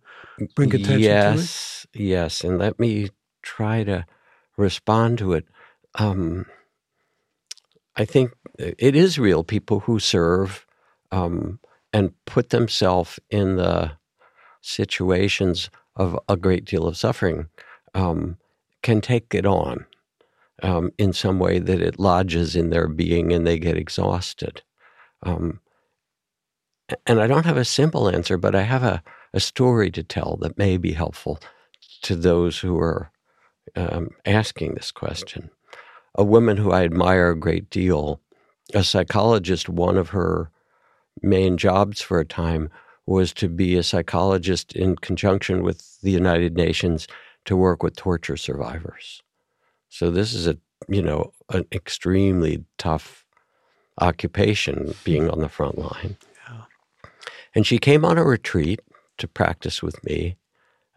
bring 0.55 0.75
attention 0.75 1.01
yes, 1.01 1.87
to 1.93 1.99
it. 1.99 2.05
Yes, 2.05 2.45
and 2.45 2.59
let 2.59 2.79
me 2.79 3.11
try 3.43 3.85
to 3.85 4.07
respond 4.57 5.19
to 5.19 5.33
it. 5.33 5.47
Um, 5.97 6.47
I 7.97 8.05
think 8.05 8.33
it 8.59 8.95
is 8.95 9.19
real. 9.19 9.45
People 9.45 9.81
who 9.81 9.99
serve 9.99 10.67
um, 11.11 11.59
and 11.93 12.13
put 12.27 12.51
themselves 12.51 13.19
in 13.31 13.57
the 13.57 13.93
situations 14.61 15.71
of 15.95 16.19
a 16.29 16.37
great 16.37 16.65
deal 16.65 16.87
of 16.87 16.97
suffering 16.97 17.49
um, 17.95 18.37
can 18.83 19.01
take 19.01 19.35
it 19.35 19.47
on 19.47 19.87
um, 20.63 20.91
in 20.99 21.13
some 21.13 21.39
way 21.39 21.59
that 21.59 21.81
it 21.81 21.99
lodges 21.99 22.57
in 22.57 22.71
their 22.71 22.89
being 22.89 23.33
and 23.33 23.47
they 23.47 23.59
get 23.59 23.77
exhausted. 23.77 24.63
Um, 25.23 25.61
and 27.07 27.21
I 27.21 27.27
don't 27.27 27.47
have 27.47 27.57
a 27.57 27.65
simple 27.65 28.09
answer, 28.09 28.39
but 28.39 28.55
I 28.55 28.63
have 28.63 28.83
a, 28.83 29.03
a 29.35 29.41
story 29.41 29.91
to 29.91 30.03
tell 30.03 30.37
that 30.41 30.59
may 30.59 30.77
be 30.77 30.93
helpful 30.93 31.41
to 32.03 32.15
those 32.15 32.59
who 32.59 32.79
are 32.79 33.11
um, 33.75 34.11
asking 34.25 34.75
this 34.75 34.93
question. 34.93 35.51
A 36.15 36.25
woman 36.25 36.57
who 36.57 36.71
I 36.71 36.85
admire 36.85 37.31
a 37.31 37.39
great 37.39 37.69
deal, 37.69 38.21
a 38.73 38.85
psychologist, 38.85 39.69
one 39.69 39.97
of 39.97 40.11
her 40.11 40.51
main 41.23 41.57
jobs 41.57 42.01
for 42.01 42.21
a 42.21 42.25
time 42.25 42.71
was 43.07 43.33
to 43.35 43.49
be 43.49 43.77
a 43.77 43.83
psychologist 43.83 44.75
in 44.75 44.97
conjunction 44.97 45.63
with 45.63 46.01
the 46.01 46.11
United 46.11 46.57
Nations 46.57 47.07
to 47.45 47.57
work 47.57 47.83
with 47.83 47.97
torture 47.97 48.37
survivors. 48.37 49.23
So 49.89 50.11
this 50.11 50.34
is 50.34 50.47
a 50.47 50.59
you 50.89 51.03
know 51.03 51.32
an 51.51 51.66
extremely 51.72 52.64
tough 52.78 53.24
occupation 54.01 54.95
being 55.05 55.30
on 55.30 55.41
the 55.41 55.49
front 55.49 55.78
line. 55.78 56.16
Yeah. 56.49 56.62
And 57.55 57.66
she 57.66 57.78
came 57.78 58.05
on 58.05 58.18
a 58.18 58.24
retreat 58.24 58.80
to 59.18 59.26
practice 59.26 59.82
with 59.82 60.03
me, 60.05 60.37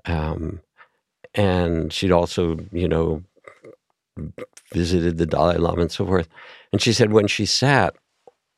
um, 0.05 0.61
and 1.33 1.93
she'd 1.93 2.11
also 2.11 2.57
you 2.71 2.87
know 2.87 3.23
visited 4.73 5.17
the 5.17 5.25
Dalai 5.25 5.57
Lama 5.57 5.81
and 5.81 5.91
so 5.91 6.05
forth. 6.05 6.27
And 6.71 6.81
she 6.81 6.93
said 6.93 7.11
when 7.11 7.27
she 7.27 7.45
sat, 7.45 7.95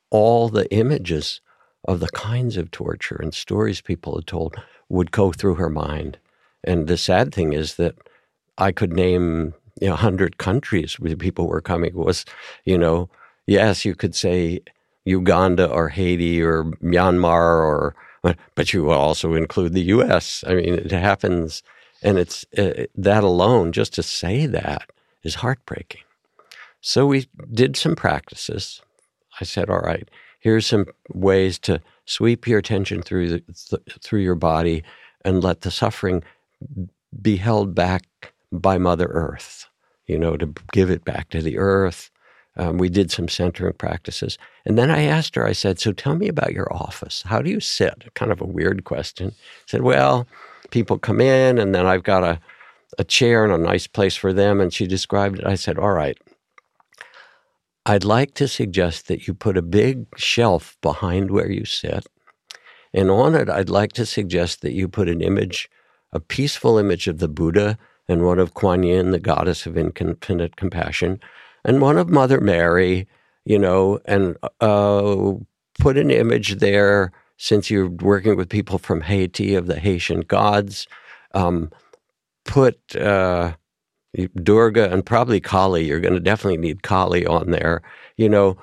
all 0.09 0.49
the 0.49 0.71
images 0.73 1.41
of 1.87 1.99
the 1.99 2.09
kinds 2.09 2.57
of 2.57 2.69
torture 2.69 3.15
and 3.15 3.33
stories 3.33 3.81
people 3.81 4.15
had 4.15 4.27
told 4.27 4.55
would 4.89 5.11
go 5.11 5.31
through 5.31 5.55
her 5.55 5.69
mind. 5.69 6.19
And 6.63 6.87
the 6.87 6.97
sad 6.97 7.33
thing 7.33 7.53
is 7.53 7.75
that 7.75 7.95
I 8.57 8.71
could 8.71 8.93
name 8.93 9.53
you 9.81 9.87
know, 9.87 9.93
100 9.93 10.37
countries 10.37 10.99
where 10.99 11.15
people 11.17 11.47
were 11.47 11.61
coming. 11.61 11.93
Was, 11.95 12.23
you 12.63 12.77
know, 12.77 13.09
yes, 13.47 13.83
you 13.83 13.95
could 13.95 14.15
say 14.15 14.61
Uganda 15.05 15.67
or 15.67 15.89
Haiti 15.89 16.41
or 16.41 16.65
Myanmar 16.83 17.59
or, 17.65 17.95
but 18.55 18.71
you 18.71 18.91
also 18.91 19.33
include 19.33 19.73
the 19.73 19.81
U.S. 19.81 20.43
I 20.47 20.53
mean, 20.53 20.75
it 20.75 20.91
happens, 20.91 21.63
and 22.03 22.19
it's 22.19 22.45
uh, 22.55 22.85
that 22.95 23.23
alone, 23.23 23.71
just 23.71 23.93
to 23.95 24.03
say 24.03 24.45
that 24.45 24.91
is 25.23 25.35
heartbreaking. 25.35 26.01
So 26.81 27.07
we 27.07 27.27
did 27.51 27.75
some 27.75 27.95
practices. 27.95 28.81
I 29.39 29.43
said, 29.43 29.69
all 29.69 29.79
right, 29.79 30.07
here's 30.39 30.67
some 30.67 30.85
ways 31.13 31.57
to 31.59 31.81
sweep 32.05 32.47
your 32.47 32.59
attention 32.59 33.01
through 33.01 33.29
the, 33.29 33.39
th- 33.39 33.97
through 34.01 34.21
your 34.21 34.35
body 34.35 34.83
and 35.25 35.43
let 35.43 35.61
the 35.61 35.71
suffering 35.71 36.23
be 37.21 37.37
held 37.37 37.73
back 37.73 38.33
by 38.51 38.77
Mother 38.77 39.07
Earth. 39.07 39.67
You 40.11 40.19
know, 40.19 40.35
to 40.37 40.53
give 40.73 40.89
it 40.89 41.05
back 41.05 41.29
to 41.29 41.41
the 41.41 41.57
earth. 41.57 42.11
Um, 42.57 42.77
we 42.77 42.89
did 42.89 43.11
some 43.11 43.29
centering 43.29 43.73
practices, 43.73 44.37
and 44.65 44.77
then 44.77 44.91
I 44.91 45.03
asked 45.03 45.35
her. 45.35 45.47
I 45.47 45.53
said, 45.53 45.79
"So 45.79 45.93
tell 45.93 46.15
me 46.15 46.27
about 46.27 46.51
your 46.51 46.71
office. 46.73 47.23
How 47.25 47.41
do 47.41 47.49
you 47.49 47.61
sit?" 47.61 48.13
Kind 48.13 48.31
of 48.31 48.41
a 48.41 48.45
weird 48.45 48.83
question. 48.83 49.29
I 49.29 49.67
said, 49.67 49.81
"Well, 49.83 50.27
people 50.69 50.99
come 50.99 51.21
in, 51.21 51.57
and 51.57 51.73
then 51.73 51.85
I've 51.85 52.03
got 52.03 52.23
a 52.23 52.39
a 52.99 53.05
chair 53.05 53.45
and 53.45 53.53
a 53.53 53.57
nice 53.71 53.87
place 53.87 54.17
for 54.17 54.33
them." 54.33 54.59
And 54.59 54.73
she 54.73 54.85
described 54.85 55.39
it. 55.39 55.45
I 55.45 55.55
said, 55.55 55.77
"All 55.79 55.93
right, 55.93 56.17
I'd 57.85 58.03
like 58.03 58.33
to 58.35 58.47
suggest 58.47 59.07
that 59.07 59.27
you 59.27 59.33
put 59.33 59.57
a 59.57 59.61
big 59.61 60.05
shelf 60.17 60.77
behind 60.81 61.31
where 61.31 61.49
you 61.49 61.65
sit. 61.65 62.05
And 62.93 63.09
on 63.09 63.33
it, 63.33 63.49
I'd 63.49 63.69
like 63.69 63.93
to 63.93 64.05
suggest 64.05 64.61
that 64.61 64.73
you 64.73 64.87
put 64.87 65.09
an 65.09 65.21
image, 65.21 65.69
a 66.11 66.19
peaceful 66.19 66.77
image 66.77 67.07
of 67.07 67.17
the 67.19 67.29
Buddha 67.29 67.77
and 68.11 68.23
one 68.23 68.39
of 68.39 68.53
Kuan 68.53 68.83
Yin, 68.83 69.11
the 69.11 69.19
goddess 69.19 69.65
of 69.65 69.77
infinite 69.77 70.55
compassion, 70.57 71.19
and 71.63 71.81
one 71.81 71.97
of 71.97 72.09
Mother 72.09 72.41
Mary, 72.41 73.07
you 73.45 73.57
know, 73.57 73.99
and 74.05 74.37
uh, 74.59 75.33
put 75.79 75.97
an 75.97 76.11
image 76.11 76.55
there 76.55 77.11
since 77.37 77.71
you're 77.71 77.89
working 77.89 78.37
with 78.37 78.49
people 78.49 78.77
from 78.77 79.01
Haiti 79.01 79.55
of 79.55 79.67
the 79.67 79.79
Haitian 79.79 80.21
gods. 80.21 80.87
Um, 81.33 81.71
put 82.45 82.95
uh, 82.95 83.53
Durga 84.43 84.91
and 84.91 85.05
probably 85.05 85.39
Kali. 85.39 85.85
You're 85.85 86.01
going 86.01 86.13
to 86.13 86.19
definitely 86.19 86.57
need 86.57 86.83
Kali 86.83 87.25
on 87.25 87.51
there. 87.51 87.81
You 88.17 88.29
know, 88.29 88.57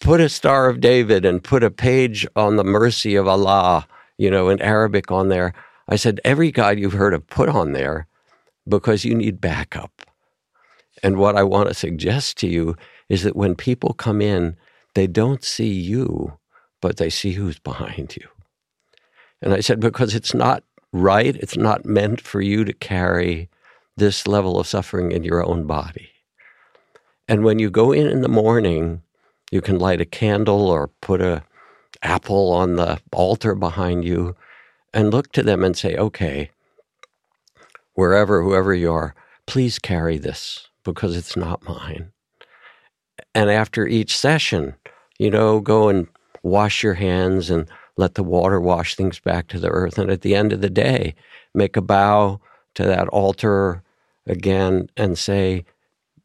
put 0.00 0.20
a 0.20 0.28
Star 0.28 0.68
of 0.68 0.80
David 0.80 1.24
and 1.24 1.44
put 1.44 1.62
a 1.62 1.70
page 1.70 2.26
on 2.34 2.56
the 2.56 2.64
mercy 2.64 3.14
of 3.14 3.28
Allah, 3.28 3.86
you 4.18 4.30
know, 4.30 4.48
in 4.48 4.60
Arabic 4.62 5.12
on 5.12 5.28
there. 5.28 5.52
I 5.88 5.96
said, 5.96 6.20
every 6.24 6.50
God 6.50 6.78
you've 6.78 6.94
heard 6.94 7.14
of, 7.14 7.26
put 7.26 7.48
on 7.48 7.72
there 7.72 8.06
because 8.68 9.04
you 9.04 9.14
need 9.14 9.40
backup. 9.40 9.92
And 11.02 11.16
what 11.16 11.36
I 11.36 11.42
want 11.42 11.68
to 11.68 11.74
suggest 11.74 12.38
to 12.38 12.48
you 12.48 12.76
is 13.08 13.22
that 13.22 13.36
when 13.36 13.54
people 13.54 13.92
come 13.92 14.22
in, 14.22 14.56
they 14.94 15.06
don't 15.06 15.44
see 15.44 15.72
you, 15.72 16.38
but 16.80 16.96
they 16.96 17.10
see 17.10 17.32
who's 17.32 17.58
behind 17.58 18.16
you. 18.16 18.26
And 19.42 19.52
I 19.52 19.60
said, 19.60 19.80
because 19.80 20.14
it's 20.14 20.34
not 20.34 20.64
right, 20.92 21.36
it's 21.36 21.56
not 21.56 21.84
meant 21.84 22.20
for 22.20 22.40
you 22.40 22.64
to 22.64 22.72
carry 22.72 23.50
this 23.96 24.26
level 24.26 24.58
of 24.58 24.66
suffering 24.66 25.12
in 25.12 25.22
your 25.24 25.44
own 25.44 25.66
body. 25.66 26.10
And 27.28 27.44
when 27.44 27.58
you 27.58 27.70
go 27.70 27.92
in 27.92 28.06
in 28.06 28.22
the 28.22 28.28
morning, 28.28 29.02
you 29.50 29.60
can 29.60 29.78
light 29.78 30.00
a 30.00 30.06
candle 30.06 30.68
or 30.68 30.88
put 31.00 31.20
a 31.20 31.42
apple 32.02 32.52
on 32.52 32.76
the 32.76 33.00
altar 33.12 33.54
behind 33.54 34.04
you 34.04 34.36
and 34.92 35.12
look 35.12 35.32
to 35.32 35.42
them 35.42 35.64
and 35.64 35.76
say, 35.76 35.96
okay, 35.96 36.50
wherever, 37.94 38.42
whoever 38.42 38.74
you 38.74 38.92
are, 38.92 39.14
please 39.46 39.78
carry 39.78 40.18
this 40.18 40.68
because 40.84 41.16
it's 41.16 41.36
not 41.36 41.66
mine. 41.66 42.12
And 43.34 43.50
after 43.50 43.86
each 43.86 44.16
session, 44.16 44.74
you 45.18 45.30
know, 45.30 45.60
go 45.60 45.88
and 45.88 46.08
wash 46.42 46.82
your 46.82 46.94
hands 46.94 47.50
and 47.50 47.68
let 47.96 48.14
the 48.14 48.22
water 48.22 48.60
wash 48.60 48.94
things 48.94 49.18
back 49.20 49.48
to 49.48 49.58
the 49.58 49.70
earth. 49.70 49.98
And 49.98 50.10
at 50.10 50.22
the 50.22 50.34
end 50.34 50.52
of 50.52 50.60
the 50.60 50.70
day, 50.70 51.14
make 51.54 51.76
a 51.76 51.82
bow 51.82 52.40
to 52.74 52.84
that 52.84 53.08
altar 53.08 53.82
again 54.26 54.88
and 54.96 55.18
say, 55.18 55.64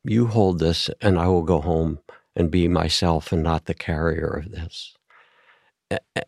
You 0.03 0.27
hold 0.27 0.59
this, 0.59 0.89
and 1.01 1.19
I 1.19 1.27
will 1.27 1.43
go 1.43 1.61
home 1.61 1.99
and 2.35 2.51
be 2.51 2.67
myself 2.67 3.31
and 3.31 3.43
not 3.43 3.65
the 3.65 3.73
carrier 3.73 4.43
of 4.45 4.51
this. 4.51 4.95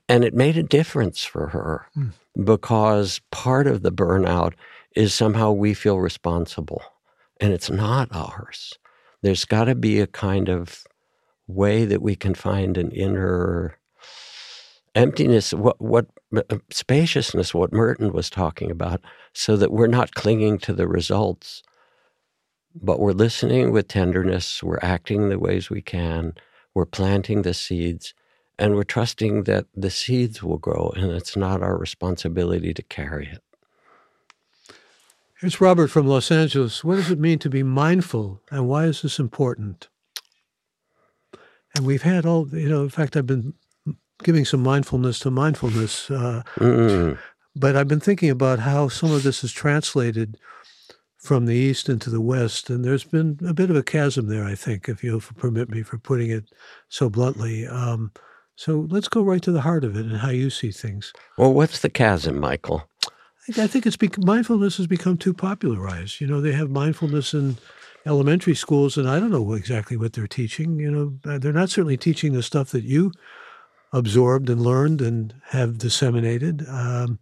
And 0.10 0.24
it 0.24 0.34
made 0.34 0.58
a 0.58 0.64
difference 0.64 1.24
for 1.24 1.48
her 1.48 1.88
mm. 1.96 2.12
because 2.44 3.22
part 3.32 3.68
of 3.68 3.84
the 3.84 3.92
burnout 3.92 4.54
is 4.96 5.14
somehow 5.14 5.52
we 5.52 5.74
feel 5.74 6.00
responsible 6.00 6.84
and 7.40 7.54
it's 7.54 7.70
not 7.70 8.10
ours. 8.12 8.78
There's 9.22 9.46
got 9.46 9.66
to 9.66 9.76
be 9.76 10.00
a 10.00 10.08
kind 10.08 10.50
of 10.50 10.84
way 11.48 11.86
that 11.86 12.02
we 12.02 12.16
can 12.16 12.34
find 12.34 12.78
an 12.78 12.92
inner 12.92 13.78
emptiness, 14.96 15.54
what, 15.54 15.80
what 15.82 16.08
uh, 16.36 16.58
spaciousness, 16.70 17.54
what 17.54 17.74
Merton 17.74 18.14
was 18.14 18.30
talking 18.30 18.72
about, 18.72 19.02
so 19.34 19.58
that 19.58 19.72
we're 19.72 19.88
not 19.88 20.16
clinging 20.16 20.58
to 20.60 20.74
the 20.74 20.88
results, 20.88 21.64
but 22.76 23.00
we're 23.00 23.12
listening 23.12 23.72
with 23.72 23.88
tenderness, 23.88 24.62
we're 24.62 24.80
acting 24.82 25.30
the 25.30 25.40
ways 25.40 25.70
we 25.70 25.82
can, 25.82 26.34
we're 26.74 26.86
planting 26.86 27.42
the 27.42 27.54
seeds, 27.54 28.14
and 28.60 28.76
we're 28.76 28.84
trusting 28.84 29.44
that 29.44 29.66
the 29.76 29.90
seeds 29.90 30.44
will 30.44 30.58
grow, 30.58 30.92
and 30.96 31.12
it's 31.12 31.36
not 31.36 31.64
our 31.64 31.78
responsibility 31.78 32.74
to 32.74 32.84
carry 32.84 33.28
it. 33.28 33.42
Here's 35.42 35.60
Robert 35.60 35.88
from 35.88 36.06
Los 36.06 36.30
Angeles. 36.30 36.84
What 36.84 36.98
does 36.98 37.10
it 37.10 37.18
mean 37.18 37.40
to 37.40 37.50
be 37.50 37.64
mindful, 37.64 38.40
and 38.52 38.68
why 38.68 38.86
is 38.86 39.02
this 39.02 39.18
important? 39.18 39.90
And 41.76 41.84
we've 41.84 42.04
had 42.04 42.28
all, 42.28 42.48
you 42.50 42.70
know, 42.70 42.84
in 42.84 42.90
fact, 42.90 43.18
I've 43.18 43.26
been 43.26 43.56
giving 44.24 44.46
some 44.46 44.62
mindfulness 44.62 45.18
to 45.22 45.32
mindfulness. 45.32 46.12
Uh, 46.12 46.44
mm. 46.58 47.18
But 47.56 47.76
I've 47.76 47.88
been 47.88 48.00
thinking 48.00 48.30
about 48.30 48.60
how 48.60 48.88
some 48.88 49.12
of 49.12 49.24
this 49.24 49.44
is 49.44 49.52
translated 49.52 50.38
from 51.18 51.48
the 51.48 51.56
east 51.56 51.90
into 51.90 52.12
the 52.12 52.22
west, 52.22 52.70
and 52.70 52.86
there's 52.86 53.04
been 53.04 53.40
a 53.44 53.54
bit 53.56 53.72
of 53.72 53.76
a 53.76 53.82
chasm 53.82 54.28
there. 54.28 54.46
I 54.46 54.54
think, 54.54 54.88
if 54.88 55.04
you'll 55.04 55.22
permit 55.22 55.70
me 55.70 55.82
for 55.82 55.98
putting 55.98 56.30
it 56.30 56.52
so 56.88 57.10
bluntly. 57.10 57.66
Um, 57.66 58.12
so 58.56 58.86
let's 58.92 59.08
go 59.08 59.24
right 59.24 59.42
to 59.42 59.52
the 59.52 59.62
heart 59.62 59.86
of 59.86 59.98
it 59.98 60.06
and 60.06 60.18
how 60.18 60.30
you 60.30 60.52
see 60.52 60.70
things. 60.70 61.12
Well, 61.36 61.52
what's 61.52 61.80
the 61.80 61.90
chasm, 61.90 62.40
Michael? 62.40 62.88
I 63.58 63.68
think 63.68 63.86
it's 63.86 63.98
mindfulness 64.20 64.78
has 64.78 64.88
become 64.88 65.18
too 65.18 65.34
popularized. 65.34 66.22
You 66.22 66.28
know, 66.28 66.42
they 66.42 66.52
have 66.52 66.70
mindfulness 66.70 67.34
in 67.34 67.58
elementary 68.06 68.56
schools, 68.56 68.98
and 68.98 69.10
I 69.10 69.20
don't 69.20 69.32
know 69.32 69.54
exactly 69.54 69.98
what 69.98 70.14
they're 70.14 70.28
teaching. 70.28 70.80
You 70.80 70.92
know, 70.92 71.38
they're 71.40 71.52
not 71.52 71.70
certainly 71.70 71.98
teaching 71.98 72.34
the 72.34 72.44
stuff 72.44 72.70
that 72.70 72.84
you 72.84 73.12
absorbed 73.94 74.50
and 74.50 74.62
learned 74.62 75.02
and 75.02 75.34
have 75.50 75.78
disseminated. 75.78 76.66
Um, 76.68 77.20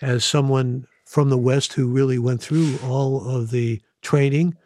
as 0.00 0.24
someone 0.24 0.86
from 1.04 1.30
the 1.30 1.38
West 1.38 1.74
who 1.74 1.90
really 1.90 2.18
went 2.18 2.42
through 2.42 2.78
all 2.84 3.28
of 3.28 3.50
the 3.50 3.80
training 4.02 4.56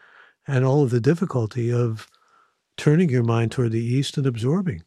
and 0.46 0.64
all 0.64 0.82
of 0.82 0.90
the 0.90 1.00
difficulty 1.00 1.72
of 1.72 2.08
turning 2.76 3.08
your 3.08 3.22
mind 3.22 3.52
toward 3.52 3.72
the 3.72 3.84
East 3.84 4.16
and 4.16 4.26
absorbing. 4.26 4.82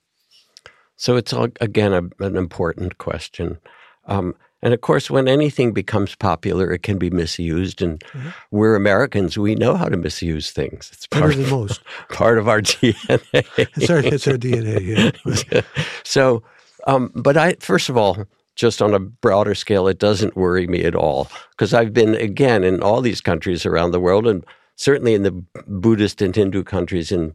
So 0.96 1.16
it's 1.16 1.34
again 1.34 1.94
a, 1.94 2.24
an 2.24 2.36
important 2.36 2.98
question. 2.98 3.58
Um, 4.06 4.36
and 4.62 4.74
of 4.74 4.82
course, 4.82 5.10
when 5.10 5.28
anything 5.28 5.74
becomes 5.74 6.16
popular, 6.16 6.72
it 6.72 6.84
can 6.84 6.98
be 6.98 7.10
misused. 7.10 7.82
And 7.82 8.00
mm-hmm. 8.00 8.30
we're 8.52 8.76
Americans; 8.76 9.38
we 9.38 9.56
know 9.56 9.76
how 9.76 9.86
to 9.86 9.98
misuse 9.98 10.52
things. 10.52 10.90
It's 10.94 11.08
part 11.08 11.32
Better 11.32 11.42
than 11.42 11.50
most. 11.50 11.82
Part 12.10 12.38
of 12.38 12.48
our 12.48 12.62
DNA. 12.62 13.22
it's 13.58 13.90
our 13.90 14.00
it's 14.00 14.28
our 14.28 14.36
DNA. 14.36 15.52
Yeah. 15.52 15.62
so, 16.04 16.44
um, 16.86 17.12
but 17.16 17.38
I 17.38 17.54
first 17.60 17.90
of 17.90 17.98
all, 17.98 18.26
just 18.56 18.82
on 18.82 18.94
a 18.94 19.00
broader 19.00 19.56
scale, 19.56 19.88
it 19.88 19.98
doesn't 19.98 20.36
worry 20.36 20.68
me 20.68 20.84
at 20.84 20.96
all 20.96 21.30
because 21.52 21.74
I've 21.74 21.94
been 21.94 22.16
again 22.16 22.64
in 22.64 22.84
all 22.84 23.02
these 23.02 23.22
countries 23.22 23.66
around 23.66 23.92
the 23.92 24.00
world, 24.00 24.28
and 24.28 24.46
certainly 24.76 25.16
in 25.16 25.24
the 25.24 25.32
Buddhist 25.66 26.22
and 26.22 26.36
Hindu 26.36 26.64
countries 26.64 27.12
in 27.12 27.34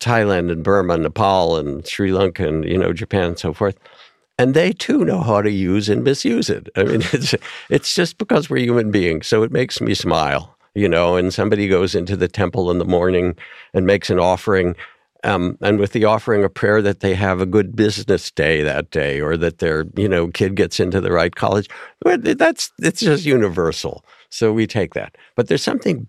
Thailand 0.00 0.50
and 0.50 0.64
Burma, 0.64 0.96
Nepal 0.96 1.58
and 1.58 1.86
Sri 1.86 2.10
Lanka 2.10 2.48
and 2.48 2.64
you 2.64 2.78
know 2.78 2.94
Japan 2.94 3.24
and 3.24 3.38
so 3.38 3.52
forth 3.52 3.76
and 4.38 4.54
they 4.54 4.72
too 4.72 5.04
know 5.04 5.20
how 5.20 5.42
to 5.42 5.50
use 5.50 5.88
and 5.88 6.04
misuse 6.04 6.48
it. 6.48 6.68
I 6.76 6.84
mean, 6.84 7.02
it's 7.12 7.34
it's 7.68 7.94
just 7.94 8.18
because 8.18 8.48
we're 8.48 8.64
human 8.64 8.90
beings, 8.90 9.26
so 9.26 9.42
it 9.42 9.52
makes 9.52 9.80
me 9.80 9.94
smile, 9.94 10.56
you 10.74 10.88
know. 10.88 11.16
And 11.16 11.32
somebody 11.32 11.68
goes 11.68 11.94
into 11.94 12.16
the 12.16 12.28
temple 12.28 12.70
in 12.70 12.78
the 12.78 12.84
morning 12.84 13.36
and 13.74 13.86
makes 13.86 14.10
an 14.10 14.18
offering, 14.18 14.74
um, 15.24 15.58
and 15.60 15.78
with 15.78 15.92
the 15.92 16.04
offering 16.04 16.44
a 16.44 16.48
prayer 16.48 16.82
that 16.82 17.00
they 17.00 17.14
have 17.14 17.40
a 17.40 17.46
good 17.46 17.76
business 17.76 18.30
day 18.30 18.62
that 18.62 18.90
day, 18.90 19.20
or 19.20 19.36
that 19.36 19.58
their 19.58 19.86
you 19.96 20.08
know 20.08 20.28
kid 20.28 20.54
gets 20.54 20.80
into 20.80 21.00
the 21.00 21.12
right 21.12 21.34
college. 21.34 21.68
That's 22.04 22.72
it's 22.78 23.00
just 23.00 23.24
universal. 23.24 24.04
So 24.30 24.52
we 24.52 24.66
take 24.66 24.94
that, 24.94 25.16
but 25.36 25.48
there's 25.48 25.62
something 25.62 26.06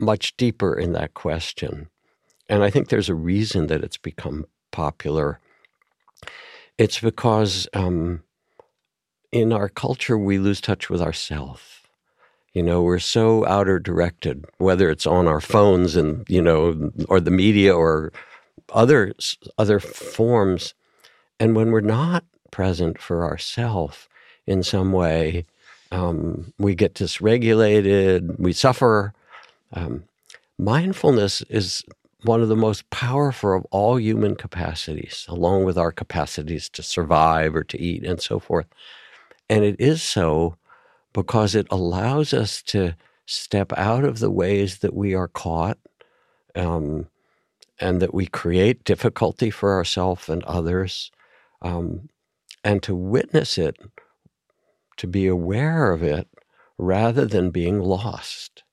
much 0.00 0.36
deeper 0.36 0.74
in 0.74 0.92
that 0.92 1.14
question, 1.14 1.88
and 2.48 2.64
I 2.64 2.70
think 2.70 2.88
there's 2.88 3.08
a 3.08 3.14
reason 3.14 3.68
that 3.68 3.84
it's 3.84 3.96
become 3.96 4.46
popular 4.72 5.40
it's 6.78 7.00
because 7.00 7.68
um, 7.74 8.22
in 9.32 9.52
our 9.52 9.68
culture 9.68 10.16
we 10.16 10.38
lose 10.38 10.60
touch 10.60 10.88
with 10.88 11.02
ourself. 11.02 11.82
You 12.54 12.62
know, 12.62 12.82
we're 12.82 12.98
so 12.98 13.46
outer 13.46 13.78
directed, 13.78 14.46
whether 14.56 14.90
it's 14.90 15.06
on 15.06 15.28
our 15.28 15.40
phones 15.40 15.96
and 15.96 16.24
you 16.28 16.40
know, 16.40 16.90
or 17.08 17.20
the 17.20 17.30
media 17.30 17.74
or 17.76 18.12
other 18.72 19.12
other 19.58 19.80
forms, 19.80 20.74
and 21.38 21.54
when 21.54 21.70
we're 21.70 21.80
not 21.80 22.24
present 22.50 22.98
for 23.00 23.24
ourself 23.24 24.08
in 24.46 24.62
some 24.62 24.92
way, 24.92 25.44
um, 25.92 26.52
we 26.58 26.74
get 26.74 26.94
dysregulated, 26.94 28.38
we 28.38 28.52
suffer. 28.52 29.12
Um, 29.72 30.04
mindfulness 30.58 31.42
is 31.42 31.84
one 32.22 32.42
of 32.42 32.48
the 32.48 32.56
most 32.56 32.88
powerful 32.90 33.56
of 33.56 33.66
all 33.70 33.98
human 33.98 34.34
capacities, 34.34 35.24
along 35.28 35.64
with 35.64 35.78
our 35.78 35.92
capacities 35.92 36.68
to 36.70 36.82
survive 36.82 37.54
or 37.54 37.64
to 37.64 37.80
eat 37.80 38.04
and 38.04 38.20
so 38.20 38.38
forth. 38.38 38.66
And 39.48 39.64
it 39.64 39.76
is 39.78 40.02
so 40.02 40.56
because 41.12 41.54
it 41.54 41.66
allows 41.70 42.34
us 42.34 42.62
to 42.62 42.94
step 43.26 43.72
out 43.76 44.04
of 44.04 44.18
the 44.18 44.30
ways 44.30 44.78
that 44.78 44.94
we 44.94 45.14
are 45.14 45.28
caught 45.28 45.78
um, 46.54 47.06
and 47.80 48.00
that 48.00 48.14
we 48.14 48.26
create 48.26 48.84
difficulty 48.84 49.50
for 49.50 49.74
ourselves 49.74 50.28
and 50.28 50.42
others, 50.44 51.10
um, 51.62 52.08
and 52.64 52.82
to 52.82 52.94
witness 52.94 53.56
it, 53.56 53.76
to 54.96 55.06
be 55.06 55.26
aware 55.26 55.92
of 55.92 56.02
it, 56.02 56.26
rather 56.76 57.24
than 57.24 57.50
being 57.50 57.80
lost. 57.80 58.64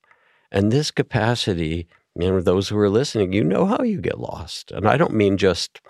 And 0.51 0.71
this 0.71 0.89
capacity 0.89 1.87
know, 2.15 2.41
those 2.41 2.69
who 2.69 2.77
are 2.77 2.89
listening, 2.89 3.33
you 3.33 3.43
know 3.43 3.65
how 3.65 3.83
you 3.83 3.99
get 3.99 4.19
lost. 4.19 4.71
And 4.71 4.87
I 4.87 4.97
don't 4.97 5.13
mean 5.13 5.37
just 5.37 5.81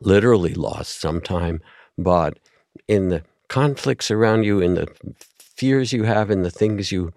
literally 0.00 0.54
lost 0.54 1.00
sometime, 1.00 1.60
but 1.98 2.38
in 2.88 3.08
the 3.08 3.22
conflicts 3.48 4.10
around 4.10 4.44
you, 4.44 4.60
in 4.60 4.74
the 4.74 4.88
fears 5.38 5.92
you 5.92 6.04
have, 6.04 6.30
in 6.30 6.42
the 6.42 6.50
things 6.50 6.92
you, 6.92 7.12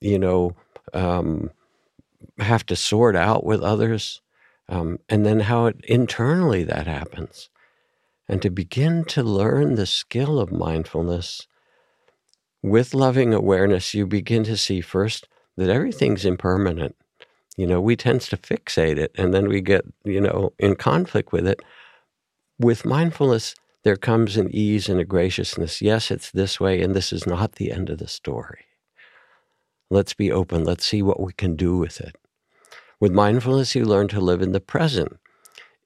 you 0.00 0.18
know, 0.18 0.54
um, 0.92 1.50
have 2.38 2.64
to 2.66 2.76
sort 2.76 3.16
out 3.16 3.44
with 3.44 3.62
others, 3.62 4.20
um, 4.68 4.98
and 5.08 5.24
then 5.26 5.40
how 5.40 5.66
it 5.66 5.76
internally 5.84 6.64
that 6.64 6.86
happens. 6.86 7.50
And 8.28 8.40
to 8.42 8.50
begin 8.50 9.04
to 9.06 9.22
learn 9.22 9.74
the 9.74 9.86
skill 9.86 10.40
of 10.40 10.50
mindfulness 10.50 11.46
with 12.62 12.94
loving 12.94 13.34
awareness, 13.34 13.92
you 13.92 14.06
begin 14.06 14.44
to 14.44 14.56
see 14.56 14.80
first 14.80 15.28
that 15.56 15.68
everything's 15.68 16.24
impermanent 16.24 16.96
you 17.56 17.66
know, 17.66 17.80
we 17.80 17.96
tend 17.96 18.20
to 18.22 18.36
fixate 18.36 18.98
it 18.98 19.12
and 19.16 19.32
then 19.32 19.48
we 19.48 19.60
get, 19.60 19.84
you 20.04 20.20
know, 20.20 20.52
in 20.58 20.74
conflict 20.74 21.32
with 21.32 21.46
it. 21.46 21.60
With 22.58 22.84
mindfulness, 22.84 23.54
there 23.84 23.96
comes 23.96 24.36
an 24.36 24.48
ease 24.50 24.88
and 24.88 24.98
a 24.98 25.04
graciousness. 25.04 25.82
Yes, 25.82 26.10
it's 26.10 26.30
this 26.30 26.58
way, 26.58 26.80
and 26.80 26.94
this 26.94 27.12
is 27.12 27.26
not 27.26 27.56
the 27.56 27.70
end 27.70 27.90
of 27.90 27.98
the 27.98 28.08
story. 28.08 28.64
Let's 29.90 30.14
be 30.14 30.32
open. 30.32 30.64
Let's 30.64 30.86
see 30.86 31.02
what 31.02 31.20
we 31.20 31.32
can 31.32 31.54
do 31.54 31.76
with 31.76 32.00
it. 32.00 32.16
With 32.98 33.12
mindfulness, 33.12 33.74
you 33.74 33.84
learn 33.84 34.08
to 34.08 34.20
live 34.20 34.40
in 34.40 34.52
the 34.52 34.60
present. 34.60 35.18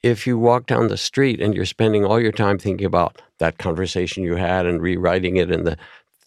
If 0.02 0.26
you 0.26 0.38
walk 0.38 0.66
down 0.66 0.86
the 0.86 0.96
street 0.96 1.40
and 1.40 1.54
you're 1.54 1.64
spending 1.64 2.04
all 2.04 2.20
your 2.20 2.32
time 2.32 2.58
thinking 2.58 2.86
about 2.86 3.20
that 3.38 3.58
conversation 3.58 4.22
you 4.22 4.36
had 4.36 4.64
and 4.64 4.80
rewriting 4.80 5.36
it 5.36 5.50
and 5.50 5.66
the 5.66 5.76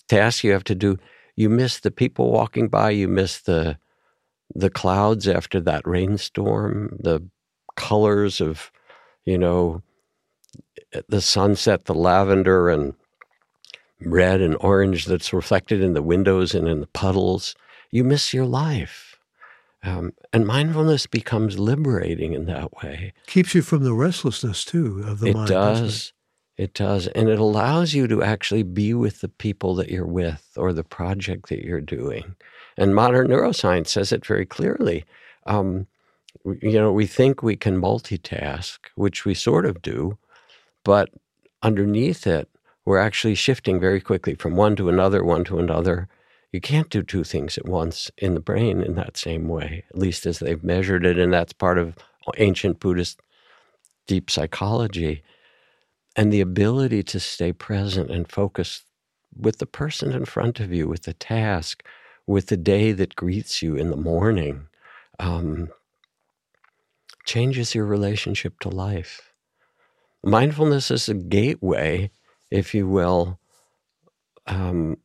task 0.09 0.43
you 0.43 0.51
have 0.51 0.65
to 0.65 0.75
do, 0.75 0.97
you 1.37 1.49
miss 1.49 1.79
the 1.79 1.91
people 1.91 2.31
walking 2.31 2.67
by, 2.67 2.89
you 2.89 3.07
miss 3.07 3.39
the 3.39 3.77
the 4.55 4.69
clouds 4.69 5.27
after 5.27 5.59
that 5.61 5.85
rainstorm, 5.85 6.97
the 6.99 7.21
colors 7.75 8.41
of, 8.41 8.71
you 9.25 9.37
know, 9.37 9.81
the 11.07 11.21
sunset, 11.21 11.85
the 11.85 11.93
lavender 11.93 12.69
and 12.69 12.93
red 14.01 14.41
and 14.41 14.57
orange 14.59 15.05
that's 15.05 15.33
reflected 15.33 15.81
in 15.81 15.93
the 15.93 16.01
windows 16.01 16.53
and 16.53 16.67
in 16.67 16.79
the 16.79 16.87
puddles. 16.87 17.55
You 17.91 18.03
miss 18.03 18.33
your 18.33 18.45
life. 18.45 19.17
Um, 19.83 20.13
and 20.31 20.45
mindfulness 20.45 21.07
becomes 21.07 21.57
liberating 21.57 22.33
in 22.33 22.45
that 22.45 22.71
way. 22.83 23.13
Keeps 23.25 23.55
you 23.55 23.61
from 23.61 23.83
the 23.83 23.93
restlessness, 23.93 24.63
too, 24.63 25.03
of 25.07 25.19
the 25.19 25.27
it 25.27 25.35
mind. 25.35 25.47
Does. 25.47 26.13
It? 26.57 26.63
it 26.63 26.73
does. 26.75 27.07
And 27.07 27.29
it 27.29 27.39
allows 27.39 27.93
you 27.93 28.07
to 28.07 28.21
actually 28.21 28.63
be 28.63 28.93
with 28.93 29.21
the 29.21 29.29
people 29.29 29.73
that 29.75 29.89
you're 29.89 30.05
with 30.05 30.51
or 30.55 30.71
the 30.71 30.83
project 30.83 31.49
that 31.49 31.65
you're 31.65 31.81
doing. 31.81 32.35
And 32.77 32.95
modern 32.95 33.27
neuroscience 33.27 33.87
says 33.87 34.11
it 34.11 34.25
very 34.25 34.45
clearly. 34.45 35.05
Um, 35.45 35.87
you 36.45 36.73
know, 36.73 36.91
we 36.91 37.05
think 37.05 37.43
we 37.43 37.55
can 37.55 37.81
multitask, 37.81 38.79
which 38.95 39.25
we 39.25 39.33
sort 39.33 39.65
of 39.65 39.81
do, 39.81 40.17
but 40.83 41.09
underneath 41.61 42.25
it, 42.25 42.49
we're 42.85 42.97
actually 42.97 43.35
shifting 43.35 43.79
very 43.79 44.01
quickly 44.01 44.35
from 44.35 44.55
one 44.55 44.75
to 44.77 44.89
another, 44.89 45.23
one 45.23 45.43
to 45.45 45.59
another. 45.59 46.07
You 46.51 46.59
can't 46.59 46.89
do 46.89 47.03
two 47.03 47.23
things 47.23 47.57
at 47.57 47.67
once 47.67 48.09
in 48.17 48.33
the 48.33 48.39
brain 48.39 48.81
in 48.81 48.95
that 48.95 49.17
same 49.17 49.47
way, 49.47 49.83
at 49.89 49.97
least 49.97 50.25
as 50.25 50.39
they've 50.39 50.63
measured 50.63 51.05
it. 51.05 51.17
And 51.17 51.31
that's 51.31 51.53
part 51.53 51.77
of 51.77 51.95
ancient 52.37 52.79
Buddhist 52.79 53.19
deep 54.07 54.31
psychology. 54.31 55.23
And 56.15 56.33
the 56.33 56.41
ability 56.41 57.03
to 57.03 57.19
stay 57.19 57.53
present 57.53 58.09
and 58.09 58.29
focus 58.29 58.83
with 59.35 59.59
the 59.59 59.65
person 59.65 60.11
in 60.11 60.25
front 60.25 60.59
of 60.59 60.73
you, 60.73 60.87
with 60.87 61.03
the 61.03 61.13
task, 61.13 61.85
with 62.31 62.47
the 62.47 62.57
day 62.57 62.93
that 62.93 63.15
greets 63.15 63.61
you 63.61 63.75
in 63.75 63.89
the 63.91 63.97
morning 63.97 64.67
um, 65.19 65.67
changes 67.25 67.75
your 67.75 67.85
relationship 67.85 68.57
to 68.61 68.69
life. 68.69 69.33
Mindfulness 70.23 70.89
is 70.91 71.09
a 71.09 71.13
gateway, 71.13 72.09
if 72.49 72.73
you 72.73 72.87
will. 72.87 73.37
Um, 74.47 74.97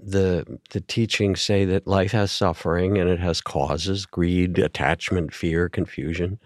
the 0.00 0.60
the 0.70 0.80
teachings 0.80 1.42
say 1.42 1.64
that 1.64 1.86
life 1.86 2.12
has 2.12 2.30
suffering 2.30 2.98
and 2.98 3.10
it 3.10 3.18
has 3.18 3.40
causes 3.40 4.06
greed 4.06 4.56
attachment 4.56 5.34
fear 5.34 5.68
confusion 5.68 6.38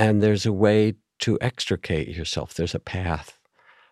and 0.00 0.20
there's 0.20 0.46
a 0.46 0.52
way 0.52 0.94
to 1.20 1.38
extricate 1.40 2.08
yourself 2.08 2.54
there's 2.54 2.74
a 2.74 2.80
path 2.80 3.38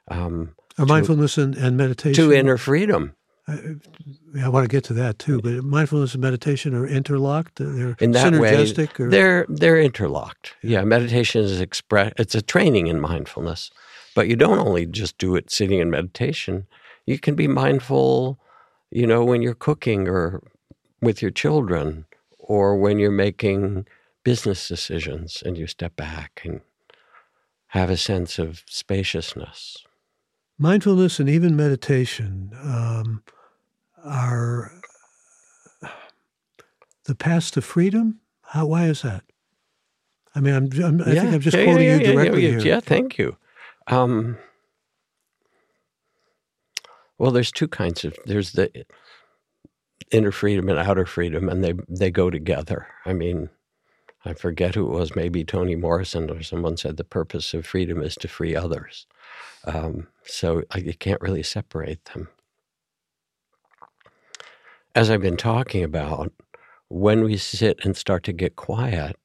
um, 0.08 0.56
mindfulness 0.76 1.38
and, 1.38 1.54
and 1.54 1.76
meditation 1.76 2.14
to 2.14 2.32
inner 2.32 2.56
freedom 2.56 3.14
I, 3.48 4.44
I 4.44 4.48
want 4.50 4.64
to 4.64 4.68
get 4.68 4.84
to 4.84 4.92
that 4.94 5.18
too, 5.18 5.40
but 5.40 5.64
mindfulness 5.64 6.12
and 6.12 6.22
meditation 6.22 6.74
are 6.74 6.86
interlocked. 6.86 7.56
They're 7.56 7.96
in 7.98 8.10
that 8.12 8.32
synergistic. 8.32 8.98
Way, 8.98 9.06
or? 9.06 9.10
They're 9.10 9.46
they're 9.48 9.80
interlocked. 9.80 10.54
Yeah, 10.62 10.84
meditation 10.84 11.42
is 11.42 11.60
express. 11.60 12.12
It's 12.18 12.34
a 12.34 12.42
training 12.42 12.88
in 12.88 13.00
mindfulness, 13.00 13.70
but 14.14 14.28
you 14.28 14.36
don't 14.36 14.58
only 14.58 14.84
just 14.84 15.16
do 15.16 15.34
it 15.34 15.50
sitting 15.50 15.80
in 15.80 15.90
meditation. 15.90 16.66
You 17.06 17.18
can 17.18 17.34
be 17.34 17.48
mindful, 17.48 18.38
you 18.90 19.06
know, 19.06 19.24
when 19.24 19.40
you're 19.40 19.54
cooking 19.54 20.08
or 20.08 20.42
with 21.00 21.22
your 21.22 21.30
children, 21.30 22.04
or 22.38 22.76
when 22.76 22.98
you're 22.98 23.10
making 23.10 23.86
business 24.24 24.68
decisions, 24.68 25.42
and 25.46 25.56
you 25.56 25.66
step 25.66 25.96
back 25.96 26.42
and 26.44 26.60
have 27.68 27.88
a 27.88 27.96
sense 27.96 28.38
of 28.38 28.62
spaciousness. 28.66 29.86
Mindfulness 30.58 31.20
and 31.20 31.28
even 31.28 31.56
meditation. 31.56 32.50
Um, 32.62 33.22
are 34.04 34.72
the 37.04 37.14
path 37.14 37.50
to 37.52 37.62
freedom? 37.62 38.20
How, 38.42 38.66
why 38.66 38.86
is 38.86 39.02
that? 39.02 39.24
I 40.34 40.40
mean, 40.40 40.54
I'm, 40.54 40.68
I'm 40.82 41.02
i 41.02 41.12
yeah. 41.12 41.22
think 41.22 41.34
I'm 41.34 41.40
just 41.40 41.56
yeah, 41.56 41.64
quoting 41.64 41.86
yeah, 41.86 41.96
you 41.96 42.00
yeah, 42.02 42.12
directly 42.12 42.42
yeah, 42.44 42.50
here. 42.50 42.60
Yeah, 42.60 42.80
thank 42.80 43.18
you. 43.18 43.36
Um, 43.86 44.38
well, 47.18 47.30
there's 47.30 47.50
two 47.50 47.68
kinds 47.68 48.04
of 48.04 48.16
there's 48.26 48.52
the 48.52 48.70
inner 50.12 50.30
freedom 50.30 50.68
and 50.68 50.78
outer 50.78 51.06
freedom, 51.06 51.48
and 51.48 51.64
they 51.64 51.74
they 51.88 52.10
go 52.10 52.30
together. 52.30 52.86
I 53.04 53.14
mean, 53.14 53.50
I 54.24 54.34
forget 54.34 54.74
who 54.74 54.86
it 54.86 54.92
was, 54.92 55.16
maybe 55.16 55.44
Toni 55.44 55.74
Morrison 55.74 56.30
or 56.30 56.42
someone 56.42 56.76
said 56.76 56.96
the 56.96 57.04
purpose 57.04 57.54
of 57.54 57.66
freedom 57.66 58.02
is 58.02 58.14
to 58.16 58.28
free 58.28 58.54
others. 58.54 59.06
Um, 59.64 60.08
so 60.24 60.62
I, 60.70 60.78
you 60.78 60.94
can't 60.94 61.20
really 61.20 61.42
separate 61.42 62.04
them. 62.06 62.28
As 64.94 65.10
I've 65.10 65.20
been 65.20 65.36
talking 65.36 65.84
about, 65.84 66.32
when 66.88 67.22
we 67.22 67.36
sit 67.36 67.78
and 67.84 67.96
start 67.96 68.24
to 68.24 68.32
get 68.32 68.56
quiet, 68.56 69.16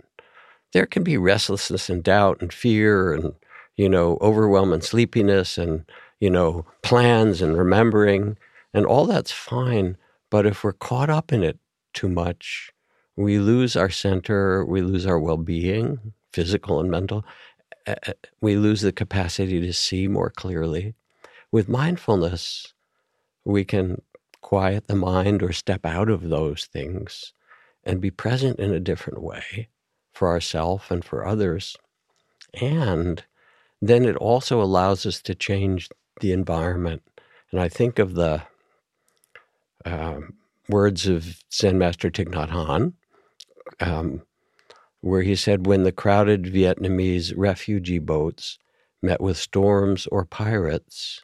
there 0.73 0.85
can 0.85 1.03
be 1.03 1.17
restlessness 1.17 1.89
and 1.89 2.03
doubt 2.03 2.41
and 2.41 2.53
fear 2.53 3.13
and, 3.13 3.33
you 3.75 3.87
know, 3.87 4.17
overwhelm 4.21 4.73
and 4.73 4.83
sleepiness 4.83 5.57
and, 5.57 5.85
you 6.19 6.29
know, 6.29 6.65
plans 6.81 7.41
and 7.41 7.57
remembering. 7.57 8.37
And 8.73 8.85
all 8.85 9.05
that's 9.05 9.31
fine. 9.31 9.97
But 10.29 10.45
if 10.45 10.63
we're 10.63 10.73
caught 10.73 11.09
up 11.09 11.31
in 11.31 11.43
it 11.43 11.57
too 11.93 12.09
much, 12.09 12.71
we 13.15 13.37
lose 13.39 13.75
our 13.75 13.89
center, 13.89 14.65
we 14.65 14.81
lose 14.81 15.05
our 15.05 15.19
well 15.19 15.37
being, 15.37 16.13
physical 16.33 16.79
and 16.79 16.89
mental. 16.89 17.23
We 18.41 18.55
lose 18.55 18.81
the 18.81 18.91
capacity 18.91 19.59
to 19.59 19.73
see 19.73 20.07
more 20.07 20.29
clearly. 20.29 20.95
With 21.51 21.69
mindfulness, 21.69 22.73
we 23.45 23.63
can 23.63 24.01
quiet 24.43 24.87
the 24.87 24.95
mind 24.95 25.41
or 25.41 25.51
step 25.51 25.85
out 25.85 26.09
of 26.09 26.29
those 26.29 26.65
things 26.65 27.33
and 27.83 27.99
be 27.99 28.11
present 28.11 28.59
in 28.59 28.71
a 28.71 28.79
different 28.79 29.23
way 29.23 29.69
for 30.13 30.27
ourselves 30.27 30.85
and 30.91 31.03
for 31.03 31.25
others. 31.25 31.75
And 32.61 33.23
then 33.81 34.05
it 34.05 34.15
also 34.17 34.61
allows 34.61 35.05
us 35.07 35.21
to 35.23 35.33
change 35.33 35.89
the 36.21 36.31
environment. 36.31 37.01
And 37.51 37.59
I 37.59 37.69
think 37.69 37.97
of 37.97 38.13
the 38.13 38.43
um, 39.85 40.35
words 40.69 41.07
of 41.07 41.41
Zen 41.51 41.77
Master 41.77 42.11
Thich 42.11 42.29
Nhat 42.29 42.49
Hanh, 42.49 42.93
um, 43.79 44.21
where 45.01 45.23
he 45.23 45.35
said, 45.35 45.65
When 45.65 45.83
the 45.83 45.91
crowded 45.91 46.43
Vietnamese 46.43 47.33
refugee 47.35 47.99
boats 47.99 48.59
met 49.01 49.19
with 49.19 49.37
storms 49.37 50.07
or 50.07 50.25
pirates, 50.25 51.23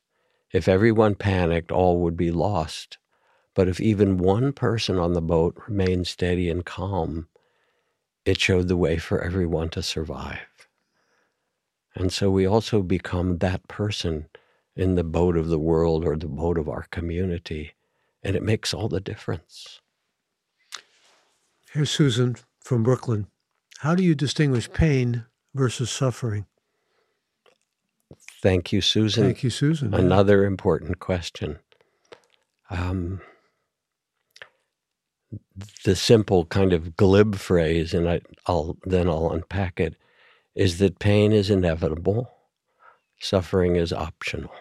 if 0.52 0.68
everyone 0.68 1.16
panicked, 1.16 1.72
all 1.72 2.00
would 2.00 2.18
be 2.18 2.32
lost. 2.32 2.98
But 3.56 3.68
if 3.68 3.82
even 3.82 4.18
one 4.18 4.54
person 4.54 4.98
on 4.98 5.14
the 5.14 5.22
boat 5.22 5.58
remained 5.68 6.08
steady 6.08 6.50
and 6.50 6.66
calm, 6.66 7.28
it 8.26 8.40
showed 8.40 8.68
the 8.68 8.78
way 8.78 8.98
for 8.98 9.22
everyone 9.22 9.70
to 9.70 9.84
survive. 9.84 10.68
And 11.96 12.14
so 12.14 12.30
we 12.30 12.46
also 12.46 12.82
become 12.82 13.40
that 13.40 13.68
person 13.68 14.28
in 14.76 14.96
the 14.96 15.04
boat 15.04 15.36
of 15.36 15.48
the 15.48 15.60
world 15.60 16.06
or 16.06 16.16
the 16.16 16.28
boat 16.28 16.58
of 16.58 16.70
our 16.70 16.84
community. 16.92 17.74
And 18.24 18.36
it 18.36 18.44
makes 18.44 18.74
all 18.74 18.88
the 18.88 19.02
difference. 19.02 19.82
Here's 21.72 21.90
Susan 21.90 22.36
from 22.64 22.84
Brooklyn. 22.84 23.28
How 23.80 23.96
do 23.96 24.04
you 24.04 24.16
distinguish 24.16 24.72
pain 24.72 25.26
versus 25.54 25.90
suffering? 25.90 26.46
Thank 28.42 28.72
you, 28.72 28.82
Susan. 28.82 29.24
Thank 29.24 29.44
you, 29.44 29.50
Susan. 29.50 29.94
Another 29.94 30.46
important 30.46 31.00
question. 31.00 31.60
Um, 32.70 33.22
the 35.84 35.96
simple 35.96 36.46
kind 36.46 36.74
of 36.74 36.96
glib 36.96 37.36
phrase, 37.36 37.94
and 37.94 38.10
I, 38.10 38.22
will 38.48 38.78
then 38.84 39.08
I'll 39.08 39.32
unpack 39.32 39.80
it, 39.80 39.96
is 40.56 40.80
that 40.80 41.00
pain 41.00 41.32
is 41.32 41.50
inevitable, 41.50 42.32
suffering 43.20 43.76
is 43.76 43.94
optional. 43.94 44.52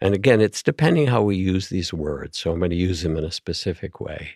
And 0.00 0.14
again, 0.14 0.40
it's 0.40 0.62
depending 0.62 1.06
how 1.06 1.22
we 1.22 1.36
use 1.36 1.68
these 1.68 1.92
words. 1.92 2.38
So 2.38 2.52
I'm 2.52 2.58
going 2.58 2.70
to 2.70 2.76
use 2.76 3.02
them 3.02 3.16
in 3.16 3.24
a 3.24 3.32
specific 3.32 4.00
way. 4.00 4.30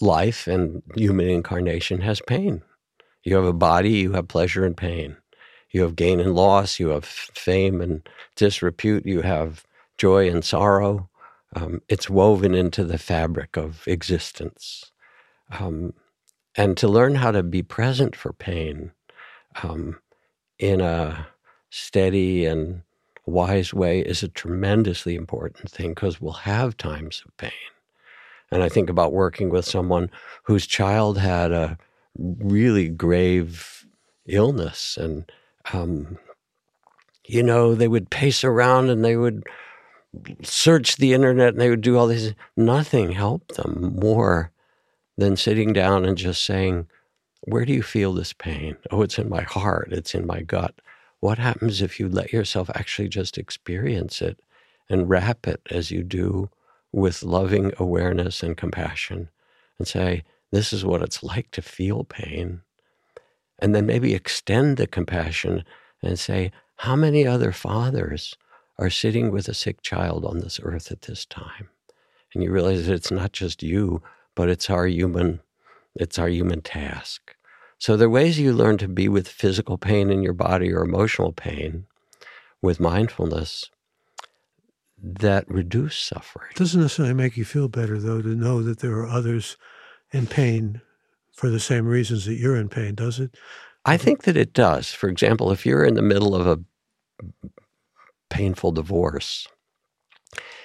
Life 0.00 0.46
and 0.46 0.82
human 0.94 1.28
incarnation 1.28 2.00
has 2.00 2.20
pain. 2.20 2.62
You 3.22 3.36
have 3.36 3.44
a 3.44 3.52
body, 3.52 3.90
you 3.90 4.12
have 4.12 4.28
pleasure 4.28 4.64
and 4.64 4.76
pain. 4.76 5.16
You 5.70 5.82
have 5.82 5.96
gain 5.96 6.20
and 6.20 6.34
loss, 6.34 6.78
you 6.78 6.88
have 6.88 7.04
fame 7.04 7.80
and 7.80 8.08
disrepute, 8.34 9.06
you 9.06 9.22
have 9.22 9.64
joy 9.98 10.28
and 10.28 10.44
sorrow. 10.44 11.08
Um, 11.56 11.80
it's 11.88 12.10
woven 12.10 12.54
into 12.54 12.84
the 12.84 12.98
fabric 12.98 13.56
of 13.56 13.82
existence. 13.88 14.92
Um, 15.58 15.94
and 16.54 16.76
to 16.76 16.86
learn 16.86 17.14
how 17.14 17.30
to 17.30 17.42
be 17.42 17.62
present 17.62 18.14
for 18.14 18.34
pain 18.34 18.92
um, 19.62 19.98
in 20.58 20.82
a 20.82 21.26
steady 21.70 22.44
and 22.44 22.82
wise 23.24 23.72
way 23.72 24.00
is 24.00 24.22
a 24.22 24.28
tremendously 24.28 25.14
important 25.14 25.70
thing 25.70 25.90
because 25.94 26.20
we'll 26.20 26.32
have 26.32 26.76
times 26.76 27.22
of 27.26 27.34
pain. 27.38 27.50
And 28.50 28.62
I 28.62 28.68
think 28.68 28.90
about 28.90 29.14
working 29.14 29.48
with 29.48 29.64
someone 29.64 30.10
whose 30.44 30.66
child 30.66 31.16
had 31.18 31.52
a 31.52 31.78
really 32.18 32.88
grave 32.88 33.86
illness 34.26 34.98
and 34.98 35.30
um, 35.72 36.18
you 37.24 37.42
know, 37.42 37.74
they 37.74 37.88
would 37.88 38.10
pace 38.10 38.44
around 38.44 38.88
and 38.90 39.04
they 39.04 39.16
would 39.16 39.42
search 40.42 40.96
the 40.96 41.12
internet 41.12 41.50
and 41.50 41.60
they 41.60 41.70
would 41.70 41.80
do 41.80 41.96
all 41.96 42.06
this. 42.06 42.32
Nothing 42.56 43.12
helped 43.12 43.56
them 43.56 43.96
more 44.00 44.50
than 45.16 45.36
sitting 45.36 45.72
down 45.72 46.04
and 46.04 46.16
just 46.16 46.44
saying, 46.44 46.86
Where 47.42 47.64
do 47.64 47.72
you 47.72 47.82
feel 47.82 48.12
this 48.12 48.32
pain? 48.32 48.76
Oh, 48.90 49.02
it's 49.02 49.18
in 49.18 49.28
my 49.28 49.42
heart, 49.42 49.88
it's 49.92 50.14
in 50.14 50.26
my 50.26 50.40
gut. 50.40 50.74
What 51.20 51.38
happens 51.38 51.80
if 51.80 51.98
you 51.98 52.08
let 52.08 52.32
yourself 52.32 52.70
actually 52.74 53.08
just 53.08 53.38
experience 53.38 54.20
it 54.20 54.38
and 54.88 55.08
wrap 55.08 55.46
it 55.46 55.60
as 55.70 55.90
you 55.90 56.02
do 56.02 56.50
with 56.92 57.22
loving 57.22 57.72
awareness 57.78 58.42
and 58.42 58.56
compassion 58.56 59.28
and 59.78 59.88
say, 59.88 60.24
This 60.50 60.72
is 60.72 60.84
what 60.84 61.02
it's 61.02 61.22
like 61.22 61.50
to 61.52 61.62
feel 61.62 62.04
pain. 62.04 62.62
And 63.58 63.74
then 63.74 63.86
maybe 63.86 64.14
extend 64.14 64.76
the 64.76 64.86
compassion 64.86 65.64
and 66.02 66.18
say, 66.18 66.52
How 66.76 66.96
many 66.96 67.26
other 67.26 67.52
fathers 67.52 68.36
are 68.78 68.90
sitting 68.90 69.30
with 69.30 69.48
a 69.48 69.54
sick 69.54 69.82
child 69.82 70.24
on 70.24 70.38
this 70.38 70.60
earth 70.62 70.90
at 70.90 71.02
this 71.02 71.24
time? 71.24 71.68
And 72.34 72.42
you 72.42 72.50
realize 72.50 72.86
that 72.86 72.94
it's 72.94 73.10
not 73.10 73.32
just 73.32 73.62
you, 73.62 74.02
but 74.34 74.48
it's 74.48 74.68
our 74.68 74.86
human, 74.86 75.40
it's 75.94 76.18
our 76.18 76.28
human 76.28 76.60
task. 76.60 77.34
So 77.78 77.96
there 77.96 78.06
are 78.06 78.10
ways 78.10 78.38
you 78.38 78.52
learn 78.52 78.78
to 78.78 78.88
be 78.88 79.08
with 79.08 79.28
physical 79.28 79.78
pain 79.78 80.10
in 80.10 80.22
your 80.22 80.32
body 80.32 80.72
or 80.72 80.82
emotional 80.82 81.32
pain 81.32 81.86
with 82.62 82.80
mindfulness 82.80 83.70
that 85.02 85.48
reduce 85.48 85.96
suffering. 85.96 86.48
It 86.50 86.56
doesn't 86.56 86.80
necessarily 86.80 87.14
make 87.14 87.36
you 87.36 87.44
feel 87.44 87.68
better, 87.68 87.98
though, 87.98 88.22
to 88.22 88.34
know 88.34 88.62
that 88.62 88.80
there 88.80 88.96
are 88.96 89.06
others 89.06 89.56
in 90.10 90.26
pain 90.26 90.80
for 91.32 91.50
the 91.50 91.60
same 91.60 91.86
reasons 91.86 92.24
that 92.24 92.36
you're 92.36 92.56
in 92.56 92.68
pain, 92.68 92.94
does 92.94 93.20
it? 93.20 93.36
I 93.84 93.98
think 93.98 94.22
that 94.22 94.36
it 94.36 94.52
does. 94.52 94.92
For 94.92 95.08
example, 95.08 95.52
if 95.52 95.66
you're 95.66 95.84
in 95.84 95.94
the 95.94 96.02
middle 96.02 96.34
of 96.34 96.46
a 96.46 96.58
painful 98.30 98.72
divorce, 98.72 99.48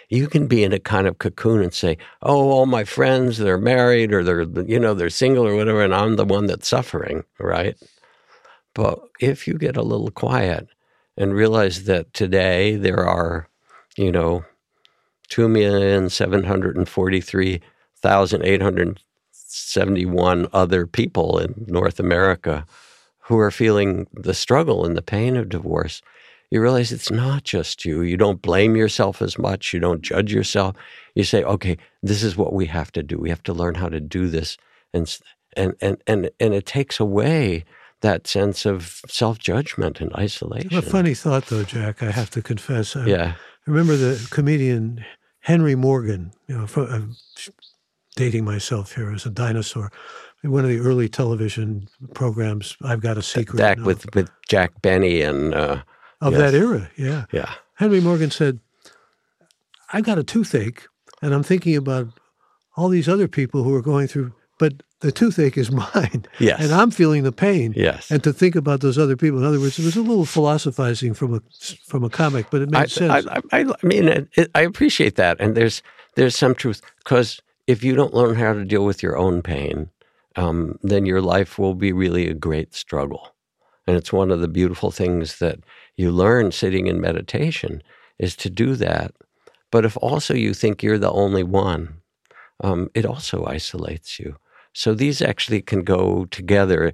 you 0.10 0.28
can 0.28 0.48
be 0.48 0.64
in 0.64 0.74
a 0.74 0.80
kind 0.80 1.08
of 1.08 1.20
cocoon 1.20 1.62
and 1.62 1.74
say, 1.74 1.98
"Oh, 2.22 2.52
all 2.52 2.66
my 2.66 2.84
friends 2.84 3.38
they're 3.38 3.58
married 3.58 4.14
or 4.14 4.24
they're 4.24 4.44
you 4.44 4.80
know 4.80 4.94
they're 4.94 5.10
single 5.10 5.48
or 5.48 5.56
whatever, 5.56 5.84
and 5.84 5.96
I'm 5.96 6.16
the 6.18 6.26
one 6.26 6.48
that's 6.48 6.68
suffering." 6.68 7.24
Right? 7.40 7.78
But 8.76 9.00
if 9.20 9.48
you 9.48 9.58
get 9.58 9.78
a 9.78 9.82
little 9.84 10.12
quiet 10.12 10.68
and 11.18 11.34
realize 11.34 11.86
that 11.86 12.14
today 12.14 12.76
there 12.76 13.06
are, 13.06 13.48
you 13.98 14.12
know, 14.12 14.46
two 15.30 15.48
million 15.48 16.10
seven 16.10 16.44
hundred 16.44 16.88
forty-three 16.90 17.62
thousand 18.02 18.44
eight 18.44 18.62
hundred 18.62 19.00
seventy-one 19.32 20.48
other 20.54 20.88
people 20.88 21.38
in 21.40 21.66
North 21.68 22.00
America 22.00 22.66
who 23.20 23.38
are 23.40 23.52
feeling 23.52 24.08
the 24.14 24.34
struggle 24.34 24.86
and 24.86 24.98
the 24.98 25.02
pain 25.02 25.38
of 25.38 25.50
divorce, 25.50 26.02
you 26.52 26.62
realize 26.62 26.92
it's 26.92 27.10
not 27.10 27.44
just 27.44 27.86
you. 27.86 28.02
You 28.02 28.18
don't 28.18 28.42
blame 28.42 28.76
yourself 28.76 29.22
as 29.22 29.40
much. 29.40 29.74
You 29.74 29.80
don't 29.80 30.02
judge 30.02 30.34
yourself. 30.34 30.76
You 31.16 31.24
say, 31.24 31.44
okay, 31.44 31.78
this 32.04 32.22
is 32.22 32.38
what 32.38 32.54
we 32.54 32.66
have 32.68 32.92
to 32.92 33.04
do. 33.04 33.18
We 33.18 33.30
have 33.30 33.44
to 33.44 33.54
learn 33.54 33.76
how 33.76 33.90
to 33.90 34.00
do 34.00 34.28
this. 34.28 34.58
And, 34.94 35.18
and, 35.56 35.74
and, 35.82 35.98
and, 36.06 36.30
and 36.40 36.54
it 36.54 36.66
takes 36.66 37.00
away 37.00 37.64
that 38.02 38.28
sense 38.28 38.66
of 38.66 39.02
self 39.08 39.40
judgment 39.40 40.02
and 40.02 40.14
isolation. 40.16 40.76
A 40.76 40.82
funny 40.82 41.14
thought, 41.14 41.46
though, 41.48 41.64
Jack, 41.64 42.04
I 42.04 42.12
have 42.12 42.30
to 42.32 42.42
confess. 42.42 42.96
I 42.96 43.06
yeah. 43.06 43.36
remember 43.66 43.96
the 43.96 44.28
comedian 44.30 45.06
Henry 45.40 45.76
Morgan, 45.76 46.34
you 46.48 46.58
know, 46.58 46.68
from, 46.68 46.92
I'm 46.92 47.16
dating 48.16 48.44
myself 48.44 48.96
here 48.96 49.12
as 49.12 49.26
a 49.26 49.30
dinosaur 49.30 49.92
one 50.44 50.64
of 50.64 50.70
the 50.70 50.80
early 50.80 51.08
television 51.08 51.88
programs. 52.14 52.76
I've 52.82 53.02
got 53.02 53.18
a 53.18 53.22
secret. 53.22 53.58
Back 53.58 53.80
with 53.80 54.14
with 54.16 54.30
Jack 54.50 54.82
Benny 54.82 55.22
and 55.22 55.54
uh, 55.54 55.84
of 56.22 56.34
yes. 56.34 56.42
that 56.42 56.58
era, 56.58 56.90
yeah, 56.96 57.26
yeah. 57.32 57.54
Henry 57.76 58.00
Morgan 58.00 58.32
said, 58.32 58.60
"I've 59.92 60.04
got 60.04 60.18
a 60.18 60.24
toothache, 60.24 60.88
and 61.22 61.34
I'm 61.34 61.44
thinking 61.44 61.76
about 61.76 62.08
all 62.78 62.90
these 62.90 63.10
other 63.10 63.28
people 63.28 63.64
who 63.64 63.76
are 63.76 63.82
going 63.82 64.08
through 64.08 64.34
but 64.62 64.84
the 65.00 65.12
toothache 65.12 65.58
is 65.58 65.72
mine. 65.96 66.28
Yes. 66.38 66.62
And 66.62 66.72
I'm 66.72 66.92
feeling 66.92 67.24
the 67.24 67.32
pain. 67.32 67.74
Yes. 67.76 68.12
And 68.12 68.24
to 68.24 68.32
think 68.32 68.56
about 68.56 68.82
those 68.82 69.00
other 69.00 69.18
people. 69.18 69.40
In 69.40 69.46
other 69.46 69.60
words, 69.60 69.80
it 69.80 69.86
was 69.86 69.96
a 69.96 70.02
little 70.02 70.24
philosophizing 70.24 71.16
from 71.16 71.34
a 71.34 71.42
from 71.88 72.04
a 72.04 72.10
comic, 72.12 72.52
but 72.52 72.62
it 72.62 72.70
made 72.70 72.78
I, 72.78 72.86
sense. 72.86 73.26
I, 73.28 73.42
I, 73.52 73.62
I 73.62 73.86
mean, 73.86 74.08
it, 74.08 74.30
it, 74.36 74.52
I 74.54 74.62
appreciate 74.62 75.16
that, 75.16 75.42
and 75.42 75.58
there's 75.58 75.82
there's 76.14 76.38
some 76.38 76.54
truth 76.54 76.82
because 77.00 77.42
if 77.66 77.84
you 77.84 77.96
don't 77.96 78.14
learn 78.14 78.36
how 78.36 78.54
to 78.54 78.64
deal 78.64 78.86
with 78.86 79.02
your 79.02 79.18
own 79.18 79.42
pain, 79.42 79.90
um, 80.36 80.78
then 80.84 81.08
your 81.08 81.22
life 81.22 81.58
will 81.58 81.74
be 81.74 81.92
really 81.92 82.28
a 82.28 82.36
great 82.36 82.76
struggle. 82.76 83.34
And 83.88 83.98
it's 83.98 84.14
one 84.14 84.30
of 84.30 84.42
the 84.42 84.48
beautiful 84.48 84.92
things 84.92 85.40
that 85.40 85.60
you 86.02 86.12
learn 86.12 86.52
sitting 86.52 86.88
in 86.88 87.00
meditation 87.00 87.82
is 88.20 88.36
to 88.38 88.50
do 88.50 88.76
that. 88.76 89.14
But 89.72 89.86
if 89.86 89.96
also 89.98 90.34
you 90.34 90.54
think 90.54 90.84
you're 90.84 90.98
the 90.98 91.12
only 91.12 91.44
one, 91.44 92.02
um, 92.62 92.90
it 92.94 93.06
also 93.06 93.46
isolates 93.46 94.20
you. 94.20 94.36
So 94.74 94.94
these 94.94 95.22
actually 95.22 95.62
can 95.62 95.84
go 95.84 96.26
together. 96.26 96.94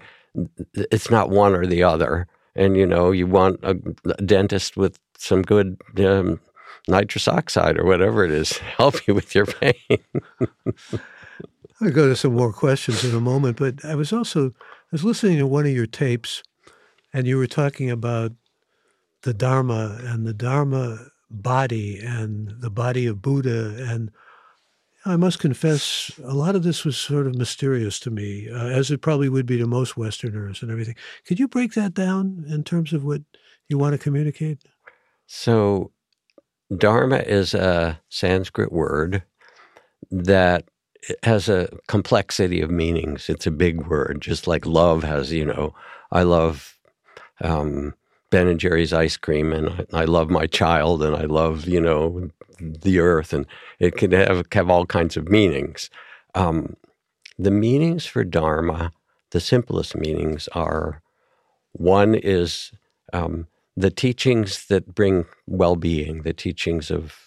It's 0.74 1.10
not 1.10 1.30
one 1.30 1.56
or 1.56 1.66
the 1.66 1.84
other. 1.84 2.28
And 2.56 2.76
you 2.76 2.86
know, 2.86 3.12
you 3.12 3.28
want 3.28 3.60
a, 3.64 3.76
dentist 4.24 4.78
with 4.78 5.00
some 5.18 5.42
good 5.42 5.78
um, 6.00 6.40
nitrous 6.88 7.28
oxide 7.28 7.78
or 7.78 7.86
whatever 7.86 8.24
it 8.24 8.32
is 8.32 8.58
help 8.78 9.08
you 9.08 9.14
with 9.14 9.34
your 9.36 9.46
pain. 9.46 10.00
I'll 11.80 11.92
go 11.92 12.08
to 12.08 12.16
some 12.16 12.34
more 12.34 12.52
questions 12.52 13.04
in 13.04 13.16
a 13.16 13.22
moment, 13.22 13.58
but 13.58 13.86
I 13.86 13.96
was 13.96 14.12
also 14.12 14.50
I 14.50 14.92
was 14.92 15.04
listening 15.04 15.38
to 15.38 15.46
one 15.46 15.66
of 15.66 15.72
your 15.72 15.86
tapes, 15.86 16.42
and 17.14 17.28
you 17.28 17.38
were 17.38 17.48
talking 17.48 17.92
about 17.92 18.32
the 19.24 19.34
Dharma 19.34 20.00
and 20.04 20.26
the 20.26 20.34
Dharma 20.34 21.08
body 21.30 22.00
and 22.00 22.54
the 22.60 22.70
body 22.70 23.06
of 23.06 23.22
Buddha, 23.22 23.76
and 23.78 24.12
I 25.06 25.16
must 25.16 25.40
confess, 25.40 26.12
a 26.24 26.34
lot 26.34 26.56
of 26.56 26.64
this 26.64 26.84
was 26.84 26.98
sort 26.98 27.28
of 27.28 27.36
mysterious 27.36 28.00
to 28.02 28.12
me, 28.12 28.50
uh, 28.50 28.68
as 28.68 28.92
it 28.92 29.02
probably 29.02 29.30
would 29.30 29.46
be 29.46 29.58
to 29.58 29.68
most 29.68 29.96
Westerners 29.96 30.62
and 30.62 30.72
everything. 30.72 30.96
Could 31.26 31.40
you 31.40 31.48
break 31.48 31.74
that 31.74 31.94
down 31.94 32.46
in 32.50 32.64
terms 32.64 32.94
of 32.94 33.04
what 33.04 33.22
you 33.70 33.78
want 33.78 33.94
to 33.94 33.98
communicate? 33.98 34.60
So, 35.26 35.92
Dharma 36.76 37.18
is 37.18 37.54
a 37.54 38.02
Sanskrit 38.10 38.72
word 38.72 39.24
that 40.12 40.68
has 41.24 41.48
a 41.48 41.70
complexity 41.88 42.62
of 42.62 42.70
meanings. 42.70 43.30
It's 43.30 43.48
a 43.48 43.52
big 43.52 43.88
word, 43.88 44.22
just 44.22 44.48
like 44.48 44.66
love 44.66 45.04
has, 45.04 45.32
you 45.32 45.46
know, 45.46 45.74
I 46.12 46.24
love 46.24 46.78
um, 47.42 47.94
Ben 48.30 48.48
and 48.48 48.60
Jerry's 48.60 48.94
ice 48.94 49.18
cream, 49.18 49.54
and 49.54 49.70
I, 49.94 50.02
I 50.02 50.06
love 50.06 50.30
my 50.30 50.48
child, 50.48 51.02
and 51.04 51.16
I 51.16 51.24
love, 51.24 51.68
you 51.68 51.80
know, 51.80 52.30
the 52.60 53.00
earth, 53.00 53.34
and 53.34 53.46
it 53.80 53.96
can 53.96 54.12
have, 54.12 54.46
have 54.52 54.70
all 54.70 54.86
kinds 54.86 55.16
of 55.18 55.30
meanings. 55.30 55.90
Um, 56.36 56.76
the 57.38 57.52
meanings 57.52 58.06
for 58.06 58.24
Dharma, 58.24 58.92
the 59.32 59.40
simplest 59.40 59.96
meanings 59.96 60.48
are 60.54 61.02
one 61.74 62.16
is 62.16 62.72
um, 63.14 63.48
the 63.76 63.92
teachings 63.92 64.66
that 64.68 64.96
bring 64.96 65.26
well 65.46 65.76
being, 65.76 66.24
the 66.24 66.34
teachings 66.34 66.90
of 66.90 67.27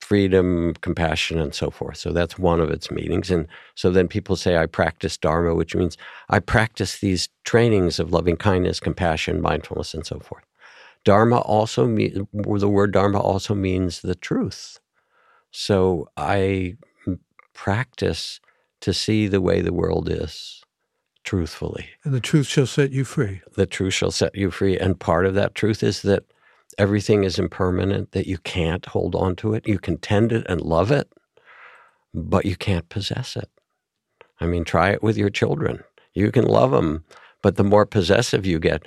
freedom, 0.00 0.74
compassion, 0.80 1.38
and 1.38 1.54
so 1.54 1.70
forth. 1.70 1.96
So 1.98 2.12
that's 2.12 2.38
one 2.38 2.60
of 2.60 2.70
its 2.70 2.90
meanings. 2.90 3.30
And 3.30 3.46
so 3.74 3.90
then 3.90 4.08
people 4.08 4.34
say, 4.34 4.56
I 4.56 4.66
practice 4.66 5.16
Dharma, 5.16 5.54
which 5.54 5.74
means 5.74 5.96
I 6.28 6.40
practice 6.40 6.98
these 6.98 7.28
trainings 7.44 8.00
of 8.00 8.12
loving 8.12 8.36
kindness, 8.36 8.80
compassion, 8.80 9.40
mindfulness, 9.40 9.94
and 9.94 10.04
so 10.06 10.18
forth. 10.18 10.44
Dharma 11.04 11.38
also 11.38 11.86
means, 11.86 12.18
the 12.32 12.68
word 12.68 12.92
Dharma 12.92 13.20
also 13.20 13.54
means 13.54 14.00
the 14.00 14.14
truth. 14.14 14.80
So 15.50 16.08
I 16.16 16.76
practice 17.54 18.40
to 18.80 18.92
see 18.92 19.26
the 19.26 19.40
way 19.40 19.60
the 19.60 19.72
world 19.72 20.08
is 20.08 20.62
truthfully. 21.24 21.90
And 22.04 22.14
the 22.14 22.20
truth 22.20 22.46
shall 22.46 22.66
set 22.66 22.92
you 22.92 23.04
free. 23.04 23.42
The 23.54 23.66
truth 23.66 23.94
shall 23.94 24.10
set 24.10 24.34
you 24.34 24.50
free. 24.50 24.78
And 24.78 24.98
part 24.98 25.26
of 25.26 25.34
that 25.34 25.54
truth 25.54 25.82
is 25.82 26.02
that 26.02 26.24
everything 26.80 27.24
is 27.24 27.38
impermanent, 27.38 28.12
that 28.12 28.26
you 28.26 28.38
can't 28.38 28.86
hold 28.86 29.14
on 29.14 29.36
to 29.36 29.52
it. 29.54 29.68
You 29.68 29.78
can 29.78 29.98
tend 29.98 30.32
it 30.32 30.46
and 30.48 30.60
love 30.62 30.90
it, 30.90 31.12
but 32.14 32.46
you 32.46 32.56
can't 32.56 32.88
possess 32.88 33.36
it. 33.36 33.50
I 34.40 34.46
mean, 34.46 34.64
try 34.64 34.90
it 34.90 35.02
with 35.02 35.18
your 35.18 35.28
children. 35.28 35.84
You 36.14 36.32
can 36.32 36.46
love 36.46 36.70
them, 36.70 37.04
but 37.42 37.56
the 37.56 37.64
more 37.64 37.84
possessive 37.84 38.46
you 38.46 38.58
get, 38.58 38.82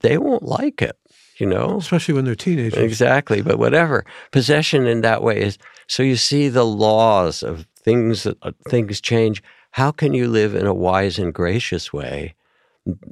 they 0.00 0.16
won't 0.16 0.44
like 0.44 0.80
it, 0.80 0.96
you 1.36 1.46
know? 1.46 1.76
Especially 1.76 2.14
when 2.14 2.24
they're 2.24 2.34
teenagers. 2.34 2.82
Exactly, 2.82 3.42
but 3.42 3.58
whatever. 3.58 4.06
Possession 4.32 4.86
in 4.86 5.02
that 5.02 5.22
way 5.22 5.42
is 5.42 5.58
so 5.86 6.02
you 6.02 6.16
see 6.16 6.48
the 6.48 6.64
laws 6.64 7.42
of 7.42 7.66
things 7.76 8.22
that 8.22 8.38
uh, 8.42 8.52
things 8.68 9.00
change. 9.00 9.42
How 9.72 9.92
can 9.92 10.14
you 10.14 10.28
live 10.28 10.54
in 10.54 10.66
a 10.66 10.74
wise 10.74 11.18
and 11.18 11.34
gracious 11.34 11.92
way 11.92 12.34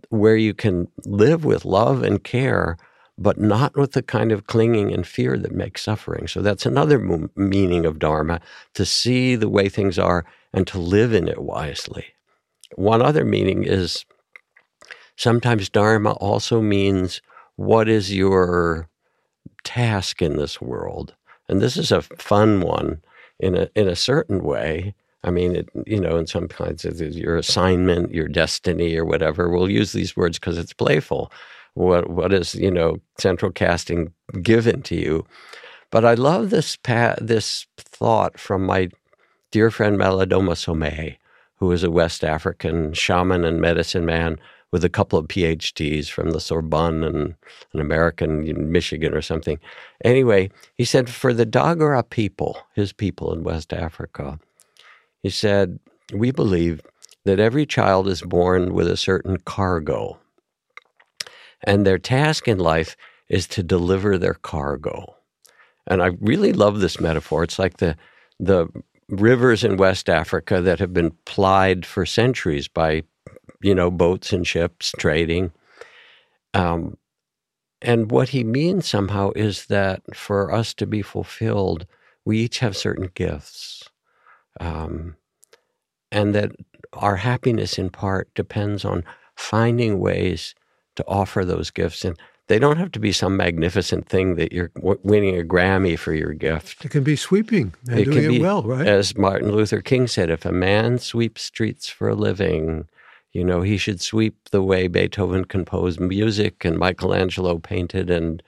where 0.09 0.37
you 0.37 0.55
can 0.55 0.89
live 1.05 1.45
with 1.45 1.67
love 1.67 2.03
and 2.03 2.25
care 2.25 2.79
but 3.17 3.39
not 3.39 3.77
with 3.77 3.93
the 3.93 4.03
kind 4.03 4.33
of 4.33 4.47
clinging 4.47 4.93
and 4.93 5.07
fear 5.07 5.37
that 5.39 5.53
makes 5.53 5.83
suffering. 5.83 6.27
So 6.27 6.43
that's 6.43 6.67
another 6.67 7.01
m- 7.01 7.31
meaning 7.37 7.87
of 7.87 7.99
Dharma 7.99 8.41
to 8.75 8.85
see 8.85 9.37
the 9.37 9.49
way 9.49 9.69
things 9.69 9.99
are 9.99 10.25
and 10.53 10.67
to 10.69 10.79
live 10.79 11.13
in 11.13 11.29
it 11.29 11.43
wisely. 11.43 12.07
One 12.75 13.03
other 13.03 13.25
meaning 13.25 13.65
is 13.65 14.05
sometimes 15.17 15.69
Dharma 15.69 16.13
also 16.13 16.61
means 16.61 17.23
what 17.57 17.89
is 17.89 18.13
your 18.13 18.89
task 19.63 20.21
in 20.21 20.37
this 20.37 20.61
world? 20.61 21.15
And 21.49 21.61
this 21.61 21.77
is 21.77 21.93
a 21.93 22.03
fun 22.03 22.61
one 22.61 23.01
in 23.39 23.57
a, 23.57 23.69
in 23.77 23.87
a 23.87 23.97
certain 23.97 24.43
way. 24.43 24.95
I 25.23 25.31
mean, 25.31 25.55
it, 25.57 25.69
you 25.87 26.01
know, 26.01 26.17
in 26.17 26.27
some 26.27 26.49
kinds 26.49 26.85
of 26.85 27.01
your 27.01 27.37
assignment, 27.37 28.13
your 28.13 28.29
destiny, 28.29 28.97
or 28.97 29.05
whatever. 29.05 29.49
We'll 29.49 29.71
use 29.71 29.93
these 29.93 30.17
words 30.17 30.39
because 30.39 30.59
it's 30.59 30.73
playful 30.73 31.31
what 31.75 32.09
what 32.11 32.33
is 32.33 32.55
you 32.55 32.71
know 32.71 32.97
central 33.19 33.53
casting 33.53 34.13
given 34.43 34.83
to 34.83 34.97
you. 34.97 35.27
But 35.91 36.05
i 36.05 36.15
love 36.15 36.51
this 36.51 36.77
pa- 36.77 37.17
this 37.21 37.67
thought 37.77 38.39
from 38.39 38.65
my 38.65 38.89
dear 39.51 39.71
friend 39.71 39.99
malidoma 39.99 40.55
somé 40.55 41.17
who 41.57 41.71
is 41.71 41.85
a 41.85 41.91
west 41.91 42.25
african 42.25 42.93
shaman 42.93 43.45
and 43.45 43.61
medicine 43.61 44.05
man 44.05 44.39
with 44.73 44.85
a 44.85 44.89
couple 44.89 45.17
of 45.19 45.29
phds 45.29 46.09
from 46.11 46.31
the 46.31 46.41
sorbonne 46.41 47.05
and 47.05 47.35
an 47.73 47.81
american 47.81 48.45
in 48.45 48.73
michigan 48.73 49.15
or 49.15 49.23
something. 49.23 49.59
Anyway 50.05 50.51
he 50.75 50.85
said 50.85 51.09
for 51.09 51.33
the 51.33 51.47
dagara 51.47 52.09
people 52.09 52.59
his 52.75 52.93
people 52.93 53.33
in 53.33 53.45
west 53.45 53.73
africa 53.73 54.39
he 55.23 55.31
said 55.31 55.79
we 56.13 56.33
believe 56.33 56.81
that 57.25 57.41
every 57.41 57.65
child 57.65 58.09
is 58.09 58.23
born 58.23 58.75
with 58.75 58.89
a 58.89 58.97
certain 58.97 59.37
cargo 59.39 60.19
and 61.65 61.87
their 61.87 61.99
task 61.99 62.49
in 62.49 62.59
life 62.59 62.97
is 63.29 63.47
to 63.49 63.63
deliver 63.63 64.17
their 64.17 64.35
cargo. 64.35 65.17
And 65.87 66.03
I 66.03 66.11
really 66.21 66.53
love 66.53 66.81
this 66.81 67.01
metaphor. 67.01 67.43
It's 67.43 67.59
like 67.59 67.79
the 67.79 67.97
the 68.41 68.69
rivers 69.09 69.63
in 69.65 69.77
West 69.77 70.09
Africa 70.09 70.61
that 70.61 70.79
have 70.79 70.93
been 70.93 71.13
plied 71.25 71.85
for 71.85 72.07
centuries 72.07 72.69
by, 72.69 73.03
you 73.63 73.75
know, 73.75 73.91
boats 73.91 74.33
and 74.33 74.47
ships 74.47 74.93
trading. 74.99 75.53
Um, 76.55 76.97
and 77.83 78.11
what 78.11 78.31
he 78.31 78.45
means 78.45 78.89
somehow 78.89 79.31
is 79.37 79.67
that 79.67 80.03
for 80.17 80.53
us 80.53 80.73
to 80.75 80.87
be 80.87 81.03
fulfilled, 81.03 81.87
we 82.25 82.39
each 82.39 82.61
have 82.61 82.77
certain 82.77 83.11
gifts. 83.15 83.83
Um, 84.59 85.17
and 86.11 86.35
that 86.35 86.53
our 86.95 87.17
happiness 87.17 87.79
in 87.79 87.91
part 87.91 88.33
depends 88.35 88.85
on 88.85 89.05
finding 89.37 89.99
ways 89.99 90.55
to 90.97 91.05
offer 91.07 91.45
those 91.45 91.71
gifts. 91.71 92.05
And 92.05 92.19
they 92.49 92.59
don't 92.59 92.77
have 92.77 92.93
to 92.93 93.01
be 93.01 93.13
some 93.13 93.37
magnificent 93.37 94.09
thing 94.09 94.37
that 94.37 94.53
you're 94.53 94.71
w- 94.77 94.99
winning 95.03 95.39
a 95.39 95.45
Grammy 95.45 95.99
for 95.99 96.13
your 96.13 96.33
gift. 96.33 96.85
It 96.85 96.91
can 96.91 97.03
be 97.03 97.17
sweeping 97.17 97.75
and 97.89 98.01
It 98.01 98.05
doing 98.05 98.35
it 98.35 98.41
well, 98.41 98.63
right? 98.63 98.87
As 98.87 99.17
Martin 99.17 99.53
Luther 99.53 99.81
King 99.81 100.07
said, 100.07 100.31
if 100.31 100.45
a 100.45 100.53
man 100.53 100.99
sweeps 100.99 101.43
streets 101.43 101.89
for 101.89 102.09
a 102.09 102.15
living, 102.15 102.87
you 103.33 103.45
know, 103.45 103.63
he 103.63 103.77
should 103.77 104.01
sweep 104.01 104.37
the 104.51 104.63
way 104.63 104.89
Beethoven 104.89 105.45
composed 105.45 106.01
music 106.01 106.65
and 106.65 106.79
Michelangelo 106.79 107.59
painted 107.59 108.11
and 108.11 108.43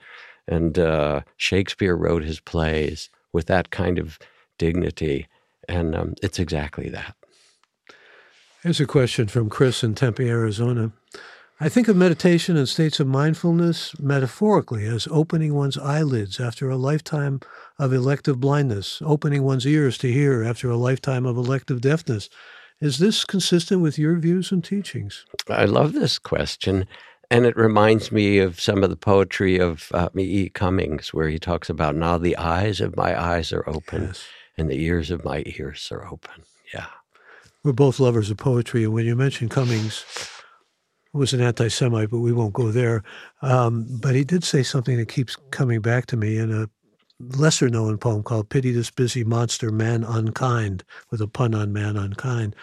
and 0.47 0.79
uh, 0.79 1.21
Shakespeare 1.35 1.95
wrote 1.95 2.23
his 2.23 2.39
plays 2.39 3.09
with 3.33 3.47
that 3.47 3.69
kind 3.69 3.99
of 3.99 4.17
dignity. 4.57 5.27
And 5.67 5.93
um, 5.93 6.13
it's 6.23 6.39
exactly 6.39 6.87
that. 6.89 7.15
Here's 8.63 8.79
a 8.79 8.85
question 8.85 9.27
from 9.27 9.49
Chris 9.49 9.83
in 9.83 9.93
Tempe, 9.93 10.29
Arizona. 10.29 10.93
I 11.59 11.69
think 11.69 11.87
of 11.87 11.95
meditation 11.95 12.55
and 12.55 12.69
states 12.69 12.99
of 12.99 13.07
mindfulness 13.07 13.99
metaphorically 13.99 14.85
as 14.85 15.07
opening 15.09 15.55
one's 15.55 15.77
eyelids 15.77 16.39
after 16.39 16.69
a 16.69 16.75
lifetime 16.77 17.39
of 17.79 17.91
elective 17.93 18.39
blindness, 18.39 19.01
opening 19.03 19.41
one's 19.41 19.65
ears 19.65 19.97
to 19.99 20.11
hear 20.11 20.43
after 20.43 20.69
a 20.69 20.77
lifetime 20.77 21.25
of 21.25 21.35
elective 21.35 21.81
deafness. 21.81 22.29
Is 22.79 22.99
this 22.99 23.25
consistent 23.25 23.81
with 23.81 23.97
your 23.97 24.19
views 24.19 24.51
and 24.51 24.63
teachings? 24.63 25.25
I 25.49 25.65
love 25.65 25.93
this 25.93 26.19
question. 26.19 26.85
And 27.31 27.45
it 27.45 27.57
reminds 27.57 28.11
me 28.11 28.37
of 28.37 28.61
some 28.61 28.83
of 28.83 28.91
the 28.91 28.95
poetry 28.95 29.57
of 29.59 29.87
uh, 29.95 30.09
E. 30.15 30.49
Cummings, 30.49 31.11
where 31.11 31.27
he 31.27 31.39
talks 31.39 31.71
about 31.71 31.95
now 31.95 32.19
the 32.19 32.37
eyes 32.37 32.79
of 32.81 32.95
my 32.95 33.19
eyes 33.19 33.51
are 33.51 33.67
open 33.67 34.03
Yes. 34.03 34.25
and 34.57 34.69
the 34.69 34.79
ears 34.79 35.09
of 35.09 35.25
my 35.25 35.41
ears 35.47 35.89
are 35.91 36.05
open. 36.07 36.43
Yeah. 36.71 36.85
we're 37.63 37.73
both 37.73 37.99
lovers 37.99 38.29
of 38.29 38.37
poetry, 38.37 38.83
and 38.83 38.93
when 38.93 39.05
you 39.07 39.15
mention 39.15 39.49
Cummings, 39.49 40.05
who 41.11 41.19
was 41.19 41.33
an 41.33 41.41
anti-Semite, 41.41 42.09
but 42.09 42.19
we 42.19 42.33
won't 42.33 42.53
go 42.53 42.71
there. 42.71 43.03
Um, 43.41 43.85
but 44.01 44.15
he 44.15 44.23
did 44.23 44.43
say 44.43 44.63
something 44.63 44.97
that 44.97 45.09
keeps 45.09 45.35
coming 45.51 45.81
back 45.81 46.05
to 46.07 46.17
me 46.17 46.37
in 46.37 46.51
a 46.51 46.69
lesser-known 47.19 47.97
poem 47.97 48.23
called 48.23 48.49
"Pity 48.49 48.71
This 48.71 48.91
Busy 48.91 49.23
Monster, 49.23 49.71
Man 49.71 50.03
Unkind," 50.03 50.83
with 51.09 51.21
a 51.21 51.27
pun 51.27 51.55
on 51.55 51.73
"man 51.73 51.97
unkind." 51.97 52.55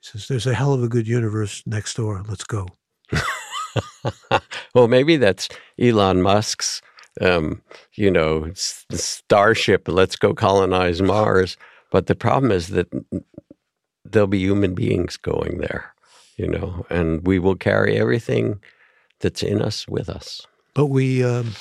He 0.00 0.08
says, 0.08 0.28
"There's 0.28 0.46
a 0.46 0.54
hell 0.54 0.72
of 0.72 0.82
a 0.82 0.88
good 0.88 1.06
universe 1.06 1.62
next 1.66 1.94
door. 1.94 2.22
Let's 2.28 2.44
go." 2.44 2.68
well, 4.74 4.88
maybe 4.88 5.16
that's 5.16 5.48
Elon 5.78 6.22
Musk's, 6.22 6.80
um, 7.20 7.62
you 7.94 8.10
know, 8.10 8.50
starship. 8.54 9.88
Let's 9.88 10.16
go 10.16 10.34
colonize 10.34 11.02
Mars. 11.02 11.56
But 11.90 12.06
the 12.06 12.14
problem 12.14 12.52
is 12.52 12.68
that 12.68 12.88
there'll 14.04 14.28
be 14.28 14.38
human 14.38 14.74
beings 14.74 15.16
going 15.16 15.58
there, 15.58 15.94
you 16.40 16.48
know, 16.48 16.86
and 16.88 17.26
we 17.26 17.38
will 17.38 17.54
carry 17.54 17.98
everything 17.98 18.60
that's 19.20 19.42
in 19.42 19.60
us 19.60 19.86
with 19.86 20.08
us. 20.08 20.46
But 20.72 20.86
we 20.86 21.22
um, 21.22 21.52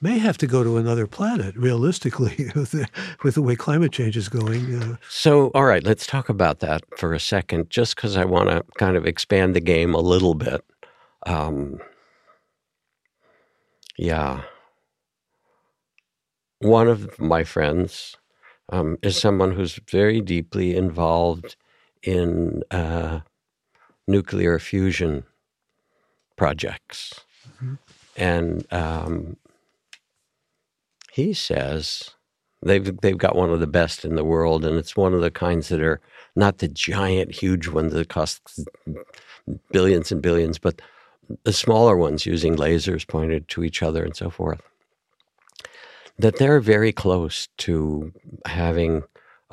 may 0.00 0.18
have 0.18 0.38
to 0.38 0.46
go 0.46 0.64
to 0.64 0.78
another 0.78 1.06
planet, 1.06 1.54
realistically, 1.54 2.50
with 2.54 2.70
the, 2.70 2.88
with 3.22 3.34
the 3.34 3.42
way 3.42 3.56
climate 3.56 3.92
change 3.92 4.16
is 4.16 4.30
going. 4.30 4.74
Uh, 4.74 4.96
so, 5.10 5.48
all 5.48 5.66
right, 5.66 5.84
let's 5.84 6.06
talk 6.06 6.30
about 6.30 6.60
that 6.60 6.82
for 6.96 7.12
a 7.12 7.20
second, 7.20 7.68
just 7.68 7.94
because 7.94 8.16
I 8.16 8.24
want 8.24 8.48
to 8.48 8.64
kind 8.78 8.96
of 8.96 9.06
expand 9.06 9.54
the 9.54 9.60
game 9.60 9.94
a 9.94 10.00
little 10.00 10.34
bit. 10.34 10.64
Um, 11.26 11.78
yeah. 13.98 14.44
One 16.60 16.88
of 16.88 17.20
my 17.20 17.44
friends 17.44 18.16
um, 18.70 18.96
is 19.02 19.18
someone 19.18 19.52
who's 19.52 19.78
very 19.90 20.22
deeply 20.22 20.74
involved 20.74 21.56
in 22.02 22.62
uh, 22.70 23.20
nuclear 24.12 24.58
fusion 24.58 25.24
projects. 26.36 27.20
Mm-hmm. 27.48 27.74
And 28.16 28.72
um, 28.72 29.36
he 31.12 31.32
says 31.32 32.10
they've 32.62 32.96
they've 33.00 33.18
got 33.18 33.36
one 33.36 33.50
of 33.50 33.60
the 33.60 33.66
best 33.66 34.04
in 34.04 34.14
the 34.14 34.24
world, 34.24 34.64
and 34.64 34.76
it's 34.76 34.96
one 34.96 35.14
of 35.14 35.22
the 35.22 35.30
kinds 35.30 35.68
that 35.68 35.80
are 35.80 36.00
not 36.36 36.58
the 36.58 36.68
giant, 36.68 37.34
huge 37.34 37.68
ones 37.68 37.92
that 37.92 38.08
cost 38.08 38.40
billions 39.70 40.12
and 40.12 40.22
billions, 40.22 40.58
but 40.58 40.80
the 41.44 41.52
smaller 41.52 41.96
ones 41.96 42.26
using 42.26 42.56
lasers 42.56 43.06
pointed 43.06 43.48
to 43.48 43.64
each 43.64 43.82
other 43.82 44.04
and 44.04 44.16
so 44.16 44.30
forth. 44.30 44.60
That 46.18 46.38
they're 46.38 46.60
very 46.60 46.92
close 46.92 47.48
to 47.58 48.12
having 48.46 49.02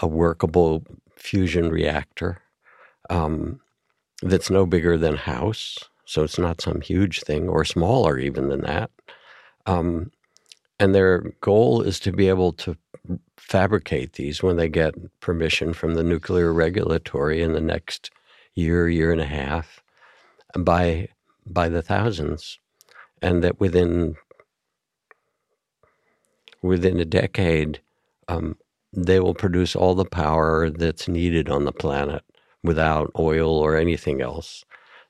a 0.02 0.08
workable 0.08 0.84
fusion 1.16 1.70
reactor 1.70 2.42
um, 3.10 3.60
that's 4.22 4.50
no 4.50 4.66
bigger 4.66 4.98
than 4.98 5.16
a 5.16 5.18
house. 5.18 5.78
So 6.06 6.24
it's 6.24 6.40
not 6.40 6.62
some 6.62 6.82
huge 6.82 7.22
thing, 7.22 7.48
or 7.48 7.64
smaller 7.64 8.18
even 8.18 8.50
than 8.50 8.62
that. 8.62 8.90
Um, 9.66 10.12
and 10.80 10.96
their 10.96 11.34
goal 11.42 11.82
is 11.82 12.00
to 12.02 12.12
be 12.12 12.30
able 12.30 12.54
to 12.54 12.76
fabricate 13.38 14.14
these 14.14 14.42
when 14.42 14.58
they 14.58 14.70
get 14.70 14.96
permission 15.20 15.74
from 15.74 15.94
the 15.94 16.04
nuclear 16.04 16.54
regulatory 16.54 17.42
in 17.42 17.54
the 17.54 17.62
next 17.62 18.12
year, 18.56 18.90
year 18.90 19.12
and 19.12 19.22
a 19.22 19.26
half, 19.26 19.82
by 20.58 21.08
by 21.46 21.70
the 21.70 21.82
thousands, 21.82 22.60
and 23.22 23.44
that 23.44 23.60
within 23.60 24.16
within 26.62 27.00
a 27.00 27.06
decade, 27.06 27.82
um, 28.28 28.58
they 28.94 29.20
will 29.20 29.34
produce 29.34 29.76
all 29.76 29.96
the 29.96 30.06
power 30.06 30.70
that's 30.70 31.08
needed 31.08 31.50
on 31.50 31.66
the 31.66 31.72
planet 31.72 32.24
without 32.64 33.12
oil 33.18 33.52
or 33.58 33.78
anything 33.78 34.22
else. 34.22 34.66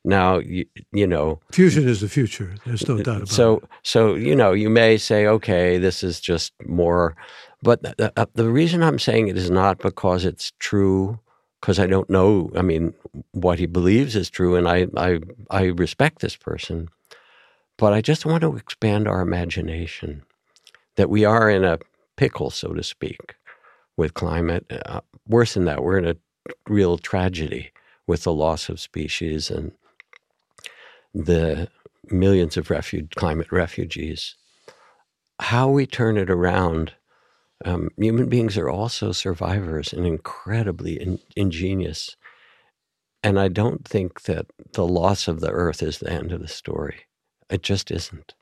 Now, 0.05 0.37
you, 0.37 0.65
you 0.91 1.05
know, 1.05 1.41
fusion 1.51 1.87
is 1.87 1.99
the 1.99 2.07
future. 2.07 2.55
There's 2.65 2.87
no 2.87 2.97
doubt 2.97 3.17
about 3.17 3.27
so, 3.27 3.57
it. 3.57 3.63
So, 3.83 4.15
you 4.15 4.35
know, 4.35 4.53
you 4.53 4.69
may 4.69 4.97
say, 4.97 5.27
okay, 5.27 5.77
this 5.77 6.03
is 6.03 6.21
just 6.21 6.53
more, 6.65 7.15
but 7.61 7.81
the, 7.81 8.13
uh, 8.15 8.25
the 8.33 8.49
reason 8.49 8.81
I'm 8.81 8.99
saying 8.99 9.27
it 9.27 9.37
is 9.37 9.51
not 9.51 9.79
because 9.79 10.23
it's 10.23 10.53
true, 10.59 11.19
because 11.59 11.79
I 11.79 11.85
don't 11.87 12.09
know. 12.09 12.49
I 12.55 12.61
mean, 12.61 12.93
what 13.31 13.59
he 13.59 13.65
believes 13.65 14.15
is 14.15 14.29
true, 14.29 14.55
and 14.55 14.69
I, 14.69 14.87
I, 14.95 15.19
I 15.49 15.63
respect 15.65 16.21
this 16.21 16.37
person, 16.37 16.87
but 17.77 17.91
I 17.91 17.99
just 17.99 18.25
want 18.25 18.41
to 18.41 18.55
expand 18.55 19.05
our 19.05 19.19
imagination 19.19 20.23
that 20.95 21.09
we 21.09 21.25
are 21.25 21.49
in 21.49 21.65
a 21.65 21.79
pickle, 22.15 22.51
so 22.51 22.73
to 22.73 22.83
speak 22.83 23.35
with 23.97 24.13
climate. 24.13 24.65
Uh, 24.85 25.01
worse 25.27 25.55
than 25.55 25.65
that, 25.65 25.83
we're 25.83 25.97
in 25.97 26.07
a 26.07 26.15
real 26.67 26.97
tragedy 26.97 27.71
with 28.07 28.23
the 28.23 28.33
loss 28.33 28.69
of 28.69 28.79
species 28.79 29.49
and 29.49 29.71
the 31.13 31.69
millions 32.09 32.57
of 32.57 32.69
refuge, 32.69 33.11
climate 33.15 33.51
refugees. 33.51 34.35
How 35.39 35.69
we 35.69 35.85
turn 35.85 36.17
it 36.17 36.29
around, 36.29 36.93
um, 37.65 37.89
human 37.97 38.29
beings 38.29 38.57
are 38.57 38.69
also 38.69 39.11
survivors 39.11 39.93
and 39.93 40.05
incredibly 40.05 40.99
in, 40.99 41.19
ingenious. 41.35 42.15
And 43.23 43.39
I 43.39 43.47
don't 43.47 43.87
think 43.87 44.23
that 44.23 44.47
the 44.73 44.87
loss 44.87 45.27
of 45.27 45.39
the 45.39 45.51
earth 45.51 45.83
is 45.83 45.99
the 45.99 46.11
end 46.11 46.31
of 46.31 46.41
the 46.41 46.47
story. 46.47 47.01
It 47.49 47.63
just 47.63 47.91
isn't. 47.91 48.33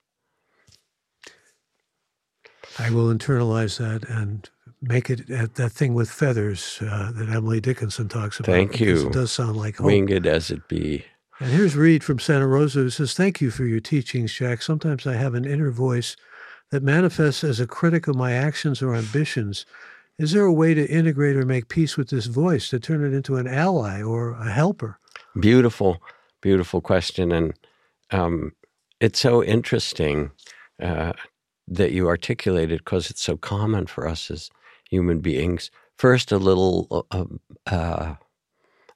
I 2.77 2.91
will 2.91 3.13
internalize 3.13 3.77
that 3.77 4.07
and 4.09 4.49
make 4.81 5.09
it 5.09 5.27
that 5.27 5.71
thing 5.71 5.93
with 5.93 6.09
feathers 6.09 6.79
uh, 6.81 7.11
that 7.13 7.29
Emily 7.29 7.59
Dickinson 7.59 8.07
talks 8.07 8.39
about. 8.39 8.51
Thank 8.51 8.79
you. 8.79 9.07
It 9.07 9.13
does 9.13 9.31
sound 9.31 9.57
like 9.57 9.77
hope. 9.77 9.87
Winged 9.87 10.27
as 10.27 10.51
it 10.51 10.67
be. 10.67 11.05
And 11.39 11.51
here's 11.51 11.75
Reed 11.75 12.03
from 12.03 12.19
Santa 12.19 12.47
Rosa 12.47 12.79
who 12.79 12.89
says, 12.89 13.13
Thank 13.13 13.41
you 13.41 13.51
for 13.51 13.63
your 13.65 13.79
teachings, 13.79 14.33
Jack. 14.33 14.61
Sometimes 14.61 15.05
I 15.05 15.13
have 15.13 15.35
an 15.35 15.45
inner 15.45 15.71
voice 15.71 16.15
that 16.71 16.83
manifests 16.83 17.43
as 17.43 17.59
a 17.59 17.67
critic 17.67 18.07
of 18.07 18.15
my 18.15 18.33
actions 18.33 18.81
or 18.81 18.95
ambitions. 18.95 19.65
Is 20.17 20.31
there 20.31 20.45
a 20.45 20.53
way 20.53 20.73
to 20.73 20.89
integrate 20.89 21.35
or 21.35 21.45
make 21.45 21.69
peace 21.69 21.95
with 21.95 22.09
this 22.09 22.25
voice 22.25 22.69
to 22.69 22.79
turn 22.79 23.05
it 23.05 23.15
into 23.15 23.35
an 23.35 23.47
ally 23.47 24.01
or 24.01 24.31
a 24.31 24.49
helper? 24.49 24.99
Beautiful, 25.39 26.01
beautiful 26.41 26.81
question. 26.81 27.31
And 27.31 27.53
um, 28.09 28.53
it's 28.99 29.19
so 29.19 29.43
interesting 29.43 30.31
uh, 30.81 31.13
that 31.67 31.91
you 31.91 32.07
articulate 32.07 32.71
it 32.71 32.83
because 32.83 33.11
it's 33.11 33.21
so 33.21 33.37
common 33.37 33.85
for 33.85 34.07
us 34.07 34.31
as 34.31 34.49
human 34.89 35.19
beings. 35.19 35.71
First, 35.97 36.31
a 36.31 36.37
little 36.37 37.05
uh, 37.11 37.25
uh, 37.65 38.15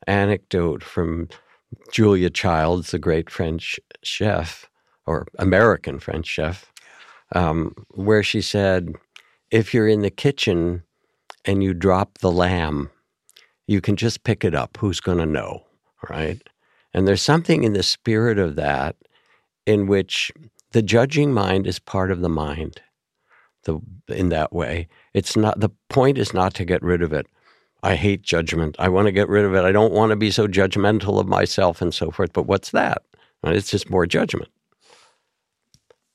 anecdote 0.08 0.84
from 0.84 1.30
Julia 1.92 2.30
Childs, 2.30 2.92
the 2.92 3.00
great 3.00 3.30
French 3.30 3.80
chef 4.04 4.70
or 5.06 5.26
American 5.40 6.00
French 6.00 6.28
chef, 6.28 6.72
um, 7.34 7.74
where 7.90 8.24
she 8.24 8.42
said, 8.42 8.94
if 9.50 9.74
you're 9.74 9.88
in 9.88 10.02
the 10.02 10.12
kitchen 10.12 10.84
and 11.46 11.64
you 11.64 11.74
drop 11.74 12.20
the 12.20 12.32
lamb, 12.32 12.90
you 13.68 13.82
can 13.82 13.96
just 13.96 14.24
pick 14.24 14.44
it 14.44 14.54
up. 14.54 14.78
Who's 14.80 15.00
going 15.00 15.18
to 15.18 15.26
know? 15.26 15.64
Right? 16.10 16.42
And 16.94 17.08
there's 17.08 17.22
something 17.22 17.64
in 17.64 17.74
the 17.74 17.84
spirit 17.84 18.38
of 18.38 18.56
that 18.58 18.96
in 19.66 19.88
which 19.88 20.32
the 20.72 20.82
judging 20.82 21.34
mind 21.34 21.68
is 21.68 21.80
part 21.80 22.12
of 22.12 22.22
the 22.22 22.30
mind 22.30 22.82
the, 23.64 23.80
in 24.08 24.30
that 24.30 24.54
way. 24.54 24.88
It's 25.14 25.36
not 25.36 25.60
the 25.60 25.70
point 25.90 26.18
is 26.18 26.34
not 26.34 26.54
to 26.56 26.66
get 26.66 26.82
rid 26.82 27.02
of 27.02 27.14
it. 27.14 27.28
I 27.84 27.96
hate 27.96 28.22
judgment. 28.22 28.76
I 28.78 28.90
want 28.90 29.08
to 29.08 29.12
get 29.12 29.28
rid 29.28 29.46
of 29.46 29.56
it. 29.56 29.66
I 29.66 29.72
don't 29.72 29.94
want 29.94 30.12
to 30.12 30.16
be 30.16 30.32
so 30.32 30.48
judgmental 30.48 31.20
of 31.20 31.28
myself 31.28 31.82
and 31.82 31.94
so 31.94 32.12
forth. 32.12 32.32
But 32.34 32.46
what's 32.46 32.72
that? 32.72 33.02
It's 33.44 33.72
just 33.72 33.90
more 33.90 34.06
judgment. 34.06 34.52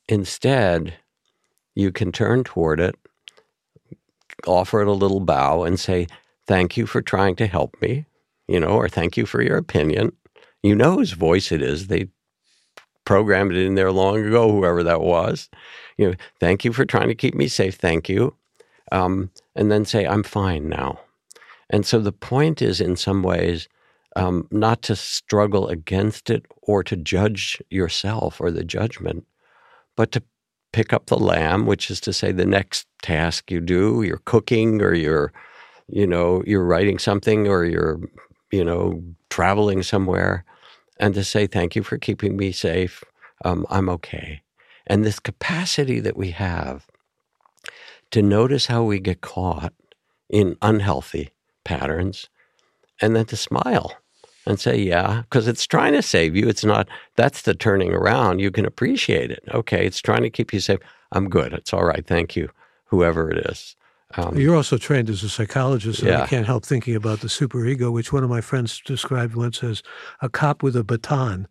Instead, 0.09 0.95
you 1.75 1.91
can 1.91 2.13
turn 2.13 2.45
toward 2.45 2.79
it, 2.79 2.95
offer 4.47 4.81
it 4.81 4.89
a 4.89 4.93
little 4.93 5.21
bow, 5.21 5.65
and 5.65 5.79
say, 5.79 6.07
Thank 6.47 6.77
you 6.77 6.87
for 6.87 7.03
trying 7.03 7.35
to 7.37 7.49
help 7.49 7.75
me, 7.83 8.07
you 8.47 8.61
know, 8.61 8.69
or 8.69 8.89
thank 8.89 9.17
you 9.17 9.27
for 9.27 9.43
your 9.43 9.57
opinion. 9.57 10.13
You 10.63 10.77
know 10.77 10.95
whose 10.95 11.13
voice 11.13 11.51
it 11.51 11.61
is. 11.61 11.89
They 11.89 12.09
programmed 13.07 13.53
it 13.53 13.65
in 13.65 13.75
there 13.77 13.91
long 13.91 14.23
ago, 14.23 14.51
whoever 14.51 14.83
that 14.83 15.01
was. 15.01 15.49
You 15.97 16.11
know, 16.11 16.17
thank 16.41 16.65
you 16.65 16.75
for 16.75 16.85
trying 16.85 17.09
to 17.09 17.15
keep 17.15 17.35
me 17.35 17.49
safe. 17.49 17.77
Thank 17.77 18.11
you. 18.11 18.35
Um, 18.93 19.31
and 19.55 19.73
then 19.73 19.87
say, 19.87 20.07
I'm 20.07 20.23
fine 20.23 20.69
now. 20.69 21.01
And 21.71 21.87
so 21.87 21.99
the 21.99 22.13
point 22.13 22.61
is, 22.61 22.81
in 22.81 22.97
some 22.97 23.23
ways, 23.23 23.69
um, 24.15 24.47
not 24.51 24.83
to 24.83 24.97
struggle 24.97 25.69
against 25.69 26.31
it 26.31 26.47
or 26.63 26.83
to 26.85 26.97
judge 26.97 27.61
yourself 27.71 28.41
or 28.41 28.51
the 28.51 28.65
judgment, 28.65 29.27
but 29.97 30.13
to 30.13 30.23
pick 30.73 30.93
up 30.93 31.07
the 31.07 31.19
lamb, 31.19 31.67
which 31.67 31.91
is 31.91 32.01
to 32.01 32.13
say 32.13 32.33
the 32.33 32.47
next 32.47 32.87
task 33.03 33.51
you 33.51 33.61
do, 33.61 34.03
you're 34.03 34.23
cooking 34.25 34.83
or 34.83 34.95
you're, 34.95 35.33
you 35.89 36.07
know, 36.07 36.43
you're 36.47 36.65
writing 36.65 36.99
something 36.99 37.49
or 37.49 37.65
you're, 37.65 37.99
you 38.53 38.65
know, 38.65 39.03
traveling 39.31 39.83
somewhere, 39.83 40.45
and 40.99 41.15
to 41.15 41.25
say 41.25 41.47
thank 41.47 41.77
you 41.77 41.83
for 41.83 41.99
keeping 41.99 42.37
me 42.37 42.53
safe. 42.53 43.05
Um, 43.45 43.67
I'm 43.71 43.89
okay. 43.91 44.43
And 44.87 45.05
this 45.05 45.19
capacity 45.19 46.01
that 46.01 46.17
we 46.17 46.31
have 46.31 46.87
to 48.13 48.23
notice 48.23 48.67
how 48.67 48.85
we 48.85 48.99
get 49.01 49.21
caught 49.21 49.73
in 50.31 50.57
unhealthy 50.63 51.31
patterns 51.65 52.29
and 53.01 53.15
then 53.15 53.27
to 53.27 53.37
smile 53.37 53.93
and 54.47 54.61
say, 54.61 54.77
yeah, 54.79 55.23
because 55.23 55.49
it's 55.49 55.67
trying 55.67 55.93
to 55.93 56.03
save 56.03 56.37
you. 56.37 56.49
It's 56.49 56.65
not, 56.65 56.89
that's 57.17 57.43
the 57.43 57.55
turning 57.55 57.93
around. 57.93 58.39
You 58.39 58.51
can 58.51 58.65
appreciate 58.65 59.31
it. 59.31 59.43
Okay, 59.53 59.85
it's 59.85 60.01
trying 60.01 60.23
to 60.23 60.31
keep 60.31 60.53
you 60.53 60.61
safe. 60.61 60.79
I'm 61.13 61.29
good. 61.29 61.53
It's 61.53 61.73
all 61.73 61.85
right. 61.85 62.07
Thank 62.07 62.37
you, 62.37 62.49
whoever 62.87 63.31
it 63.31 63.47
is. 63.51 63.77
Um, 64.15 64.37
You're 64.37 64.57
also 64.57 64.79
trained 64.79 65.11
as 65.11 65.23
a 65.23 65.29
psychologist, 65.29 66.01
and 66.01 66.09
yeah. 66.09 66.23
I 66.23 66.27
can't 66.27 66.47
help 66.47 66.65
thinking 66.65 66.95
about 66.95 67.21
the 67.21 67.29
superego, 67.29 67.93
which 67.93 68.13
one 68.13 68.23
of 68.23 68.31
my 68.31 68.41
friends 68.41 68.81
described 68.85 69.35
once 69.35 69.63
as 69.65 69.83
a 70.23 70.29
cop 70.29 70.63
with 70.63 70.77
a 70.77 70.85
baton, 70.85 71.49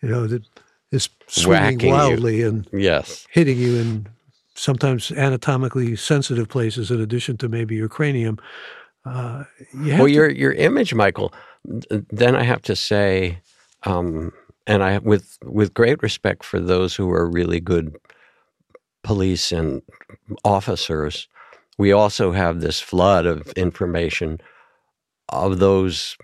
you 0.00 0.08
know, 0.08 0.26
that 0.26 0.44
is 0.92 1.08
swinging 1.26 1.74
Whacking 1.74 1.90
wildly 1.90 2.38
you. 2.38 2.48
and 2.48 2.68
yes. 2.72 3.26
hitting 3.30 3.58
you 3.58 3.76
in 3.76 4.08
sometimes 4.54 5.10
anatomically 5.12 5.96
sensitive 5.96 6.48
places, 6.48 6.90
in 6.90 7.00
addition 7.00 7.36
to 7.38 7.48
maybe 7.48 7.74
your 7.74 7.88
cranium. 7.88 8.38
Uh, 9.04 9.44
you 9.72 9.94
well, 9.94 10.06
to, 10.06 10.12
your 10.12 10.30
your 10.30 10.52
image, 10.52 10.94
Michael. 10.94 11.32
Then 11.90 12.34
I 12.36 12.42
have 12.42 12.62
to 12.62 12.76
say, 12.76 13.40
um, 13.84 14.32
and 14.66 14.82
I 14.82 14.98
with 14.98 15.38
with 15.44 15.74
great 15.74 16.02
respect 16.02 16.44
for 16.44 16.60
those 16.60 16.94
who 16.94 17.10
are 17.10 17.28
really 17.28 17.60
good 17.60 17.96
police 19.02 19.52
and 19.52 19.82
officers, 20.44 21.28
we 21.78 21.92
also 21.92 22.32
have 22.32 22.60
this 22.60 22.80
flood 22.80 23.24
of 23.24 23.50
information 23.52 24.40
of 25.28 25.58
those 25.60 26.16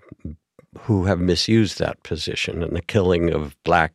who 0.80 1.04
have 1.04 1.20
misused 1.20 1.78
that 1.78 2.02
position, 2.02 2.62
and 2.62 2.76
the 2.76 2.82
killing 2.82 3.32
of 3.32 3.56
black 3.62 3.94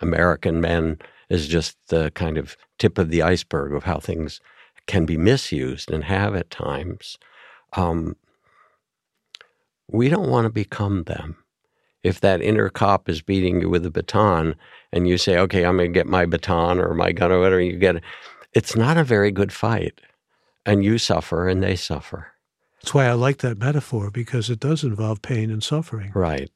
American 0.00 0.60
men 0.60 0.98
is 1.30 1.48
just 1.48 1.76
the 1.88 2.10
kind 2.12 2.36
of 2.36 2.56
tip 2.78 2.98
of 2.98 3.10
the 3.10 3.22
iceberg 3.22 3.72
of 3.72 3.84
how 3.84 3.98
things 3.98 4.40
can 4.86 5.06
be 5.06 5.16
misused 5.16 5.90
and 5.90 6.04
have 6.04 6.34
at 6.36 6.50
times. 6.50 7.18
Um, 7.72 8.14
we 9.90 10.08
don't 10.08 10.30
want 10.30 10.44
to 10.44 10.50
become 10.50 11.04
them. 11.04 11.36
If 12.02 12.20
that 12.20 12.42
inner 12.42 12.68
cop 12.68 13.08
is 13.08 13.22
beating 13.22 13.60
you 13.60 13.68
with 13.68 13.84
a 13.84 13.90
baton 13.90 14.54
and 14.92 15.08
you 15.08 15.18
say, 15.18 15.38
okay, 15.38 15.64
I'm 15.64 15.76
going 15.76 15.92
to 15.92 15.98
get 15.98 16.06
my 16.06 16.26
baton 16.26 16.78
or 16.78 16.94
my 16.94 17.10
gun 17.10 17.32
or 17.32 17.40
whatever, 17.40 17.60
you 17.60 17.76
get 17.76 17.96
it, 17.96 18.04
it's 18.52 18.76
not 18.76 18.96
a 18.96 19.04
very 19.04 19.32
good 19.32 19.52
fight. 19.52 20.00
And 20.66 20.84
you 20.84 20.98
suffer 20.98 21.48
and 21.48 21.62
they 21.62 21.76
suffer. 21.76 22.32
That's 22.82 22.92
why 22.92 23.06
I 23.06 23.12
like 23.12 23.38
that 23.38 23.58
metaphor 23.58 24.10
because 24.10 24.50
it 24.50 24.60
does 24.60 24.84
involve 24.84 25.22
pain 25.22 25.50
and 25.50 25.62
suffering. 25.62 26.12
Right. 26.14 26.50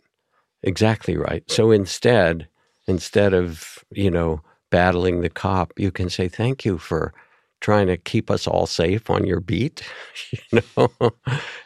Exactly 0.62 1.16
right. 1.16 1.42
So 1.48 1.70
instead, 1.70 2.46
instead 2.86 3.32
of, 3.32 3.78
you 3.90 4.11
know, 4.11 4.42
battling 4.70 5.20
the 5.20 5.30
cop, 5.30 5.72
you 5.76 5.90
can 5.90 6.11
say, 6.11 6.28
thank 6.28 6.64
you 6.64 6.78
for 6.78 7.14
trying 7.61 7.86
to 7.86 7.96
keep 7.96 8.30
us 8.30 8.46
all 8.46 8.66
safe 8.66 9.11
on 9.11 9.26
your 9.26 9.40
beat, 9.40 9.82
you 10.52 10.62
know, 10.76 10.90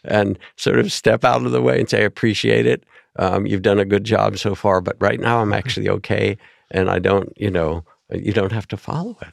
and 0.05 0.39
sort 0.57 0.79
of 0.79 0.93
step 0.93 1.25
out 1.25 1.45
of 1.45 1.53
the 1.53 1.63
way 1.63 1.79
and 1.79 1.89
say, 1.89 2.03
I 2.03 2.05
appreciate 2.05 2.67
it. 2.67 2.85
Um, 3.17 3.47
you've 3.47 3.63
done 3.63 3.79
a 3.79 3.85
good 3.85 4.05
job 4.05 4.39
so 4.39 4.55
far, 4.55 4.81
but 4.81 4.97
right 5.01 5.21
now 5.21 5.41
I'm 5.41 5.53
actually 5.61 5.89
okay. 5.89 6.37
And 6.71 6.91
I 6.91 6.99
don't, 6.99 7.33
you 7.37 7.51
know, 7.51 7.85
you 8.13 8.33
don't 8.33 8.53
have 8.53 8.69
to 8.69 8.77
follow 8.77 9.17
it. 9.23 9.33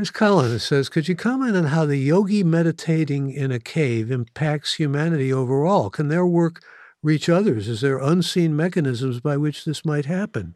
Here's 0.00 0.10
Colin. 0.10 0.50
It 0.52 0.60
says, 0.60 0.88
Could 0.88 1.08
you 1.08 1.14
comment 1.14 1.54
on 1.54 1.64
how 1.64 1.84
the 1.84 1.98
yogi 1.98 2.42
meditating 2.42 3.32
in 3.32 3.52
a 3.52 3.58
cave 3.58 4.10
impacts 4.10 4.76
humanity 4.76 5.30
overall? 5.30 5.90
Can 5.90 6.08
their 6.08 6.24
work 6.24 6.62
reach 7.02 7.28
others? 7.28 7.68
Is 7.68 7.82
there 7.82 7.98
unseen 7.98 8.56
mechanisms 8.56 9.20
by 9.20 9.36
which 9.36 9.66
this 9.66 9.84
might 9.84 10.06
happen? 10.06 10.54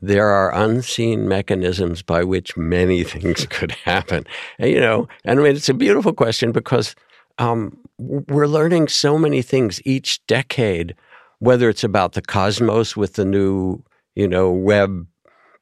there 0.00 0.28
are 0.28 0.54
unseen 0.54 1.26
mechanisms 1.26 2.00
by 2.00 2.22
which 2.22 2.56
many 2.56 3.02
things 3.12 3.44
could 3.46 3.72
happen. 3.72 4.24
And, 4.60 4.70
you 4.70 4.78
know, 4.78 5.08
and 5.24 5.40
I 5.40 5.42
mean, 5.42 5.56
it's 5.56 5.68
a 5.68 5.74
beautiful 5.74 6.12
question 6.12 6.52
because 6.52 6.94
um, 7.38 7.76
we're 7.98 8.46
learning 8.46 8.86
so 8.86 9.18
many 9.18 9.42
things 9.42 9.80
each 9.84 10.24
decade, 10.28 10.94
whether 11.40 11.68
it's 11.68 11.82
about 11.82 12.12
the 12.12 12.22
cosmos 12.22 12.96
with 12.96 13.14
the 13.14 13.24
new, 13.24 13.82
you 14.14 14.28
know, 14.28 14.52
Webb 14.52 15.08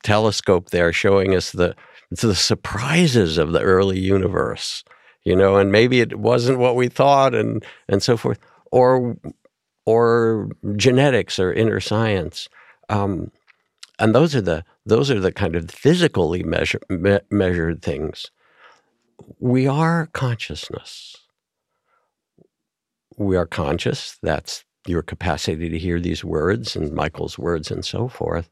telescope 0.03 0.69
there 0.71 0.93
showing 0.93 1.35
us 1.35 1.53
the 1.53 1.75
the 2.21 2.35
surprises 2.35 3.39
of 3.39 3.53
the 3.53 3.61
early 3.61 3.99
universe, 3.99 4.85
you 5.25 5.37
know, 5.37 5.57
and 5.57 5.73
maybe 5.73 6.01
it 6.01 6.19
wasn't 6.19 6.59
what 6.59 6.77
we 6.77 6.89
thought, 6.89 7.35
and 7.35 7.65
and 7.89 8.03
so 8.03 8.17
forth, 8.17 8.39
or 8.71 9.17
or 9.87 10.51
genetics 10.77 11.39
or 11.39 11.53
inner 11.53 11.81
science. 11.81 12.49
Um, 12.89 13.31
and 13.99 14.15
those 14.15 14.35
are 14.35 14.41
the 14.41 14.65
those 14.85 15.11
are 15.11 15.21
the 15.21 15.33
kind 15.33 15.55
of 15.55 15.71
physically 15.71 16.43
measure, 16.43 16.81
me, 16.89 17.19
measured 17.31 17.83
things. 17.83 18.31
We 19.39 19.67
are 19.67 20.07
consciousness. 20.13 21.17
We 23.17 23.37
are 23.37 23.47
conscious. 23.47 24.19
That's 24.23 24.65
your 24.87 25.03
capacity 25.03 25.69
to 25.69 25.79
hear 25.79 26.01
these 26.01 26.25
words 26.25 26.75
and 26.75 26.93
Michael's 26.93 27.39
words 27.39 27.71
and 27.71 27.85
so 27.85 28.09
forth. 28.09 28.51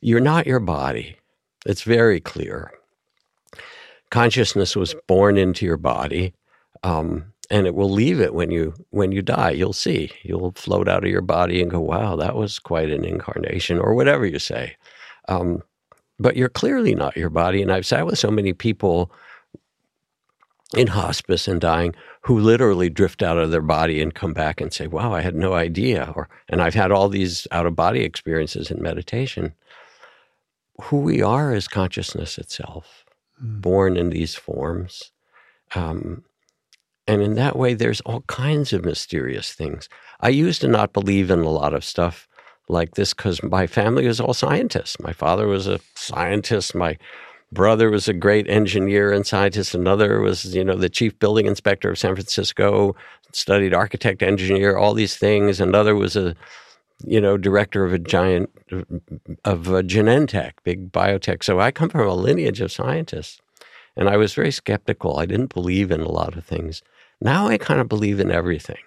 You're 0.00 0.20
not 0.20 0.46
your 0.46 0.60
body. 0.60 1.16
It's 1.66 1.82
very 1.82 2.20
clear. 2.20 2.72
Consciousness 4.10 4.76
was 4.76 4.94
born 5.06 5.36
into 5.36 5.64
your 5.64 5.76
body. 5.76 6.34
Um, 6.82 7.32
and 7.50 7.66
it 7.66 7.74
will 7.74 7.90
leave 7.90 8.20
it 8.20 8.32
when 8.32 8.50
you 8.50 8.74
when 8.90 9.10
you 9.10 9.22
die. 9.22 9.50
You'll 9.50 9.72
see. 9.72 10.12
You'll 10.22 10.52
float 10.52 10.88
out 10.88 11.04
of 11.04 11.10
your 11.10 11.20
body 11.20 11.60
and 11.60 11.70
go 11.70 11.80
wow 11.80 12.14
that 12.16 12.36
was 12.36 12.60
quite 12.60 12.90
an 12.90 13.04
incarnation 13.04 13.78
or 13.78 13.94
whatever 13.94 14.24
you 14.24 14.38
say. 14.38 14.76
Um, 15.28 15.62
but 16.20 16.36
you're 16.36 16.50
clearly 16.50 16.94
not 16.94 17.16
your 17.16 17.30
body 17.30 17.62
and 17.62 17.72
i've 17.72 17.86
sat 17.86 18.06
with 18.06 18.18
so 18.18 18.30
many 18.30 18.52
people 18.52 19.10
in 20.76 20.86
hospice 20.86 21.48
and 21.48 21.60
dying 21.60 21.94
who 22.22 22.38
literally 22.38 22.88
drift 22.88 23.22
out 23.22 23.38
of 23.38 23.50
their 23.50 23.62
body 23.62 24.00
and 24.00 24.14
come 24.14 24.32
back 24.32 24.60
and 24.60 24.72
say 24.72 24.86
wow 24.86 25.12
i 25.12 25.20
had 25.20 25.34
no 25.34 25.54
idea 25.54 26.12
or 26.14 26.28
and 26.48 26.62
i've 26.62 26.74
had 26.74 26.92
all 26.92 27.08
these 27.08 27.48
out 27.50 27.66
of 27.66 27.74
body 27.74 28.02
experiences 28.02 28.70
in 28.70 28.80
meditation. 28.82 29.54
Who 30.84 30.98
we 30.98 31.20
are 31.20 31.52
is 31.54 31.68
consciousness 31.68 32.38
itself 32.38 33.04
mm. 33.42 33.60
born 33.60 33.96
in 33.96 34.10
these 34.10 34.34
forms 34.34 35.12
um, 35.74 36.24
and 37.10 37.22
in 37.22 37.34
that 37.34 37.56
way, 37.56 37.74
there's 37.74 38.00
all 38.02 38.22
kinds 38.28 38.72
of 38.72 38.84
mysterious 38.84 39.52
things. 39.52 39.88
I 40.20 40.28
used 40.28 40.60
to 40.60 40.68
not 40.68 40.92
believe 40.92 41.30
in 41.30 41.40
a 41.40 41.50
lot 41.50 41.74
of 41.74 41.84
stuff 41.84 42.28
like 42.68 42.94
this 42.94 43.12
because 43.12 43.42
my 43.42 43.66
family 43.66 44.06
was 44.06 44.20
all 44.20 44.32
scientists. 44.32 45.00
My 45.00 45.12
father 45.12 45.48
was 45.48 45.66
a 45.66 45.80
scientist. 45.96 46.72
My 46.72 46.98
brother 47.50 47.90
was 47.90 48.06
a 48.06 48.12
great 48.12 48.48
engineer 48.48 49.12
and 49.12 49.26
scientist. 49.26 49.74
Another 49.74 50.20
was, 50.20 50.54
you 50.54 50.64
know, 50.64 50.76
the 50.76 50.88
chief 50.88 51.18
building 51.18 51.46
inspector 51.46 51.90
of 51.90 51.98
San 51.98 52.14
Francisco, 52.14 52.94
studied 53.32 53.74
architect, 53.74 54.22
engineer, 54.22 54.76
all 54.76 54.94
these 54.94 55.16
things. 55.16 55.60
Another 55.60 55.96
was 55.96 56.14
a, 56.14 56.36
you 57.06 57.20
know, 57.20 57.36
director 57.36 57.84
of 57.84 57.92
a 57.92 57.98
giant, 57.98 58.50
of 59.44 59.68
a 59.68 59.82
Genentech, 59.82 60.52
big 60.64 60.92
biotech. 60.92 61.42
So 61.42 61.60
I 61.60 61.70
come 61.70 61.88
from 61.88 62.06
a 62.06 62.14
lineage 62.14 62.60
of 62.60 62.72
scientists. 62.72 63.40
And 63.96 64.08
I 64.08 64.16
was 64.16 64.34
very 64.34 64.50
skeptical. 64.50 65.18
I 65.18 65.26
didn't 65.26 65.52
believe 65.52 65.90
in 65.90 66.00
a 66.00 66.10
lot 66.10 66.36
of 66.36 66.44
things. 66.44 66.82
Now 67.20 67.48
I 67.48 67.58
kind 67.58 67.80
of 67.80 67.88
believe 67.88 68.20
in 68.20 68.30
everything, 68.30 68.78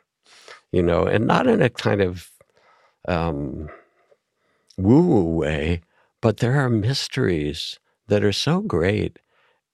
you 0.71 0.81
know, 0.81 1.03
and 1.03 1.27
not 1.27 1.45
in 1.45 1.61
a 1.61 1.69
kind 1.69 2.01
of 2.01 2.31
um, 3.07 3.69
woo 4.77 5.05
woo 5.05 5.35
way, 5.35 5.81
but 6.21 6.37
there 6.37 6.59
are 6.59 6.69
mysteries 6.69 7.79
that 8.07 8.23
are 8.23 8.33
so 8.33 8.61
great. 8.61 9.19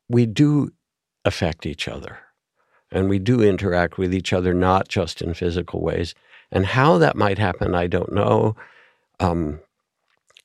We 0.10 0.26
do 0.26 0.72
affect 1.24 1.66
each 1.66 1.88
other 1.88 2.20
and 2.92 3.08
we 3.08 3.20
do 3.20 3.42
interact 3.42 3.98
with 3.98 4.14
each 4.14 4.34
other, 4.34 4.54
not 4.54 4.88
just 4.88 5.22
in 5.22 5.34
physical 5.34 5.82
ways. 5.82 6.16
And 6.52 6.66
how 6.66 6.98
that 6.98 7.16
might 7.16 7.38
happen, 7.38 7.76
I 7.76 7.88
don't 7.88 8.12
know. 8.12 8.56
Um, 9.20 9.60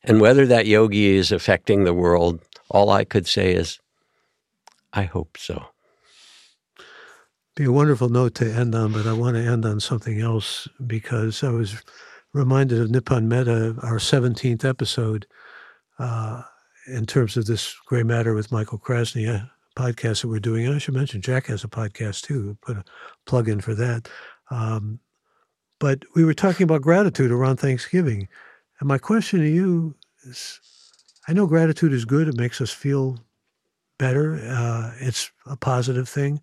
and 0.02 0.20
whether 0.20 0.46
that 0.46 0.66
yogi 0.66 1.16
is 1.16 1.32
affecting 1.32 1.84
the 1.84 1.94
world, 1.94 2.40
all 2.68 2.90
I 2.90 3.04
could 3.04 3.26
say 3.26 3.54
is, 3.54 3.78
I 4.92 5.04
hope 5.04 5.36
so 5.38 5.66
be 7.54 7.64
a 7.64 7.72
wonderful 7.72 8.08
note 8.08 8.34
to 8.34 8.52
end 8.52 8.74
on, 8.74 8.92
but 8.92 9.06
I 9.06 9.12
want 9.12 9.36
to 9.36 9.42
end 9.42 9.64
on 9.64 9.78
something 9.78 10.20
else 10.20 10.66
because 10.86 11.44
I 11.44 11.50
was 11.50 11.82
reminded 12.32 12.80
of 12.80 12.88
Nipun 12.88 13.26
Mehta, 13.26 13.76
our 13.82 13.98
17th 13.98 14.64
episode, 14.64 15.26
uh, 16.00 16.42
in 16.88 17.06
terms 17.06 17.36
of 17.36 17.46
this 17.46 17.76
gray 17.86 18.02
matter 18.02 18.34
with 18.34 18.50
Michael 18.50 18.78
Krasny, 18.78 19.48
podcast 19.76 20.22
that 20.22 20.28
we're 20.28 20.40
doing. 20.40 20.66
And 20.66 20.74
I 20.74 20.78
should 20.78 20.94
mention 20.94 21.22
Jack 21.22 21.46
has 21.46 21.62
a 21.62 21.68
podcast 21.68 22.22
too, 22.22 22.58
put 22.60 22.76
a 22.76 22.84
plug 23.24 23.48
in 23.48 23.60
for 23.60 23.74
that. 23.74 24.08
Um, 24.50 24.98
but 25.84 26.02
we 26.14 26.24
were 26.24 26.32
talking 26.32 26.64
about 26.64 26.80
gratitude 26.80 27.30
around 27.30 27.58
Thanksgiving. 27.58 28.26
And 28.80 28.88
my 28.88 28.96
question 28.96 29.40
to 29.40 29.46
you 29.46 29.94
is 30.22 30.58
I 31.28 31.34
know 31.34 31.46
gratitude 31.46 31.92
is 31.92 32.06
good, 32.06 32.26
it 32.26 32.38
makes 32.38 32.62
us 32.62 32.70
feel 32.70 33.18
better, 33.98 34.36
uh, 34.48 34.92
it's 34.98 35.30
a 35.44 35.58
positive 35.58 36.08
thing. 36.08 36.40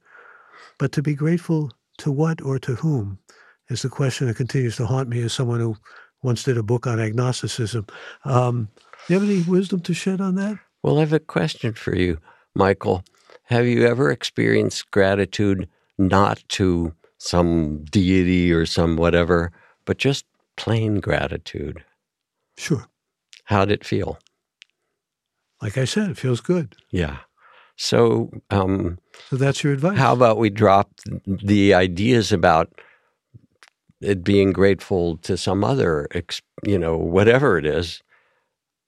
But 0.78 0.92
to 0.92 1.02
be 1.02 1.16
grateful 1.16 1.72
to 1.98 2.12
what 2.12 2.40
or 2.40 2.60
to 2.60 2.76
whom 2.76 3.18
is 3.70 3.82
the 3.82 3.90
question 3.90 4.28
that 4.28 4.38
continues 4.38 4.76
to 4.76 4.86
haunt 4.86 5.10
me 5.10 5.24
as 5.24 5.34
someone 5.34 5.60
who 5.60 5.76
once 6.22 6.44
did 6.44 6.60
a 6.60 6.62
book 6.62 6.86
on 6.86 7.00
agnosticism. 7.00 7.88
Um, 8.26 8.70
do 9.08 9.14
you 9.16 9.20
have 9.20 9.28
any 9.28 9.42
wisdom 9.42 9.80
to 9.80 9.94
shed 9.96 10.22
on 10.22 10.36
that? 10.36 10.60
Well, 10.84 10.98
I 10.98 11.00
have 11.00 11.14
a 11.14 11.20
question 11.20 11.74
for 11.74 11.96
you, 11.96 12.20
Michael. 12.54 13.04
Have 13.46 13.66
you 13.66 13.88
ever 13.88 14.12
experienced 14.12 14.92
gratitude 14.92 15.68
not 15.98 16.44
to 16.50 16.94
some 17.22 17.84
deity 17.92 18.52
or 18.52 18.66
some 18.66 18.98
whatever, 18.98 19.52
but 19.86 20.00
just 20.00 20.26
plain 20.58 21.00
gratitude. 21.00 21.84
Sure. 22.58 22.88
How'd 23.44 23.70
it 23.70 23.86
feel? 23.86 24.18
Like 25.62 25.78
I 25.78 25.86
said, 25.86 26.10
it 26.10 26.18
feels 26.18 26.42
good. 26.42 26.76
Yeah. 26.90 27.18
So, 27.76 28.32
um, 28.50 28.98
so 29.30 29.36
that's 29.36 29.64
your 29.64 29.74
advice. 29.74 30.00
How 30.00 30.14
about 30.14 30.40
we 30.40 30.50
drop 30.50 30.90
the 31.28 31.76
ideas 31.76 32.32
about 32.32 32.74
it 34.02 34.24
being 34.24 34.52
grateful 34.52 35.18
to 35.18 35.38
some 35.38 35.64
other, 35.64 36.08
you 36.66 36.80
know, 36.80 36.98
whatever 36.98 37.56
it 37.60 37.68
is, 37.68 38.02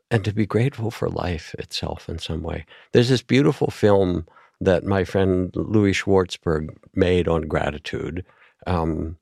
and 0.10 0.26
to 0.26 0.34
be 0.34 0.48
grateful 0.48 0.90
for 0.90 1.08
life 1.08 1.54
itself 1.60 2.10
in 2.10 2.18
some 2.18 2.42
way. 2.42 2.66
There's 2.94 3.10
this 3.10 3.22
beautiful 3.22 3.70
film 3.70 4.26
that 4.66 4.84
my 4.84 5.04
friend 5.04 5.52
Louis 5.56 5.94
Schwartzberg 5.94 6.76
made 6.96 7.28
on 7.28 7.44
gratitude, 7.44 8.26
um, 8.68 9.18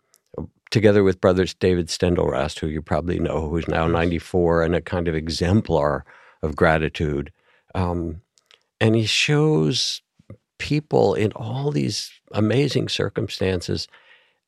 together 0.70 1.04
with 1.04 1.22
brothers 1.22 1.54
David 1.54 1.88
Steindl-Rast, 1.88 2.60
who 2.60 2.68
you 2.68 2.82
probably 2.82 3.20
know, 3.20 3.50
who's 3.50 3.68
now 3.68 3.88
94 3.88 4.64
and 4.64 4.76
a 4.76 4.82
kind 4.82 5.08
of 5.08 5.16
exemplar 5.16 6.06
of 6.42 6.56
gratitude. 6.56 7.32
Um, 7.76 8.22
and 8.80 8.96
he 8.96 9.06
shows 9.06 10.02
people 10.58 11.14
in 11.14 11.32
all 11.34 11.72
these 11.72 12.12
amazing 12.34 12.88
circumstances 12.88 13.88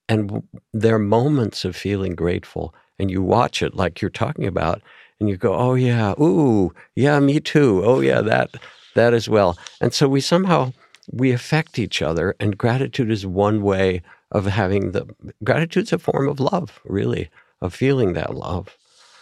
and 0.07 0.43
their 0.73 0.99
moments 0.99 1.65
of 1.65 1.75
feeling 1.75 2.15
grateful. 2.15 2.73
And 2.99 3.09
you 3.09 3.21
watch 3.21 3.61
it 3.61 3.75
like 3.75 4.01
you're 4.01 4.11
talking 4.11 4.45
about, 4.45 4.81
and 5.19 5.27
you 5.29 5.37
go, 5.37 5.53
"Oh 5.55 5.73
yeah, 5.73 6.13
ooh, 6.19 6.73
yeah, 6.95 7.19
me 7.19 7.39
too. 7.39 7.81
Oh 7.83 7.99
yeah, 8.01 8.21
that 8.21 8.51
that 8.95 9.13
as 9.13 9.27
well." 9.27 9.57
And 9.81 9.93
so 9.93 10.07
we 10.07 10.21
somehow 10.21 10.73
we 11.11 11.31
affect 11.31 11.79
each 11.79 12.01
other, 12.01 12.35
and 12.39 12.57
gratitude 12.57 13.11
is 13.11 13.25
one 13.25 13.61
way 13.61 14.01
of 14.31 14.45
having 14.45 14.91
the 14.91 15.07
gratitude's 15.43 15.93
a 15.93 15.99
form 15.99 16.27
of 16.27 16.39
love, 16.39 16.79
really, 16.85 17.29
of 17.61 17.73
feeling 17.73 18.13
that 18.13 18.35
love. 18.35 18.77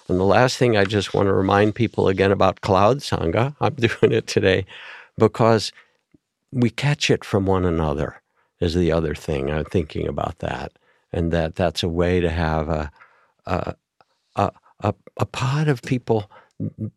And 0.08 0.20
the 0.20 0.26
last 0.26 0.58
thing 0.58 0.76
I 0.76 0.86
just 0.86 1.14
want 1.14 1.28
to 1.28 1.34
remind 1.34 1.76
people 1.76 2.08
again 2.08 2.32
about 2.32 2.62
Cloud 2.62 3.00
Sangha, 3.00 3.56
I'm 3.62 3.76
doing 3.76 4.12
it 4.12 4.28
today 4.28 4.66
because 5.18 5.72
we 6.52 6.70
catch 6.70 7.10
it 7.10 7.24
from 7.24 7.46
one 7.46 7.66
another, 7.66 8.22
is 8.60 8.74
the 8.74 8.92
other 8.92 9.16
thing. 9.16 9.50
I'm 9.50 9.66
thinking 9.66 10.08
about 10.08 10.40
that. 10.40 10.74
And 11.14 11.32
that 11.32 11.56
that's 11.56 11.84
a 11.84 11.90
way 11.90 12.22
to 12.22 12.30
have 12.30 12.70
a, 12.70 12.92
a, 13.46 13.76
a, 14.36 14.52
a, 15.18 15.26
pod 15.26 15.68
of 15.68 15.82
people 15.82 16.32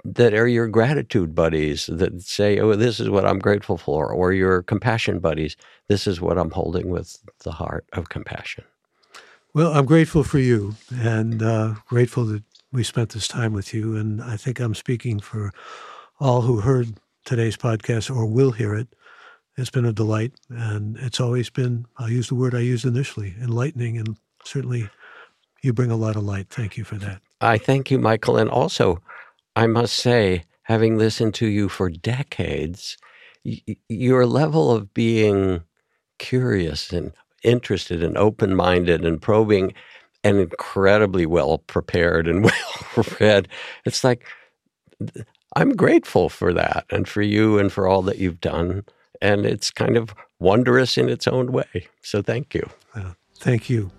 that 0.04 0.34
are 0.34 0.48
your 0.48 0.68
gratitude 0.68 1.34
buddies 1.34 1.86
that 1.86 2.22
say, 2.22 2.58
oh, 2.58 2.74
this 2.74 3.00
is 3.00 3.08
what 3.08 3.24
I'm 3.24 3.38
grateful 3.38 3.76
for, 3.78 4.12
or 4.12 4.32
your 4.32 4.62
compassion 4.62 5.18
buddies. 5.18 5.56
This 5.88 6.06
is 6.06 6.20
what 6.20 6.38
I'm 6.38 6.50
holding 6.50 6.88
with 6.88 7.18
the 7.44 7.52
heart 7.52 7.86
of 7.92 8.08
compassion. 8.08 8.64
Well, 9.54 9.72
I'm 9.72 9.86
grateful 9.86 10.24
for 10.24 10.38
you 10.38 10.74
and 10.92 11.42
uh, 11.42 11.74
grateful 11.86 12.24
that 12.26 12.42
we 12.72 12.82
spent 12.82 13.10
this 13.10 13.28
time 13.28 13.52
with 13.52 13.72
you. 13.72 13.96
And 13.96 14.20
I 14.22 14.36
think 14.36 14.58
I'm 14.58 14.74
speaking 14.74 15.20
for 15.20 15.52
all 16.18 16.42
who 16.42 16.60
heard 16.60 16.94
today's 17.24 17.56
podcast 17.56 18.14
or 18.14 18.26
will 18.26 18.50
hear 18.50 18.74
it. 18.74 18.88
It's 19.56 19.70
been 19.70 19.84
a 19.84 19.92
delight. 19.92 20.32
And 20.48 20.96
it's 20.96 21.20
always 21.20 21.50
been, 21.50 21.86
I'll 21.98 22.10
use 22.10 22.28
the 22.28 22.34
word 22.34 22.54
I 22.54 22.60
used 22.60 22.84
initially, 22.84 23.36
enlightening. 23.40 23.96
And 23.96 24.16
certainly 24.44 24.90
you 25.62 25.72
bring 25.72 25.92
a 25.92 25.96
lot 25.96 26.16
of 26.16 26.24
light. 26.24 26.48
Thank 26.50 26.76
you 26.76 26.82
for 26.82 26.96
that. 26.96 27.20
I 27.40 27.56
thank 27.58 27.90
you, 27.90 27.98
Michael. 27.98 28.36
And 28.36 28.50
also, 28.50 29.00
I 29.56 29.66
must 29.66 29.94
say, 29.94 30.44
having 30.62 30.98
listened 30.98 31.34
to 31.34 31.46
you 31.46 31.68
for 31.68 31.90
decades, 31.90 32.96
y- 33.44 33.60
your 33.88 34.26
level 34.26 34.70
of 34.70 34.92
being 34.94 35.62
curious 36.18 36.92
and 36.92 37.12
interested 37.42 38.02
and 38.02 38.16
open 38.16 38.54
minded 38.54 39.04
and 39.04 39.20
probing 39.20 39.74
and 40.22 40.38
incredibly 40.38 41.26
well 41.26 41.58
prepared 41.58 42.26
and 42.26 42.44
well 42.96 43.04
read. 43.20 43.48
It's 43.84 44.02
like, 44.02 44.26
I'm 45.56 45.70
grateful 45.76 46.28
for 46.28 46.52
that 46.54 46.86
and 46.90 47.06
for 47.08 47.22
you 47.22 47.58
and 47.58 47.70
for 47.70 47.86
all 47.86 48.02
that 48.02 48.18
you've 48.18 48.40
done. 48.40 48.84
And 49.20 49.46
it's 49.46 49.70
kind 49.70 49.96
of 49.96 50.14
wondrous 50.40 50.98
in 50.98 51.08
its 51.08 51.28
own 51.28 51.52
way. 51.52 51.88
So 52.02 52.22
thank 52.22 52.54
you. 52.54 52.68
Thank 53.38 53.68
you. 53.70 53.90